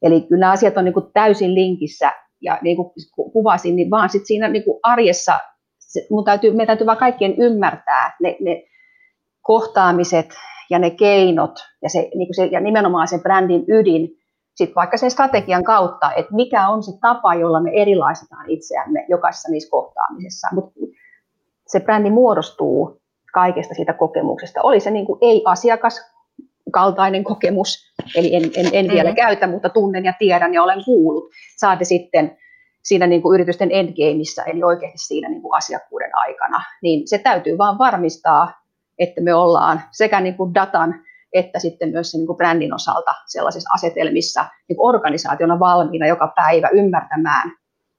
Eli 0.02 0.22
kyllä 0.22 0.40
nämä 0.40 0.52
asiat 0.52 0.78
on 0.78 0.86
niin 0.86 0.94
kuin 0.94 1.12
täysin 1.14 1.56
linkissä 1.56 2.12
ja 2.42 2.60
niin 2.62 2.76
kuin 2.76 2.92
kuvasin, 3.34 3.76
niin 3.76 3.92
vaan 3.92 4.10
sit 4.10 4.26
siinä 4.26 4.48
niin 4.48 4.64
kuin 4.64 4.80
arjessa 4.84 5.40
se, 5.80 6.08
mun 6.10 6.26
täytyy, 6.26 6.52
meidän 6.52 6.68
täytyy 6.68 6.88
vaan 6.88 6.98
kaikkien 6.98 7.36
ymmärtää 7.38 8.16
ne, 8.22 8.38
ne 8.42 8.64
kohtaamiset 9.42 10.30
ja 10.70 10.80
ne 10.80 10.90
keinot 10.90 11.60
ja, 11.82 11.90
se, 11.90 12.00
niin 12.00 12.28
kuin 12.28 12.36
se, 12.36 12.46
ja 12.46 12.60
nimenomaan 12.60 13.08
sen 13.08 13.22
brändin 13.22 13.66
ydin, 13.68 14.10
sit 14.56 14.76
vaikka 14.76 14.98
sen 14.98 15.12
strategian 15.12 15.64
kautta, 15.64 16.14
että 16.14 16.36
mikä 16.36 16.68
on 16.68 16.84
se 16.84 16.92
tapa, 17.02 17.36
jolla 17.36 17.60
me 17.60 17.72
erilaistetaan 17.74 18.50
itseämme 18.50 19.06
jokaisessa 19.10 19.52
niissä 19.52 19.72
kohtaamisissa. 19.72 20.48
Mutta 20.52 20.80
se 21.68 21.80
brändi 21.80 22.10
muodostuu 22.10 23.02
kaikesta 23.34 23.74
siitä 23.74 23.94
kokemuksesta. 23.94 24.62
Oli 24.62 24.80
se 24.80 24.92
niin 24.92 25.06
kuin 25.06 25.20
ei-asiakas 25.22 26.16
kaltainen 26.72 27.24
kokemus, 27.24 27.94
eli 28.16 28.36
en, 28.36 28.44
en, 28.56 28.70
en 28.74 28.88
vielä 28.88 29.10
mm-hmm. 29.10 29.16
käytä, 29.16 29.48
mutta 29.48 29.70
tunnen 29.70 30.06
ja 30.06 30.14
tiedän 30.20 30.54
ja 30.54 30.64
olen 30.64 30.84
kuullut, 30.86 31.30
saati 31.58 31.86
sitten 31.86 32.38
siinä 32.84 33.08
niin 33.08 33.22
kuin 33.22 33.36
yritysten 33.36 33.72
endgameissa, 33.72 34.44
eli 34.44 34.64
oikeasti 34.64 34.98
siinä 34.98 35.30
niin 35.30 35.42
kuin 35.42 35.58
asiakkuuden 35.58 36.12
aikana, 36.14 36.64
niin 36.82 37.08
se 37.08 37.18
täytyy 37.18 37.58
vaan 37.58 37.78
varmistaa, 37.78 38.52
että 39.00 39.22
me 39.22 39.34
ollaan 39.34 39.82
sekä 39.92 40.22
niin 40.22 40.38
kuin 40.38 40.54
datan 40.54 41.06
että 41.34 41.60
sitten 41.60 41.90
myös 41.90 42.12
sen 42.12 42.20
niin 42.20 42.28
kuin 42.28 42.38
brändin 42.38 42.74
osalta 42.74 43.14
sellaisissa 43.28 43.70
asetelmissa 43.74 44.46
niin 44.70 44.78
kuin 44.78 44.96
organisaationa 44.96 45.60
valmiina 45.60 46.08
joka 46.08 46.34
päivä 46.36 46.70
ymmärtämään 46.70 47.52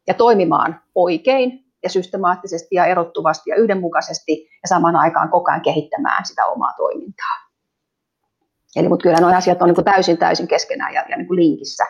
ja 0.07 0.15
toimimaan 0.15 0.81
oikein 0.95 1.65
ja 1.83 1.91
systemaattisesti 1.91 2.75
ja 2.75 2.87
erottuvasti 2.87 3.51
ja 3.51 3.57
yhdenmukaisesti 3.57 4.33
ja 4.33 4.69
samaan 4.69 4.97
aikaan 4.97 5.31
koko 5.31 5.51
ajan 5.51 5.63
kehittämään 5.63 6.27
sitä 6.27 6.47
omaa 6.47 6.73
toimintaa. 6.77 7.37
Eli 8.77 8.89
mutta 8.89 9.03
kyllä 9.03 9.21
nuo 9.21 9.35
asiat 9.35 9.63
on 9.63 9.69
niin 9.69 9.75
kuin 9.75 9.85
täysin 9.85 10.19
täysin 10.19 10.49
keskenään 10.49 10.95
ja, 10.95 11.05
ja 11.09 11.17
niin 11.17 11.27
kuin 11.27 11.37
linkissä 11.37 11.85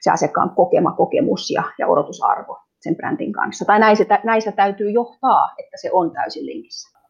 se 0.00 0.10
asiakkaan 0.10 0.50
kokema 0.50 0.92
kokemus 0.92 1.50
ja, 1.50 1.62
ja 1.78 1.88
odotusarvo 1.88 2.58
sen 2.80 2.96
brändin 2.96 3.32
kanssa. 3.32 3.64
Tai 3.64 3.78
näistä, 3.78 4.20
näistä 4.24 4.52
täytyy 4.52 4.90
johtaa, 4.90 5.54
että 5.58 5.76
se 5.80 5.90
on 5.92 6.10
täysin 6.10 6.46
linkissä. 6.46 7.01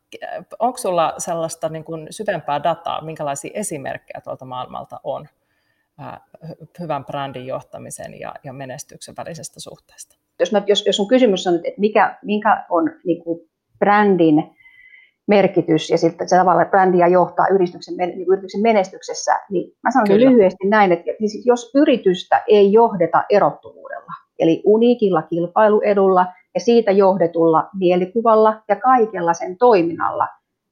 Onko 0.59 0.79
sulla 0.79 1.15
sellaista 1.19 1.69
niin 1.69 1.85
kuin 1.85 2.07
syvempää 2.11 2.63
dataa, 2.63 3.05
minkälaisia 3.05 3.51
esimerkkejä 3.55 4.21
tuolta 4.25 4.45
maailmalta 4.45 5.01
on 5.05 5.29
hyvän 6.81 7.05
brändin 7.05 7.47
johtamisen 7.47 8.21
ja, 8.21 8.35
ja 8.45 8.53
menestyksen 8.53 9.15
välisestä 9.17 9.61
suhteesta? 9.61 10.17
Jos, 10.41 10.53
mä, 10.53 10.63
jos, 10.67 10.87
jos 10.87 10.97
sun 10.97 11.09
kysymys 11.09 11.47
on, 11.47 11.55
että 11.55 11.81
mikä, 11.81 12.19
mikä 12.23 12.65
on 12.71 12.91
niin 13.05 13.25
kuin 13.25 13.41
brändin 13.79 14.51
merkitys 15.27 15.91
ja 15.91 15.99
sitten 15.99 16.29
se 16.29 16.37
tavallaan 16.37 16.71
brändiä 16.71 17.07
johtaa 17.07 17.47
yrityksen, 17.49 17.97
niin 17.97 18.27
yrityksen 18.29 18.63
menestyksessä, 18.63 19.41
niin 19.51 19.73
mä 19.83 19.91
sanon 19.91 20.09
Kyllä. 20.09 20.31
lyhyesti 20.31 20.69
näin, 20.69 20.93
että 20.93 21.11
siis 21.19 21.47
jos 21.47 21.71
yritystä 21.75 22.43
ei 22.47 22.73
johdeta 22.73 23.25
erottuvuudella, 23.31 24.13
eli 24.39 24.63
uniikilla 24.67 25.23
kilpailuedulla 25.23 26.27
ja 26.55 26.61
siitä 26.61 26.91
johdetulla 26.91 27.69
mielikuvalla 27.79 28.63
ja 28.69 28.77
kaikella 28.77 29.35
sen 29.35 29.59
toiminnalla, 29.59 30.29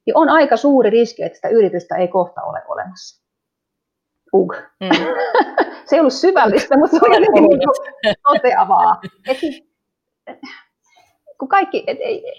niin 0.07 0.17
on 0.17 0.29
aika 0.29 0.57
suuri 0.57 0.91
riski, 0.91 1.23
että 1.23 1.37
sitä 1.37 1.49
yritystä 1.49 1.97
ei 1.97 2.09
kohta 2.09 2.43
ole 2.43 2.63
olemassa. 2.69 3.21
Ug. 4.35 4.55
Mm. 4.81 4.89
se 5.87 5.97
ei 5.97 6.01
ollut 6.01 6.13
syvällistä, 6.13 6.79
mutta 6.79 6.97
se 6.97 7.07
oli 7.07 7.27
niin 7.41 7.61
toteavaa. 8.23 9.01
Että 9.29 10.47
kun 11.39 11.49
kaikki, 11.49 11.85
et, 11.87 11.99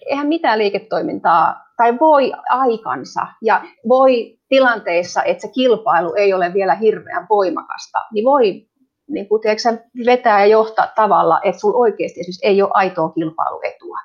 eihän 0.10 0.28
mitään 0.28 0.60
liiketoimintaa, 0.60 1.66
tai 1.78 2.00
voi 2.00 2.32
aikansa, 2.50 3.28
ja 3.42 3.62
voi 3.88 4.38
tilanteissa, 4.50 5.24
että 5.24 5.42
se 5.42 5.48
kilpailu 5.54 6.14
ei 6.14 6.34
ole 6.34 6.54
vielä 6.54 6.76
hirveän 6.76 7.26
voimakasta, 7.30 8.00
niin 8.14 8.26
voi 8.26 8.68
niin 9.14 9.28
kuin, 9.28 9.42
tiedätkö, 9.42 9.78
vetää 10.06 10.40
ja 10.40 10.46
johtaa 10.46 10.88
tavalla, 10.96 11.40
että 11.44 11.62
sinulla 11.62 11.80
oikeasti 11.80 12.20
esimerkiksi 12.20 12.48
ei 12.48 12.62
ole 12.62 12.72
aitoa 12.74 13.10
kilpailuetua. 13.10 13.98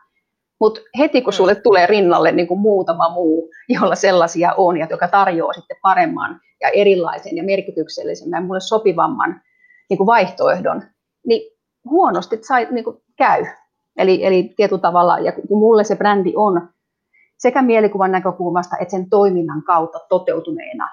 Mutta 0.60 0.80
heti 0.98 1.22
kun 1.22 1.32
sulle 1.32 1.54
tulee 1.54 1.86
rinnalle 1.86 2.32
niin 2.32 2.48
kuin 2.48 2.60
muutama 2.60 3.08
muu, 3.08 3.50
jolla 3.80 3.94
sellaisia 3.94 4.54
on, 4.56 4.76
ja 4.76 4.86
joka 4.90 5.08
tarjoaa 5.08 5.52
sitten 5.52 5.76
paremman 5.82 6.40
ja 6.60 6.68
erilaisen 6.68 7.36
ja 7.36 7.44
merkityksellisemmän 7.44 8.42
ja 8.42 8.46
mulle 8.46 8.60
sopivamman 8.60 9.40
niin 9.90 9.98
kuin 9.98 10.06
vaihtoehdon, 10.06 10.82
niin 11.26 11.52
huonosti 11.90 12.38
sai, 12.42 12.68
niin 12.70 12.84
kuin 12.84 12.96
käy. 13.16 13.44
Eli, 13.98 14.24
eli 14.24 14.54
tietyllä 14.56 14.80
tavalla, 14.80 15.18
ja 15.18 15.32
kun 15.32 15.58
mulle 15.58 15.84
se 15.84 15.96
brändi 15.96 16.32
on 16.36 16.68
sekä 17.38 17.62
mielikuvan 17.62 18.12
näkökulmasta 18.12 18.76
että 18.80 18.90
sen 18.90 19.10
toiminnan 19.10 19.62
kautta 19.62 19.98
toteutuneena 20.08 20.88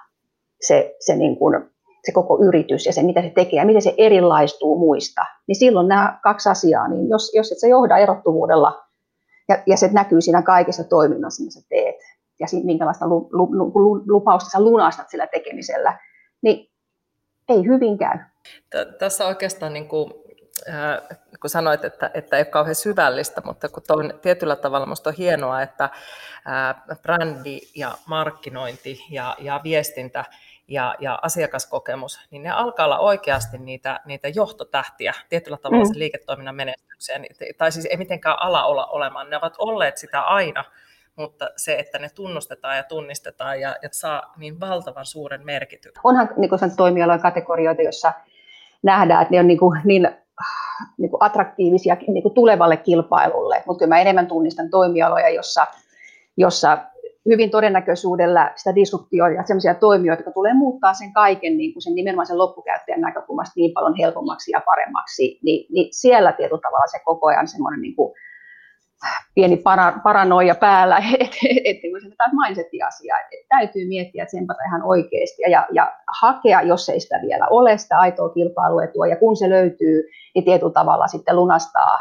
se, 0.61 0.95
se, 0.99 1.15
niin 1.15 1.35
kuin, 1.35 1.72
se 2.05 2.11
koko 2.11 2.39
yritys 2.43 2.85
ja 2.85 2.93
se, 2.93 3.03
mitä 3.03 3.21
se 3.21 3.29
tekee 3.29 3.59
ja 3.59 3.65
miten 3.65 3.81
se 3.81 3.93
erilaistuu 3.97 4.79
muista, 4.79 5.21
niin 5.47 5.55
silloin 5.55 5.87
nämä 5.87 6.19
kaksi 6.23 6.49
asiaa, 6.49 6.87
niin 6.87 7.09
jos, 7.09 7.31
jos 7.33 7.51
et 7.51 7.59
sä 7.59 7.67
johda 7.67 7.97
erottuvuudella 7.97 8.83
ja, 9.49 9.63
ja 9.67 9.77
se 9.77 9.89
näkyy 9.93 10.21
siinä 10.21 10.41
kaikessa 10.41 10.83
toiminnassa, 10.83 11.43
mitä 11.43 11.53
sä 11.53 11.67
teet, 11.69 11.95
ja 12.39 12.47
siinä, 12.47 12.65
minkälaista 12.65 13.07
lu, 13.07 13.29
lu, 13.31 13.49
lu, 13.75 14.03
lupausta 14.07 14.49
sä 14.49 14.63
lunastat 14.63 15.09
sillä 15.09 15.27
tekemisellä, 15.27 15.99
niin 16.41 16.71
ei 17.49 17.65
hyvin 17.65 17.97
käy. 17.97 18.19
Tässä 18.99 19.27
oikeastaan 19.27 19.73
niin 19.73 19.87
kuin 19.87 20.13
Äh, 20.69 21.17
kun 21.41 21.49
sanoit, 21.49 21.85
että, 21.85 22.11
että 22.13 22.37
ei 22.37 22.39
ole 22.39 22.45
kauhean 22.45 22.75
syvällistä, 22.75 23.41
mutta 23.45 23.69
kun 23.69 23.83
on 23.89 24.13
tietyllä 24.21 24.55
tavalla 24.55 24.85
minusta 24.85 25.09
on 25.09 25.15
hienoa, 25.15 25.61
että 25.61 25.83
äh, 25.83 26.99
brändi 27.01 27.59
ja 27.75 27.91
markkinointi 28.05 28.99
ja, 29.09 29.35
ja 29.39 29.61
viestintä 29.63 30.25
ja, 30.73 30.95
ja 30.99 31.19
asiakaskokemus, 31.21 32.19
niin 32.31 32.43
ne 32.43 32.49
alkaa 32.49 32.85
olla 32.85 32.99
oikeasti 32.99 33.57
niitä, 33.57 33.99
niitä 34.05 34.27
johtotähtiä 34.27 35.13
tietyllä 35.29 35.57
tavalla 35.57 35.83
mm. 35.83 35.87
sen 35.87 35.99
liiketoiminnan 35.99 36.55
menestykseen. 36.55 37.25
Tai 37.57 37.71
siis 37.71 37.85
ei 37.85 37.97
mitenkään 37.97 38.41
ala 38.41 38.65
olla 38.65 38.85
olemaan, 38.85 39.29
ne 39.29 39.37
ovat 39.37 39.55
olleet 39.57 39.97
sitä 39.97 40.21
aina, 40.21 40.65
mutta 41.15 41.49
se, 41.55 41.79
että 41.79 41.99
ne 41.99 42.09
tunnustetaan 42.09 42.77
ja 42.77 42.83
tunnistetaan 42.83 43.61
ja, 43.61 43.75
ja 43.81 43.89
saa 43.91 44.33
niin 44.37 44.59
valtavan 44.59 45.05
suuren 45.05 45.45
merkityksen. 45.45 46.01
Onhan 46.03 46.29
niin 46.37 46.49
kuin 46.49 46.59
toimialojen 46.77 47.21
kategorioita, 47.21 47.81
joissa 47.81 48.13
nähdään, 48.83 49.21
että 49.21 49.33
ne 49.33 49.39
on 49.39 49.47
niin, 49.47 49.59
kuin, 49.59 49.81
niin 49.83 50.09
niin 50.97 51.09
kuin 51.09 51.23
attraktiivisia 51.23 51.97
niin 52.07 52.23
kuin 52.23 52.33
tulevalle 52.33 52.77
kilpailulle, 52.77 53.63
mutta 53.65 53.79
kyllä 53.79 53.95
mä 53.95 54.01
enemmän 54.01 54.27
tunnistan 54.27 54.69
toimialoja, 54.69 55.29
jossa, 55.29 55.67
jossa 56.37 56.77
hyvin 57.29 57.51
todennäköisyydellä 57.51 58.53
sitä 58.55 58.75
disruptioa 58.75 59.29
ja 59.29 59.43
sellaisia 59.43 59.75
toimijoita, 59.75 60.19
jotka 60.19 60.31
tulee 60.31 60.53
muuttaa 60.53 60.93
sen 60.93 61.13
kaiken 61.13 61.57
niin 61.57 61.73
kuin 61.73 61.83
sen 61.83 61.95
nimenomaan 61.95 62.25
sen 62.25 62.37
loppukäyttäjän 62.37 63.01
näkökulmasta 63.01 63.53
niin 63.55 63.73
paljon 63.73 63.95
helpommaksi 63.97 64.51
ja 64.51 64.61
paremmaksi, 64.65 65.39
niin, 65.43 65.65
niin 65.73 65.93
siellä 65.93 66.31
tietyllä 66.31 66.61
tavalla 66.61 66.87
se 66.87 66.99
koko 67.05 67.27
ajan 67.27 67.47
semmoinen 67.47 67.81
niin 67.81 67.95
kuin 67.95 68.13
pieni 69.35 69.57
para, 69.57 69.93
paranoia 70.03 70.55
päällä, 70.55 70.97
että 71.19 71.37
et, 71.49 71.61
et, 71.65 71.77
se 72.03 72.15
taas 72.17 72.31
mindset-asia, 72.45 73.15
että 73.19 73.35
et 73.41 73.47
täytyy 73.49 73.87
miettiä, 73.87 74.23
että 74.23 74.37
sempata 74.37 74.59
ihan 74.67 74.83
oikeasti 74.83 75.41
ja, 75.41 75.67
ja 75.71 75.93
hakea, 76.21 76.61
jos 76.61 76.89
ei 76.89 76.99
sitä 76.99 77.19
vielä 77.21 77.47
ole, 77.49 77.77
sitä 77.77 77.99
aitoa 77.99 78.29
kilpailuetua, 78.29 79.07
ja 79.07 79.15
kun 79.15 79.37
se 79.37 79.49
löytyy, 79.49 80.03
niin 80.35 80.45
tietyllä 80.45 80.73
tavalla 80.73 81.07
sitten 81.07 81.35
lunastaa 81.35 81.99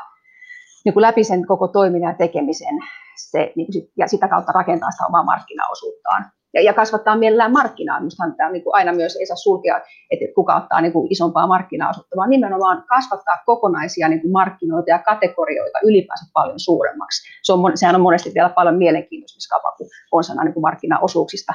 niin 0.85 0.93
kuin 0.93 1.03
läpi 1.03 1.25
sen 1.25 1.47
koko 1.47 1.69
toiminnan 1.69 2.11
ja 2.13 2.19
tekemisen 2.19 2.79
se, 3.17 3.53
niin 3.57 3.67
kuin, 3.73 3.93
ja 3.99 4.09
sitä 4.09 4.29
kautta 4.29 4.53
rakentaa 4.53 4.91
sitä 4.91 5.07
omaa 5.07 5.25
markkinaosuuttaan 5.25 6.25
ja, 6.55 6.63
ja 6.63 6.73
kasvattaa 6.73 7.17
mielellään 7.17 7.53
markkinaa. 7.53 8.01
Minusta 8.01 8.23
tämä 8.37 8.53
niin 8.53 8.65
kuin 8.65 8.75
aina 8.75 8.93
myös 8.93 9.17
ei 9.17 9.27
saa 9.27 9.37
sulkea, 9.37 9.81
että 10.11 10.35
kuka 10.35 10.57
ottaa 10.57 10.81
niin 10.81 10.93
kuin 10.93 11.13
isompaa 11.13 11.47
markkinaosuutta, 11.47 12.17
vaan 12.17 12.31
nimenomaan 12.31 12.85
kasvattaa 12.89 13.39
kokonaisia 13.47 14.09
niin 14.09 14.21
kuin 14.21 14.33
markkinoita 14.33 14.91
ja 14.91 14.99
kategorioita 14.99 15.79
ylipäänsä 15.85 16.27
paljon 16.33 16.61
suuremmaksi. 16.61 17.23
Se 17.43 17.53
on, 17.53 17.73
sehän 17.75 17.95
on 17.95 18.01
monesti 18.01 18.31
vielä 18.35 18.49
paljon 18.49 18.77
mielenkiintoisempaa 18.77 19.73
kuin 19.79 19.91
on 20.13 20.25
sana 20.25 20.45
niin 20.45 20.55
kuin 20.55 20.63
markkinaosuuksista 20.63 21.55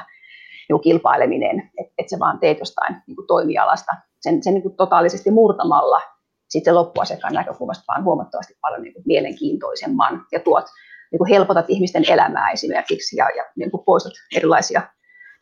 niin 0.68 0.80
kilpaileminen, 0.80 1.70
että 1.80 1.94
et 1.98 2.08
se 2.08 2.18
vaan 2.18 2.38
teet 2.38 2.58
jostain 2.58 2.96
niin 3.06 3.16
kuin 3.16 3.26
toimialasta 3.26 3.92
sen, 4.20 4.42
sen 4.42 4.54
niin 4.54 4.62
kuin 4.62 4.76
totaalisesti 4.76 5.30
murtamalla 5.30 6.00
sitten 6.48 6.74
loppuasiakkaan 6.74 7.34
näkökulmasta 7.34 7.84
vaan 7.88 8.04
huomattavasti 8.04 8.54
paljon 8.60 8.82
niin 8.82 8.94
kuin 8.94 9.02
mielenkiintoisemman 9.06 10.24
ja 10.32 10.40
tuot 10.40 10.64
niin 11.12 11.18
kuin 11.18 11.28
helpotat 11.28 11.64
ihmisten 11.68 12.04
elämää 12.08 12.50
esimerkiksi 12.50 13.16
ja, 13.16 13.28
ja 13.36 13.44
niin 13.56 13.70
kuin 13.70 13.84
poistat 13.84 14.12
erilaisia 14.36 14.82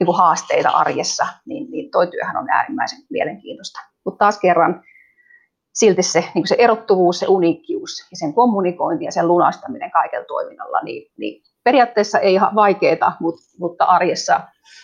niin 0.00 0.06
kuin 0.06 0.16
haasteita 0.16 0.70
arjessa, 0.70 1.26
niin, 1.46 1.70
niin 1.70 1.90
toi 1.90 2.06
työhän 2.06 2.36
on 2.36 2.50
äärimmäisen 2.50 2.98
mielenkiintoista. 3.10 3.80
Mutta 4.04 4.18
taas 4.18 4.38
kerran 4.38 4.82
silti 5.74 6.02
se, 6.02 6.20
niin 6.20 6.32
kuin 6.32 6.48
se 6.48 6.56
erottuvuus, 6.58 7.18
se 7.18 7.26
uniikkius 7.28 8.06
ja 8.10 8.16
sen 8.16 8.34
kommunikointi 8.34 9.04
ja 9.04 9.12
sen 9.12 9.28
lunastaminen 9.28 9.90
kaikella 9.90 10.24
toiminnalla, 10.24 10.80
niin, 10.80 11.12
niin 11.18 11.42
periaatteessa 11.64 12.18
ei 12.18 12.34
ihan 12.34 12.54
vaikeaa, 12.54 13.16
mutta, 13.20 13.42
mutta 13.58 13.84
arjessa 13.84 14.40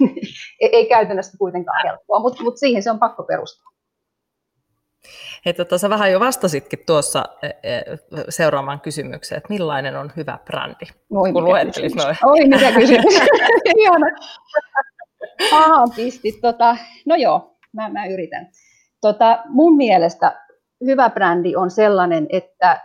ei, 0.61 0.77
ei 0.77 0.87
käytännössä 0.87 1.39
kuitenkaan 1.39 1.87
helppoa, 1.87 2.21
mutta, 2.21 2.43
mutta 2.43 2.59
siihen 2.59 2.83
se 2.83 2.91
on 2.91 2.99
pakko 2.99 3.23
perustua. 3.23 3.72
Hei, 5.47 5.55
tota, 5.55 5.79
sä 5.79 5.91
vähän 5.91 6.13
jo 6.13 6.21
vastasitkin 6.21 6.79
tuossa 6.87 7.25
e, 7.43 7.49
e, 7.49 7.83
seuraavaan 8.29 8.81
kysymykseen, 8.81 9.37
että 9.37 9.53
millainen 9.53 9.97
on 9.97 10.13
hyvä 10.17 10.39
brändi, 10.45 10.85
Oi, 11.11 11.33
kun 11.33 11.45
luettelit 11.45 11.95
noin. 11.95 12.17
Oi, 12.25 12.49
mikä 12.49 12.73
kysymys. 12.73 13.15
Aha, 15.53 15.87
pistit. 15.97 16.41
Tota, 16.41 16.77
no 17.07 17.15
joo, 17.15 17.57
mä, 17.73 17.89
mä 17.89 18.07
yritän. 18.07 18.49
Tota, 19.01 19.43
mun 19.49 19.77
mielestä 19.77 20.41
hyvä 20.85 21.11
brändi 21.11 21.57
on 21.57 21.71
sellainen, 21.71 22.27
että 22.31 22.81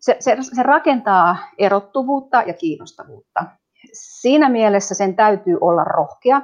se, 0.00 0.16
se, 0.20 0.36
se 0.56 0.62
rakentaa 0.62 1.36
erottuvuutta 1.58 2.42
ja 2.46 2.54
kiinnostavuutta. 2.54 3.44
Siinä 3.92 4.48
mielessä 4.48 4.94
sen 4.94 5.16
täytyy 5.16 5.58
olla 5.60 5.84
rohkea 5.84 6.42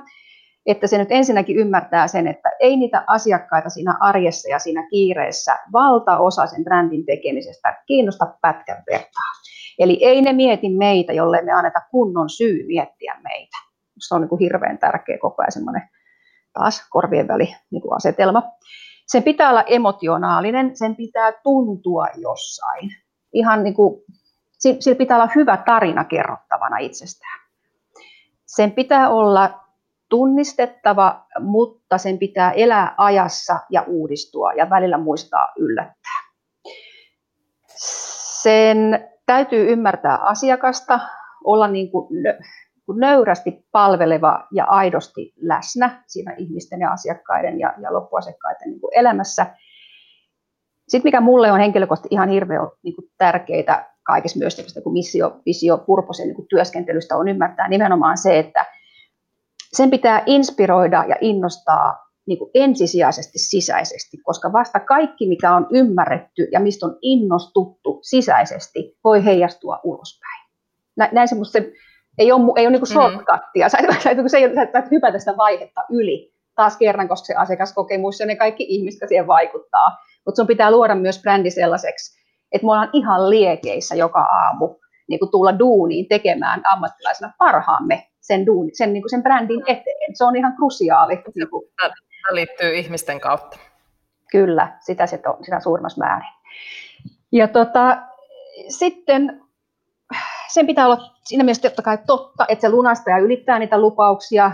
että 0.70 0.86
se 0.86 0.98
nyt 0.98 1.08
ensinnäkin 1.10 1.56
ymmärtää 1.56 2.08
sen, 2.08 2.26
että 2.26 2.50
ei 2.60 2.76
niitä 2.76 3.04
asiakkaita 3.06 3.68
siinä 3.68 3.96
arjessa 4.00 4.48
ja 4.48 4.58
siinä 4.58 4.88
kiireessä 4.90 5.58
valtaosa 5.72 6.46
sen 6.46 6.64
brändin 6.64 7.06
tekemisestä 7.06 7.82
kiinnosta 7.86 8.26
pätkän 8.42 8.82
vertaa. 8.90 9.30
Eli 9.78 9.98
ei 10.00 10.22
ne 10.22 10.32
mieti 10.32 10.68
meitä, 10.68 11.12
jollei 11.12 11.44
me 11.44 11.52
anneta 11.52 11.80
kunnon 11.90 12.30
syy 12.30 12.66
miettiä 12.66 13.20
meitä. 13.22 13.56
Se 13.98 14.14
on 14.14 14.20
niin 14.20 14.28
kuin 14.28 14.38
hirveän 14.38 14.78
tärkeä 14.78 15.18
koko 15.18 15.42
ajan 15.42 15.52
semmoinen 15.52 15.88
taas 16.52 16.88
korvien 16.90 17.28
väli 17.28 17.54
niin 17.70 17.82
kuin 17.82 17.96
asetelma. 17.96 18.42
Sen 19.06 19.22
pitää 19.22 19.50
olla 19.50 19.62
emotionaalinen, 19.62 20.76
sen 20.76 20.96
pitää 20.96 21.32
tuntua 21.42 22.06
jossain. 22.16 22.90
Ihan 23.32 23.64
niin 23.64 23.74
kuin, 23.74 24.02
sillä 24.58 24.98
pitää 24.98 25.16
olla 25.16 25.30
hyvä 25.34 25.56
tarina 25.56 26.04
kerrottavana 26.04 26.78
itsestään. 26.78 27.40
Sen 28.46 28.72
pitää 28.72 29.08
olla 29.08 29.69
tunnistettava, 30.10 31.26
mutta 31.40 31.98
sen 31.98 32.18
pitää 32.18 32.52
elää 32.52 32.94
ajassa 32.98 33.60
ja 33.70 33.84
uudistua 33.86 34.52
ja 34.52 34.70
välillä 34.70 34.98
muistaa 34.98 35.48
yllättää. 35.58 36.20
Sen 38.42 39.08
täytyy 39.26 39.72
ymmärtää 39.72 40.16
asiakasta, 40.16 41.00
olla 41.44 41.68
niin 41.68 41.90
kuin 41.90 42.08
nöyrästi 42.98 43.66
palveleva 43.72 44.46
ja 44.52 44.64
aidosti 44.64 45.32
läsnä 45.36 46.02
siinä 46.06 46.34
ihmisten 46.38 46.80
ja 46.80 46.92
asiakkaiden 46.92 47.60
ja, 47.60 47.74
ja 47.82 47.92
loppuasiakkaiden 47.92 48.70
niin 48.70 48.80
kuin 48.80 48.98
elämässä. 48.98 49.46
Sitten 50.88 51.08
mikä 51.08 51.20
mulle 51.20 51.52
on 51.52 51.60
henkilökohtaisesti 51.60 52.14
ihan 52.14 52.28
hirveän 52.28 52.68
niin 52.82 52.94
kuin 52.94 53.10
tärkeää 53.18 53.94
kaikessa 54.02 54.38
myös 54.38 54.56
kuin 54.82 54.92
missio, 54.92 55.40
visio, 55.46 55.78
purpose 55.78 56.24
niin 56.24 56.34
kuin 56.34 56.48
työskentelystä 56.48 57.16
on 57.16 57.28
ymmärtää 57.28 57.68
nimenomaan 57.68 58.18
se, 58.18 58.38
että 58.38 58.66
sen 59.72 59.90
pitää 59.90 60.22
inspiroida 60.26 61.04
ja 61.08 61.16
innostaa 61.20 62.10
niin 62.26 62.38
kuin 62.38 62.50
ensisijaisesti 62.54 63.38
sisäisesti, 63.38 64.16
koska 64.24 64.52
vasta 64.52 64.80
kaikki, 64.80 65.28
mikä 65.28 65.54
on 65.54 65.66
ymmärretty 65.72 66.48
ja 66.52 66.60
mistä 66.60 66.86
on 66.86 66.98
innostuttu 67.02 67.98
sisäisesti, 68.02 68.98
voi 69.04 69.24
heijastua 69.24 69.80
ulospäin. 69.84 70.46
Näin 71.12 71.28
semmoista 71.28 71.52
se 71.52 71.72
ei 72.18 72.32
ole, 72.32 72.52
ei 72.56 72.66
ole 72.66 72.70
niin 72.70 72.86
shortcuttia, 72.86 73.68
sä, 73.68 73.78
sä, 73.78 74.00
sä, 74.00 74.14
sä, 74.28 74.38
sä 74.72 74.78
et 74.78 74.90
hypätä 74.90 75.18
sitä 75.18 75.36
vaihetta 75.36 75.80
yli 75.90 76.32
taas 76.54 76.76
kerran, 76.76 77.08
koska 77.08 77.26
se 77.26 77.34
asiakaskokemus 77.34 78.20
ja 78.20 78.26
ne 78.26 78.36
kaikki 78.36 78.66
ihmiset, 78.68 79.08
siihen 79.08 79.26
vaikuttaa. 79.26 79.96
Mutta 80.26 80.36
sun 80.36 80.46
pitää 80.46 80.70
luoda 80.70 80.94
myös 80.94 81.22
brändi 81.22 81.50
sellaiseksi, 81.50 82.20
että 82.52 82.66
me 82.66 82.72
ollaan 82.72 82.90
ihan 82.92 83.30
liekeissä 83.30 83.94
joka 83.94 84.20
aamu 84.20 84.74
niin 85.10 85.18
kuin 85.18 85.30
tulla 85.30 85.58
duuniin 85.58 86.08
tekemään 86.08 86.62
ammattilaisena 86.72 87.32
parhaamme 87.38 88.06
sen, 88.20 88.46
duuni, 88.46 88.70
sen, 88.74 88.92
niin 88.92 89.02
kuin 89.02 89.10
sen 89.10 89.22
brändin 89.22 89.62
eteen. 89.66 90.16
Se 90.16 90.24
on 90.24 90.36
ihan 90.36 90.56
krusiaali. 90.56 91.14
Niin 91.34 91.50
kuin. 91.50 91.68
Tämä 91.80 92.34
liittyy 92.34 92.74
ihmisten 92.74 93.20
kautta. 93.20 93.58
Kyllä, 94.30 94.78
sitä, 94.80 95.06
sitä, 95.06 95.34
sitä 95.42 95.60
suurimmassa 95.60 96.04
määrin. 96.04 96.32
Ja 97.32 97.48
tota, 97.48 98.02
sitten 98.68 99.42
sen 100.52 100.66
pitää 100.66 100.86
olla 100.86 101.14
siinä 101.24 101.44
mielessä 101.44 101.68
totta 101.68 101.82
kai 101.82 101.98
totta, 102.06 102.46
että 102.48 102.62
se 102.62 102.68
lunastaa 102.68 103.18
ja 103.18 103.24
ylittää 103.24 103.58
niitä 103.58 103.80
lupauksia. 103.80 104.52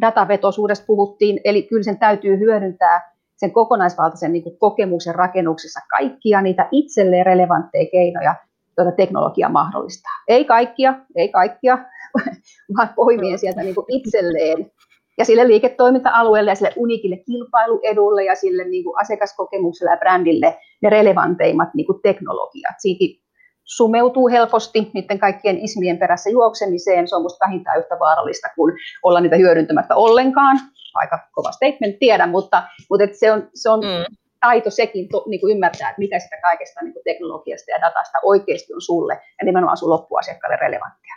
Datavetoisuudesta 0.00 0.86
puhuttiin, 0.86 1.40
eli 1.44 1.62
kyllä 1.62 1.82
sen 1.82 1.98
täytyy 1.98 2.38
hyödyntää 2.38 3.12
sen 3.36 3.52
kokonaisvaltaisen 3.52 4.32
niin 4.32 4.42
kuin 4.42 4.58
kokemuksen 4.58 5.14
rakennuksessa 5.14 5.80
kaikkia 5.90 6.42
niitä 6.42 6.68
itselleen 6.70 7.26
relevantteja 7.26 7.90
keinoja, 7.92 8.34
joita 8.78 8.96
teknologia 8.96 9.48
mahdollistaa. 9.48 10.12
Ei 10.28 10.44
kaikkia, 10.44 10.94
ei 11.16 11.28
kaikkia, 11.28 11.78
vaan 12.76 12.88
poimien 12.96 13.38
sieltä 13.38 13.62
niin 13.62 13.74
kuin 13.74 13.86
itselleen 13.88 14.70
ja 15.18 15.24
sille 15.24 15.48
liiketoiminta-alueelle 15.48 16.50
ja 16.50 16.54
sille 16.54 16.72
unikille 16.76 17.16
kilpailuedulle 17.16 18.24
ja 18.24 18.34
sille 18.34 18.64
niin 18.64 18.84
kuin 18.84 19.00
asiakaskokemukselle 19.00 19.90
ja 19.90 19.96
brändille 19.96 20.58
ne 20.82 20.90
relevanteimmat 20.90 21.68
niin 21.74 21.86
kuin 21.86 22.02
teknologiat. 22.02 22.74
Siitä 22.78 23.22
sumeutuu 23.64 24.28
helposti 24.28 24.90
niiden 24.94 25.18
kaikkien 25.18 25.58
ismien 25.58 25.98
perässä 25.98 26.30
juoksemiseen. 26.30 27.08
Se 27.08 27.16
on 27.16 27.22
minusta 27.22 27.46
vähintään 27.46 27.78
yhtä 27.78 27.98
vaarallista 28.00 28.48
kuin 28.56 28.74
olla 29.02 29.20
niitä 29.20 29.36
hyödyntämättä 29.36 29.96
ollenkaan. 29.96 30.58
Aika 30.94 31.18
kova 31.32 31.52
statement, 31.52 31.98
tiedän, 31.98 32.30
mutta, 32.30 32.62
mutta 32.90 33.04
et 33.04 33.14
se 33.14 33.32
on, 33.32 33.48
se 33.54 33.70
on 33.70 33.80
mm. 33.80 34.16
Taito 34.42 34.70
sekin 34.70 35.08
to, 35.08 35.24
niin 35.28 35.40
kuin 35.40 35.52
ymmärtää, 35.52 35.90
että 35.90 35.98
mitä 35.98 36.18
sitä 36.18 36.36
kaikesta 36.42 36.80
niin 36.82 36.92
kuin 36.92 37.04
teknologiasta 37.04 37.70
ja 37.70 37.80
datasta 37.80 38.18
oikeasti 38.22 38.74
on 38.74 38.82
sulle 38.82 39.14
ja 39.14 39.44
nimenomaan 39.44 39.76
sun 39.76 39.90
loppuasiakkaalle 39.90 40.56
relevanttia. 40.56 41.14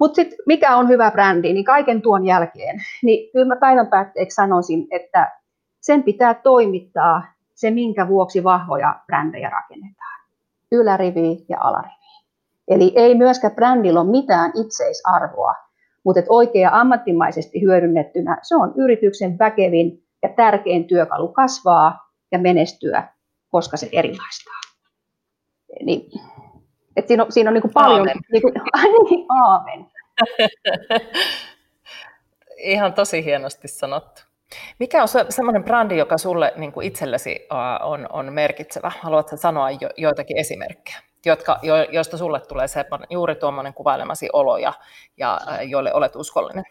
Mutta 0.00 0.14
sitten 0.14 0.38
mikä 0.46 0.76
on 0.76 0.88
hyvä 0.88 1.10
brändi, 1.10 1.52
niin 1.52 1.64
kaiken 1.64 2.02
tuon 2.02 2.26
jälkeen, 2.26 2.76
niin 3.02 3.32
kyllä 3.32 3.46
mä 3.46 3.56
päivän 3.56 3.86
päätteeksi 3.86 4.34
sanoisin, 4.34 4.86
että 4.90 5.32
sen 5.80 6.02
pitää 6.02 6.34
toimittaa 6.34 7.22
se, 7.54 7.70
minkä 7.70 8.08
vuoksi 8.08 8.44
vahvoja 8.44 9.00
brändejä 9.06 9.50
rakennetaan 9.50 10.20
yläriviin 10.72 11.38
ja 11.48 11.60
alariviin. 11.60 11.96
Eli 12.68 12.92
ei 12.96 13.14
myöskään 13.14 13.54
brändillä 13.54 14.00
ole 14.00 14.10
mitään 14.10 14.52
itseisarvoa, 14.54 15.54
mutta 16.04 16.18
että 16.18 16.32
oikea 16.32 16.70
ammattimaisesti 16.72 17.62
hyödynnettynä 17.62 18.38
se 18.42 18.56
on 18.56 18.72
yrityksen 18.76 19.38
väkevin 19.38 20.02
ja 20.22 20.28
tärkein 20.28 20.84
työkalu 20.84 21.28
kasvaa 21.28 22.05
ja 22.36 22.42
menestyä, 22.42 23.08
koska 23.48 23.76
se 23.76 23.88
erilaistaa. 23.92 24.60
Niin, 25.82 26.10
että 26.96 27.08
siinä 27.08 27.24
on, 27.24 27.32
siinä 27.32 27.50
on 27.50 27.54
niin 27.54 27.62
kuin 27.62 27.72
paljon... 27.74 28.08
Aamen. 28.08 28.16
Niin 28.32 28.42
kuin, 28.42 28.54
niin, 29.10 29.26
aamen. 29.28 29.86
Ihan 32.56 32.92
tosi 32.92 33.24
hienosti 33.24 33.68
sanottu. 33.68 34.22
Mikä 34.78 35.02
on 35.02 35.08
se, 35.08 35.26
semmoinen 35.28 35.64
brändi, 35.64 35.96
joka 35.96 36.18
sulle 36.18 36.52
niin 36.56 36.72
kuin 36.72 36.86
itsellesi 36.86 37.46
on, 37.82 38.06
on 38.12 38.32
merkitsevä? 38.32 38.92
Haluatko 39.00 39.36
sanoa 39.36 39.70
jo, 39.70 39.90
joitakin 39.96 40.38
esimerkkejä, 40.38 40.98
jotka, 41.26 41.58
jo, 41.62 41.74
joista 41.76 42.16
sulle 42.16 42.40
tulee 42.40 42.68
se, 42.68 42.84
juuri 43.10 43.34
tuommoinen 43.34 43.74
kuvailemasi 43.74 44.28
olo 44.32 44.56
ja, 44.56 44.72
ja 45.16 45.40
joille 45.62 45.94
olet 45.94 46.16
uskollinen? 46.16 46.64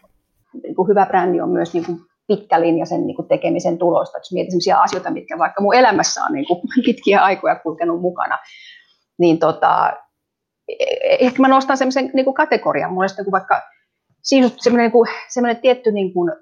Niin 0.62 0.74
kuin 0.74 0.88
hyvä 0.88 1.06
brändi 1.06 1.40
on 1.40 1.50
myös 1.50 1.74
niin 1.74 1.86
kuin 1.86 1.98
pitkälinjaisen 2.28 3.06
niin 3.06 3.16
kuin 3.16 3.28
tekemisen 3.28 3.78
tulosta. 3.78 4.18
Jos 4.18 4.32
mietin 4.32 4.50
sellaisia 4.50 4.82
asioita, 4.82 5.10
mitkä 5.10 5.38
vaikka 5.38 5.62
mun 5.62 5.74
elämässä 5.74 6.24
on 6.24 6.32
niin 6.32 6.46
kuin 6.46 6.60
pitkiä 6.86 7.24
aikoja 7.24 7.56
kulkenut 7.56 8.00
mukana, 8.00 8.38
niin 9.18 9.38
tota, 9.38 9.92
e, 10.68 10.84
e, 10.84 11.16
ehkä 11.20 11.42
mä 11.42 11.48
nostan 11.48 11.76
semmoisen 11.76 12.10
niin 12.14 12.24
kuin 12.24 12.34
kategorian. 12.34 12.92
Mielestä 12.92 13.22
niin 13.22 13.24
kuin 13.24 13.32
vaikka 13.32 13.62
siinä 14.22 14.50
semmoinen, 14.56 14.84
niin 14.84 14.92
kuin, 14.92 15.08
semmoinen 15.28 15.62
tietty 15.62 15.92
niin 15.92 16.12
kuin 16.12 16.32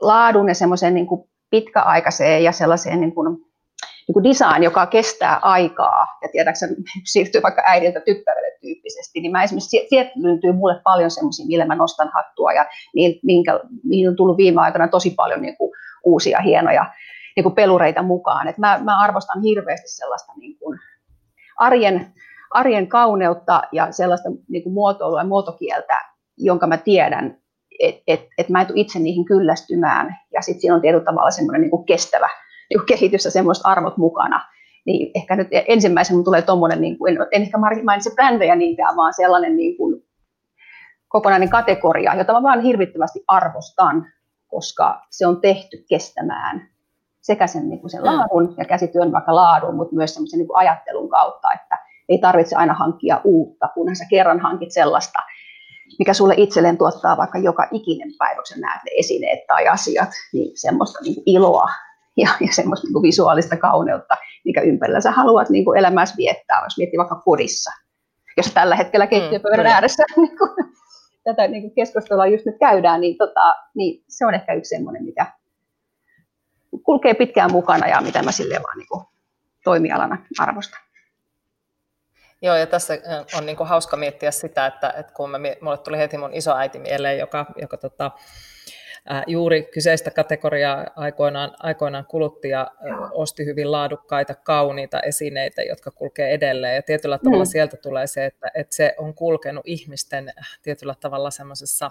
laadun 0.00 0.48
ja 0.48 0.54
semmoiseen 0.54 0.94
niin 0.94 1.06
pitkäaikaiseen 1.50 2.44
ja 2.44 2.52
sellaiseen 2.52 3.00
niin 3.00 3.14
kuin, 3.14 3.38
niin 4.12 4.22
kuin 4.22 4.24
design, 4.24 4.62
joka 4.62 4.86
kestää 4.86 5.38
aikaa, 5.42 6.06
ja 6.22 6.28
tiedätkö, 6.32 6.66
siirtyy 7.12 7.42
vaikka 7.42 7.62
äidiltä 7.66 8.00
tyttärelle 8.00 8.58
tyyppisesti, 8.60 9.20
niin 9.20 9.32
mä 9.32 9.42
esimerkiksi, 9.42 9.86
sieltä 9.88 10.10
löytyy 10.16 10.52
mulle 10.52 10.80
paljon 10.84 11.10
semmoisia, 11.10 11.46
millä 11.46 11.64
mä 11.64 11.74
nostan 11.74 12.10
hattua, 12.14 12.52
ja 12.52 12.66
minkä, 13.22 13.60
mihin 13.84 14.08
on 14.08 14.16
tullut 14.16 14.36
viime 14.36 14.60
aikoina 14.60 14.88
tosi 14.88 15.10
paljon 15.10 15.42
niin 15.42 15.56
kuin, 15.56 15.72
uusia 16.04 16.40
hienoja 16.40 16.86
niin 17.36 17.44
kuin 17.44 17.54
pelureita 17.54 18.02
mukaan. 18.02 18.48
Et 18.48 18.58
mä, 18.58 18.80
mä 18.84 19.00
arvostan 19.00 19.42
hirveästi 19.42 19.88
sellaista 19.88 20.32
niin 20.36 20.58
kuin, 20.58 20.78
arjen, 21.58 22.12
arjen 22.50 22.86
kauneutta 22.86 23.62
ja 23.72 23.92
sellaista 23.92 24.28
niin 24.48 24.62
kuin 24.62 24.72
muotoilua 24.72 25.20
ja 25.20 25.26
muotokieltä, 25.26 26.00
jonka 26.38 26.66
mä 26.66 26.76
tiedän, 26.76 27.38
että 27.80 28.02
et, 28.06 28.20
et 28.38 28.48
mä 28.48 28.60
en 28.60 28.66
tule 28.66 28.80
itse 28.80 28.98
niihin 28.98 29.24
kyllästymään. 29.24 30.16
Ja 30.32 30.42
sitten 30.42 30.60
siinä 30.60 30.74
on 30.74 30.80
tietyllä 30.80 31.04
tavalla 31.04 31.30
semmoinen 31.30 31.62
niin 31.62 31.84
kestävä 31.84 32.28
niin 32.72 32.86
kehitys 32.86 33.24
ja 33.24 33.30
semmoiset 33.30 33.66
arvot 33.66 33.96
mukana. 33.96 34.44
Niin 34.86 35.10
ehkä 35.14 35.36
nyt 35.36 35.48
ensimmäisenä 35.68 36.16
mun 36.16 36.24
tulee 36.24 36.42
tuommoinen, 36.42 36.80
niin 36.80 36.98
kuin, 36.98 37.16
en, 37.16 37.26
en 37.32 37.42
ehkä 37.42 37.58
mainitse 37.58 38.10
brändejä 38.14 38.56
niinkään, 38.56 38.96
vaan 38.96 39.14
sellainen 39.14 39.56
niin 39.56 39.76
kuin 39.76 40.02
kokonainen 41.08 41.50
kategoria, 41.50 42.14
jota 42.14 42.32
mä 42.32 42.42
vaan 42.42 42.62
hirvittävästi 42.62 43.24
arvostan, 43.28 44.06
koska 44.46 45.06
se 45.10 45.26
on 45.26 45.40
tehty 45.40 45.84
kestämään 45.88 46.68
sekä 47.20 47.46
sen, 47.46 47.68
niin 47.68 47.80
kuin 47.80 47.90
sen 47.90 48.04
laadun 48.04 48.54
ja 48.58 48.64
käsityön 48.64 49.12
vaikka 49.12 49.34
laadun, 49.34 49.74
mutta 49.76 49.94
myös 49.94 50.14
semmoisen 50.14 50.38
niin 50.38 50.48
ajattelun 50.54 51.08
kautta, 51.08 51.52
että 51.52 51.78
ei 52.08 52.18
tarvitse 52.18 52.56
aina 52.56 52.74
hankkia 52.74 53.20
uutta, 53.24 53.68
kunhan 53.74 53.96
sä 53.96 54.04
kerran 54.10 54.40
hankit 54.40 54.70
sellaista, 54.70 55.18
mikä 55.98 56.14
sulle 56.14 56.34
itselleen 56.36 56.78
tuottaa 56.78 57.16
vaikka 57.16 57.38
joka 57.38 57.68
ikinen 57.70 58.12
päivä, 58.18 58.34
kun 58.34 58.46
sä 58.46 58.60
näet 58.60 58.80
ne 58.84 58.90
esineet 58.98 59.46
tai 59.46 59.68
asiat, 59.68 60.08
niin 60.32 60.52
semmoista 60.54 60.98
niin 61.02 61.14
kuin 61.14 61.24
iloa 61.26 61.68
ja, 62.16 62.28
ja 62.40 62.52
semmoista 62.52 62.86
niin 62.86 62.92
kuin 62.92 63.02
visuaalista 63.02 63.56
kauneutta, 63.56 64.16
mikä 64.44 64.60
ympärillä 64.60 65.00
sä 65.00 65.10
haluat 65.10 65.50
niin 65.50 65.64
kuin 65.64 65.78
elämässä 65.78 66.14
viettää, 66.16 66.64
jos 66.64 66.78
miettii 66.78 66.98
vaikka 66.98 67.22
kodissa. 67.24 67.70
Jos 68.36 68.46
tällä 68.54 68.76
hetkellä 68.76 69.06
keittiöpöydän 69.06 69.66
mm, 69.66 69.72
ääressä 69.72 70.02
niin 70.16 70.38
kuin, 70.38 70.50
tätä 71.24 71.48
niin 71.48 71.62
kuin 71.62 71.74
keskustelua 71.74 72.26
just 72.26 72.46
nyt 72.46 72.56
käydään, 72.60 73.00
niin, 73.00 73.18
tota, 73.18 73.54
niin 73.74 74.04
se 74.08 74.26
on 74.26 74.34
ehkä 74.34 74.54
yksi 74.54 74.68
semmoinen, 74.68 75.04
mikä 75.04 75.26
kulkee 76.84 77.14
pitkään 77.14 77.52
mukana 77.52 77.88
ja 77.88 78.00
mitä 78.00 78.22
mä 78.22 78.32
silleen 78.32 78.62
vaan 78.62 78.78
niin 78.78 78.88
kuin 78.88 79.04
toimialana 79.64 80.18
arvostan. 80.38 80.80
Joo, 82.42 82.56
ja 82.56 82.66
tässä 82.66 82.94
on 83.38 83.46
niin 83.46 83.56
kuin 83.56 83.68
hauska 83.68 83.96
miettiä 83.96 84.30
sitä, 84.30 84.66
että, 84.66 84.94
että 84.98 85.12
kun 85.12 85.30
mä, 85.30 85.38
mulle 85.60 85.78
tuli 85.78 85.98
heti 85.98 86.18
mun 86.18 86.34
isoäiti 86.34 86.78
mieleen, 86.78 87.18
joka, 87.18 87.46
joka 87.60 87.76
tota, 87.76 88.10
juuri 89.26 89.62
kyseistä 89.62 90.10
kategoriaa 90.10 90.86
aikoinaan, 90.96 91.54
aikoinaan 91.58 92.06
kulutti 92.06 92.48
ja 92.48 92.70
osti 93.10 93.44
hyvin 93.44 93.72
laadukkaita, 93.72 94.34
kauniita 94.34 95.00
esineitä, 95.00 95.62
jotka 95.62 95.90
kulkee 95.90 96.30
edelleen. 96.30 96.74
Ja 96.74 96.82
tietyllä 96.82 97.18
tavalla 97.18 97.44
mm. 97.44 97.48
sieltä 97.48 97.76
tulee 97.76 98.06
se, 98.06 98.24
että, 98.26 98.50
että 98.54 98.76
se 98.76 98.94
on 98.98 99.14
kulkenut 99.14 99.62
ihmisten 99.66 100.32
tietyllä 100.62 100.94
tavalla 101.00 101.30
semmoisessa 101.30 101.90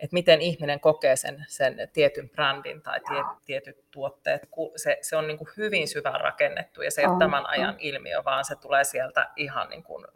että 0.00 0.14
miten 0.14 0.40
ihminen 0.40 0.80
kokee 0.80 1.16
sen, 1.16 1.44
sen 1.48 1.88
tietyn 1.92 2.30
brändin 2.30 2.82
tai 2.82 3.00
tie, 3.00 3.24
tietyt 3.44 3.90
tuotteet. 3.90 4.48
Se, 4.76 4.98
se 5.02 5.16
on 5.16 5.26
niin 5.26 5.38
kuin 5.38 5.48
hyvin 5.56 5.88
syvään 5.88 6.20
rakennettu 6.20 6.82
ja 6.82 6.90
se 6.90 7.00
ei 7.00 7.06
ole 7.06 7.18
tämän 7.18 7.46
ajan 7.46 7.76
ilmiö, 7.78 8.24
vaan 8.24 8.44
se 8.44 8.56
tulee 8.56 8.84
sieltä 8.84 9.30
ihan 9.36 9.68
niin 9.70 9.82
kuin 9.82 10.06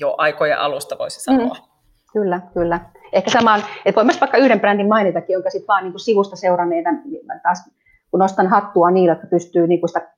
jo 0.00 0.14
aikojen 0.18 0.58
alusta 0.58 0.98
voisi 0.98 1.20
sanoa. 1.20 1.54
Mm. 1.54 1.75
Kyllä, 2.16 2.40
kyllä. 2.54 2.80
Ehkä 3.12 3.30
samaan, 3.30 3.60
että 3.84 3.96
voin 3.96 4.06
myös 4.06 4.20
vaikka 4.20 4.36
yhden 4.36 4.60
brändin 4.60 4.88
mainitakin, 4.88 5.34
jonka 5.34 5.50
sitten 5.50 5.66
vaan 5.68 5.82
niin 5.82 5.92
kuin 5.92 6.00
sivusta 6.00 6.36
seuranneita, 6.36 6.92
niin 6.92 7.26
taas 7.42 7.70
kun 8.10 8.20
nostan 8.20 8.46
hattua 8.46 8.90
niille, 8.90 9.12
että 9.12 9.26
pystyy 9.26 9.66
niin 9.66 9.80
kuin 9.80 9.88
sitä 9.88 10.08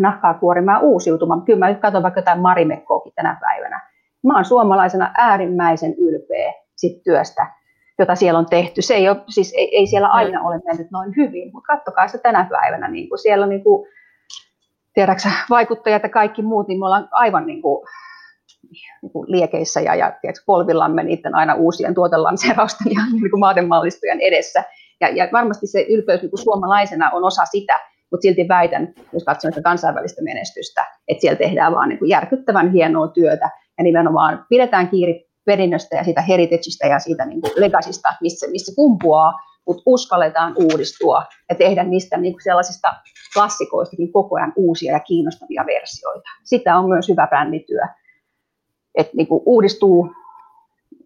nahkaa 0.00 0.34
kuorimaan 0.34 0.82
uusiutumaan. 0.82 1.42
Kyllä 1.42 1.58
mä 1.58 1.74
katson 1.74 2.02
vaikka 2.02 2.20
jotain 2.20 2.40
Marimekkoakin 2.40 3.12
tänä 3.16 3.38
päivänä. 3.40 3.80
Mä 4.26 4.34
oon 4.34 4.44
suomalaisena 4.44 5.10
äärimmäisen 5.18 5.94
ylpeä 5.98 6.52
sit 6.76 7.02
työstä, 7.02 7.46
jota 7.98 8.14
siellä 8.14 8.38
on 8.38 8.46
tehty. 8.46 8.82
Se 8.82 8.94
ei, 8.94 9.08
ole, 9.08 9.24
siis 9.28 9.54
ei, 9.56 9.76
ei 9.76 9.86
siellä 9.86 10.08
aina 10.08 10.42
ole 10.42 10.60
mennyt 10.66 10.90
noin 10.90 11.12
hyvin, 11.16 11.50
mutta 11.52 11.76
katsokaa 11.76 12.08
sitä 12.08 12.22
tänä 12.22 12.46
päivänä. 12.50 12.88
Niin 12.88 13.08
kuin 13.08 13.18
siellä 13.18 13.44
on 13.44 13.50
niin 13.50 13.64
kuin, 13.64 13.88
tiedäksä, 14.94 15.28
vaikuttajat 15.50 16.02
ja 16.02 16.08
kaikki 16.08 16.42
muut, 16.42 16.68
niin 16.68 16.78
me 16.78 16.84
ollaan 16.84 17.08
aivan 17.10 17.46
niin 17.46 17.62
kuin, 17.62 17.86
niin 19.02 19.12
kuin 19.12 19.30
liekeissä 19.30 19.80
ja, 19.80 19.94
ja 19.94 20.12
tiedätkö, 20.20 20.42
polvillamme 20.46 21.02
niiden 21.02 21.34
aina 21.34 21.54
uusien 21.54 21.94
tuotelanseerausten 21.94 22.92
ja 22.92 23.02
niin 23.12 23.40
maatemallistujen 23.40 24.20
edessä. 24.20 24.64
Ja, 25.00 25.08
ja 25.08 25.28
varmasti 25.32 25.66
se 25.66 25.86
ylpeys 25.88 26.22
niin 26.22 26.30
kuin 26.30 26.42
suomalaisena 26.42 27.10
on 27.10 27.24
osa 27.24 27.44
sitä, 27.44 27.80
mutta 28.10 28.22
silti 28.22 28.48
väitän, 28.48 28.94
jos 29.12 29.24
katson 29.24 29.52
sitä 29.52 29.62
kansainvälistä 29.62 30.22
menestystä, 30.22 30.86
että 31.08 31.20
siellä 31.20 31.38
tehdään 31.38 31.72
vaan 31.72 31.88
niin 31.88 31.98
kuin 31.98 32.08
järkyttävän 32.08 32.72
hienoa 32.72 33.08
työtä 33.08 33.50
ja 33.78 33.84
nimenomaan 33.84 34.46
pidetään 34.48 34.88
kiinni 34.88 35.26
perinnöstä 35.44 35.96
ja 35.96 36.04
siitä 36.04 36.22
heritageista 36.22 36.86
ja 36.86 36.98
siitä 36.98 37.26
niin 37.26 37.40
kuin 37.40 37.52
legacysta, 37.56 38.08
missä, 38.20 38.46
missä 38.50 38.72
kumpuaa, 38.76 39.32
mutta 39.66 39.82
uskalletaan 39.86 40.54
uudistua 40.56 41.24
ja 41.48 41.54
tehdä 41.54 41.84
niistä 41.84 42.16
niin 42.16 42.32
kuin 42.32 42.42
sellaisista 42.42 42.94
klassikoistakin 43.34 44.12
koko 44.12 44.36
ajan 44.36 44.52
uusia 44.56 44.92
ja 44.92 45.00
kiinnostavia 45.00 45.64
versioita. 45.66 46.30
Sitä 46.44 46.76
on 46.76 46.88
myös 46.88 47.08
hyvä 47.08 47.26
brändityö, 47.26 47.80
että 48.94 49.12
niin 49.16 49.26
kuin 49.26 49.42
uudistuu 49.46 50.14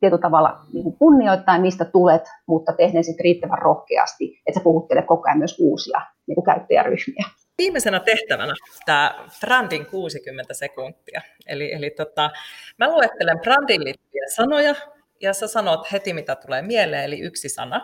tietyllä 0.00 0.20
tavalla 0.20 0.60
niin 0.72 0.82
kuin 0.82 0.96
kunnioittain, 0.98 1.62
mistä 1.62 1.84
tulet, 1.84 2.22
mutta 2.46 2.72
tehden 2.72 3.04
sitten 3.04 3.24
riittävän 3.24 3.58
rohkeasti, 3.58 4.42
että 4.46 4.60
sä 4.60 4.64
puhuttelet 4.64 5.06
koko 5.06 5.28
ajan 5.28 5.38
myös 5.38 5.56
uusia 5.60 6.00
niin 6.26 6.34
kuin 6.34 6.44
käyttäjäryhmiä. 6.44 7.24
Viimeisenä 7.58 8.00
tehtävänä 8.00 8.54
tämä 8.86 9.26
brändin 9.40 9.86
60 9.86 10.54
sekuntia. 10.54 11.20
Eli, 11.46 11.72
eli 11.72 11.90
tota, 11.90 12.30
mä 12.78 12.90
luettelen 12.90 13.40
brändin 13.40 13.84
liittyviä 13.84 14.24
sanoja, 14.28 14.74
ja 15.20 15.32
sä 15.34 15.46
sanot 15.48 15.92
heti, 15.92 16.12
mitä 16.12 16.36
tulee 16.36 16.62
mieleen, 16.62 17.04
eli 17.04 17.20
yksi 17.20 17.48
sana. 17.48 17.80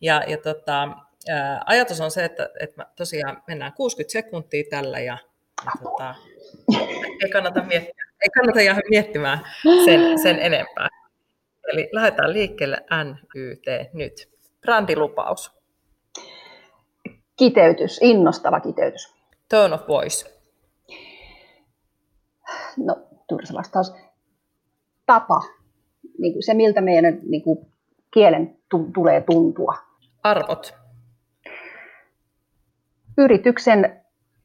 Ja, 0.00 0.22
ja 0.26 0.38
tota, 0.38 0.88
ää, 1.28 1.62
ajatus 1.66 2.00
on 2.00 2.10
se, 2.10 2.24
että, 2.24 2.48
että 2.60 2.86
tosiaan 2.96 3.42
mennään 3.46 3.72
60 3.72 4.12
sekuntia 4.12 4.64
tällä, 4.70 5.00
ja, 5.00 5.18
ja 5.64 5.72
tota, 5.82 6.14
ei 7.24 7.30
kannata 7.32 7.62
miettiä, 7.62 8.04
ei 8.22 8.28
kannata 8.34 8.62
jäädä 8.62 8.80
miettimään 8.90 9.38
sen, 9.84 10.18
sen 10.18 10.38
enempää. 10.38 10.88
Eli 11.72 11.88
lähdetään 11.92 12.32
liikkeelle 12.32 12.76
NYT 13.04 13.92
nyt. 13.92 14.28
Brändilupaus. 14.60 15.52
Kiteytys, 17.36 17.98
innostava 18.02 18.60
kiteytys. 18.60 19.14
Tone 19.48 19.74
of 19.74 19.88
voice. 19.88 20.42
No, 22.76 22.96
se 23.44 23.54
vastaus. 23.54 23.92
Tapa. 25.06 25.40
Niin 26.18 26.32
kuin 26.32 26.42
se, 26.42 26.54
miltä 26.54 26.80
meidän 26.80 27.18
niin 27.22 27.42
kuin 27.42 27.58
kielen 28.14 28.48
t- 28.48 28.92
tulee 28.94 29.20
tuntua. 29.20 29.74
Arvot. 30.22 30.74
Yrityksen, 33.18 34.01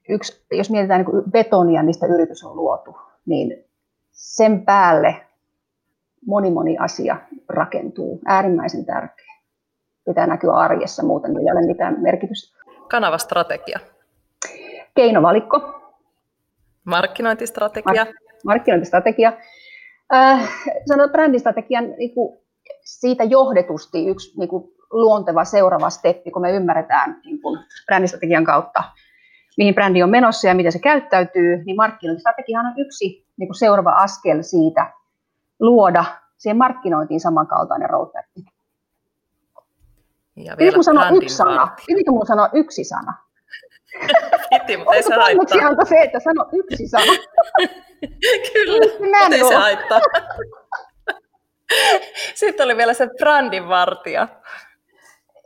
yksi, 0.10 0.46
jos 0.52 0.72
mietitään 0.72 1.06
niin 1.06 1.32
betonia, 1.32 1.84
mistä 1.84 2.06
yritys 2.06 2.44
on 2.44 2.56
luotu, 2.56 2.98
niin 3.26 3.66
sen 4.12 4.66
päälle 4.66 5.16
moni 6.26 6.52
moni 6.52 6.78
asia 6.78 7.18
rakentuu. 7.50 8.20
Äärimmäisen 8.26 8.86
tärkeä. 8.86 9.34
Pitää 10.06 10.28
näkyä 10.28 10.54
arjessa, 10.54 11.04
muuten 11.04 11.32
ei 11.38 11.52
ole 11.52 11.68
mitään 11.68 11.96
merkitystä. 12.02 12.58
Kanavastrategia. 12.90 13.80
Keinovalikko. 14.96 15.82
Markkinointistrategia. 16.84 18.06
Mark- 18.06 18.44
markkinointistrategia. 18.46 19.34
Äh, 20.14 20.50
sanon 20.86 21.10
brändistrategian 21.10 21.90
niin 21.98 22.14
kuin, 22.14 22.40
siitä 22.84 23.24
johdetusti 23.24 24.08
yksi 24.08 24.40
niin 24.40 24.50
kuin, 24.50 24.74
luonteva 24.92 25.44
seuraava 25.44 25.90
steppi, 25.90 26.32
kun 26.32 26.42
me 26.42 26.52
ymmärretään 26.52 27.22
niin 27.26 27.42
kuin, 27.42 27.60
brändistrategian 27.86 28.44
kautta, 28.44 28.84
mihin 29.58 29.76
brändi 29.76 30.04
on 30.04 30.10
menossa 30.10 30.48
ja 30.48 30.56
miten 30.56 30.72
se 30.72 30.80
käyttäytyy, 30.80 31.64
niin 31.66 31.76
markkinointistrategiahan 31.76 32.66
on 32.66 32.74
yksi 32.78 33.26
niin 33.38 33.48
kuin 33.48 33.56
seuraava 33.56 33.92
askel 33.92 34.42
siitä 34.42 34.94
luoda 35.60 36.06
siihen 36.38 36.58
markkinointiin 36.58 37.20
samankaltainen 37.20 37.90
roadmap. 37.90 38.26
Ja 40.36 40.56
vielä 40.58 40.84
sanoa 40.84 41.10
yksi 41.10 41.36
sana? 41.36 41.68
Pitikö 41.88 42.12
mun 42.12 42.26
sanoa 42.26 42.50
yksi 42.54 42.84
sana? 42.84 43.14
Piti, 44.50 44.78
mutta 44.78 44.96
ei 44.96 45.04
se 45.04 45.16
haittaa. 45.16 45.86
se, 45.86 46.02
että 46.02 46.20
sano 46.20 46.46
yksi 46.54 46.88
sana. 46.88 47.06
Kyllä, 48.54 48.86
mutta 49.00 49.36
ei 49.36 49.44
se 49.44 49.56
haittaa. 49.56 50.00
Sitten 52.36 52.66
oli 52.66 52.78
vielä 52.78 52.94
se 52.94 53.08
brändinvartija. 53.18 54.28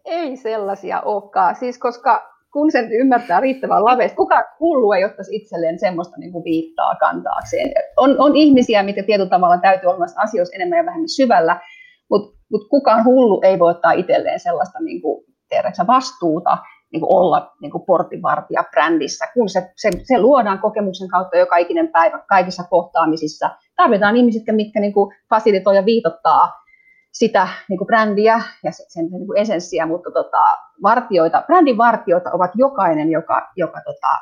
Ei 0.06 0.38
sellaisia 0.38 1.02
olekaan, 1.02 1.56
siis 1.56 1.80
koska 1.80 2.31
kun 2.54 2.72
sen 2.72 2.92
ymmärtää 2.92 3.40
riittävän 3.40 3.86
laveasti, 3.86 4.16
kuka 4.16 4.44
hullu 4.60 4.92
ei 4.92 5.06
ottaisi 5.06 5.36
itselleen 5.36 5.80
semmoista 5.80 6.18
niin 6.18 6.32
kuin 6.32 6.44
viittaa 6.44 6.96
kantaakseen. 6.96 7.72
On, 7.98 8.16
on 8.20 8.36
ihmisiä, 8.36 8.84
mitä 8.84 9.04
tietyllä 9.04 9.30
tavalla 9.30 9.58
täytyy 9.58 9.90
olla 9.90 10.06
asioissa 10.16 10.56
enemmän 10.56 10.78
ja 10.78 10.86
vähemmän 10.86 11.10
syvällä, 11.10 11.60
mutta 12.10 12.38
mut 12.52 12.68
kukaan 12.70 13.06
hullu 13.06 13.42
ei 13.44 13.60
voi 13.60 13.72
ottaa 13.72 13.92
itselleen 13.92 14.40
sellaista 14.40 14.80
niin 14.80 15.02
kuin, 15.02 15.26
tiedätkö, 15.50 15.88
vastuuta 15.88 16.58
niin 16.92 17.02
kuin 17.02 17.14
olla 17.14 17.52
niin 17.62 17.72
kuin 17.72 17.84
portinvartija 17.86 18.64
brändissä, 18.72 19.26
kun 19.34 19.50
se, 19.50 19.72
se, 19.76 19.90
se 20.04 20.20
luodaan 20.20 20.60
kokemuksen 20.60 21.08
kautta 21.08 21.38
joka 21.38 21.58
ikinen 21.58 21.88
päivä 21.88 22.24
kaikissa 22.30 22.64
kohtaamisissa. 22.70 23.50
Tarvitaan 23.76 24.18
ihmisiä, 24.18 24.54
mitkä 24.54 24.80
niin 24.80 24.94
kuin 24.94 25.16
fasilitoi 25.30 25.76
ja 25.76 25.86
viitottaa 25.86 26.62
sitä 27.12 27.48
niin 27.70 27.78
kuin 27.78 27.88
brändiä 27.88 28.42
ja 28.64 28.72
sen, 28.72 29.06
niin 29.12 29.28
kuin 29.28 29.38
esenssiä, 29.38 29.86
mutta 29.86 30.12
tota, 30.12 30.58
vartioita, 30.84 31.44
brändin 31.48 31.78
vartioita 31.78 32.30
ovat 32.34 32.52
jokainen, 32.56 33.12
joka, 33.12 33.52
joka 33.56 33.82
tota, 33.86 34.18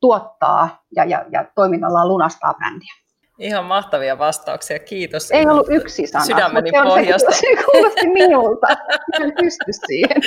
tuottaa 0.00 0.82
ja, 0.96 1.04
ja, 1.04 1.24
ja 1.32 1.44
toiminnallaan 1.54 2.08
lunastaa 2.08 2.54
brändiä. 2.54 2.94
Ihan 3.38 3.64
mahtavia 3.64 4.18
vastauksia, 4.18 4.78
kiitos. 4.78 5.30
Ei 5.30 5.46
ollut 5.46 5.66
yksi 5.70 6.06
sana, 6.06 6.24
Sydämeni 6.24 6.70
mutta 6.70 6.88
pohjasta. 6.88 7.32
Se, 7.32 7.38
se 7.38 7.64
kuulosti 7.64 8.08
minulta. 8.08 8.66
Mä 8.66 9.24
en 9.24 9.32
pysty 9.40 9.72
siihen. 9.86 10.22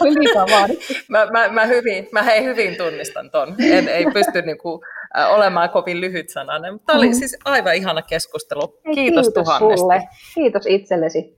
Oli 0.00 0.14
liikaa 0.14 0.46
vaadittu. 0.50 0.92
Mä, 1.08 1.26
mä, 1.26 1.48
mä, 1.48 1.64
hyvin, 1.64 2.08
mä 2.12 2.22
hei 2.22 2.44
hyvin 2.44 2.76
tunnistan 2.76 3.30
ton. 3.30 3.54
En, 3.72 3.88
ei 3.88 4.06
pysty 4.12 4.42
niinku, 4.42 4.80
äh, 5.18 5.34
olemaan 5.34 5.70
kovin 5.70 6.00
lyhyt 6.00 6.30
sananen. 6.30 6.72
Mutta 6.72 6.86
tämä 6.86 6.98
oli 6.98 7.08
mm. 7.08 7.14
siis 7.14 7.36
aivan 7.44 7.74
ihana 7.74 8.02
keskustelu. 8.02 8.68
Kiitos, 8.68 8.94
kiitos 8.94 9.28
tuhannesti. 9.34 9.80
Sulle. 9.80 10.02
Kiitos 10.34 10.66
itsellesi. 10.66 11.36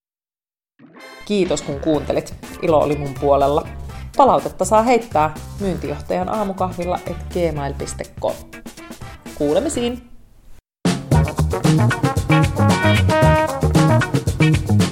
Kiitos 1.25 1.63
kun 1.63 1.81
kuuntelit. 1.81 2.35
Ilo 2.63 2.79
oli 2.79 2.97
mun 2.97 3.15
puolella. 3.21 3.69
Palautetta 4.17 4.65
saa 4.65 4.83
heittää 4.83 5.35
myyntijohtajan 5.61 6.29
aamukahvilla 6.29 6.99
et 7.07 7.17
gmail.com. 7.35 8.35
Kuulemisiin! 9.39 10.08
Thank 14.39 14.88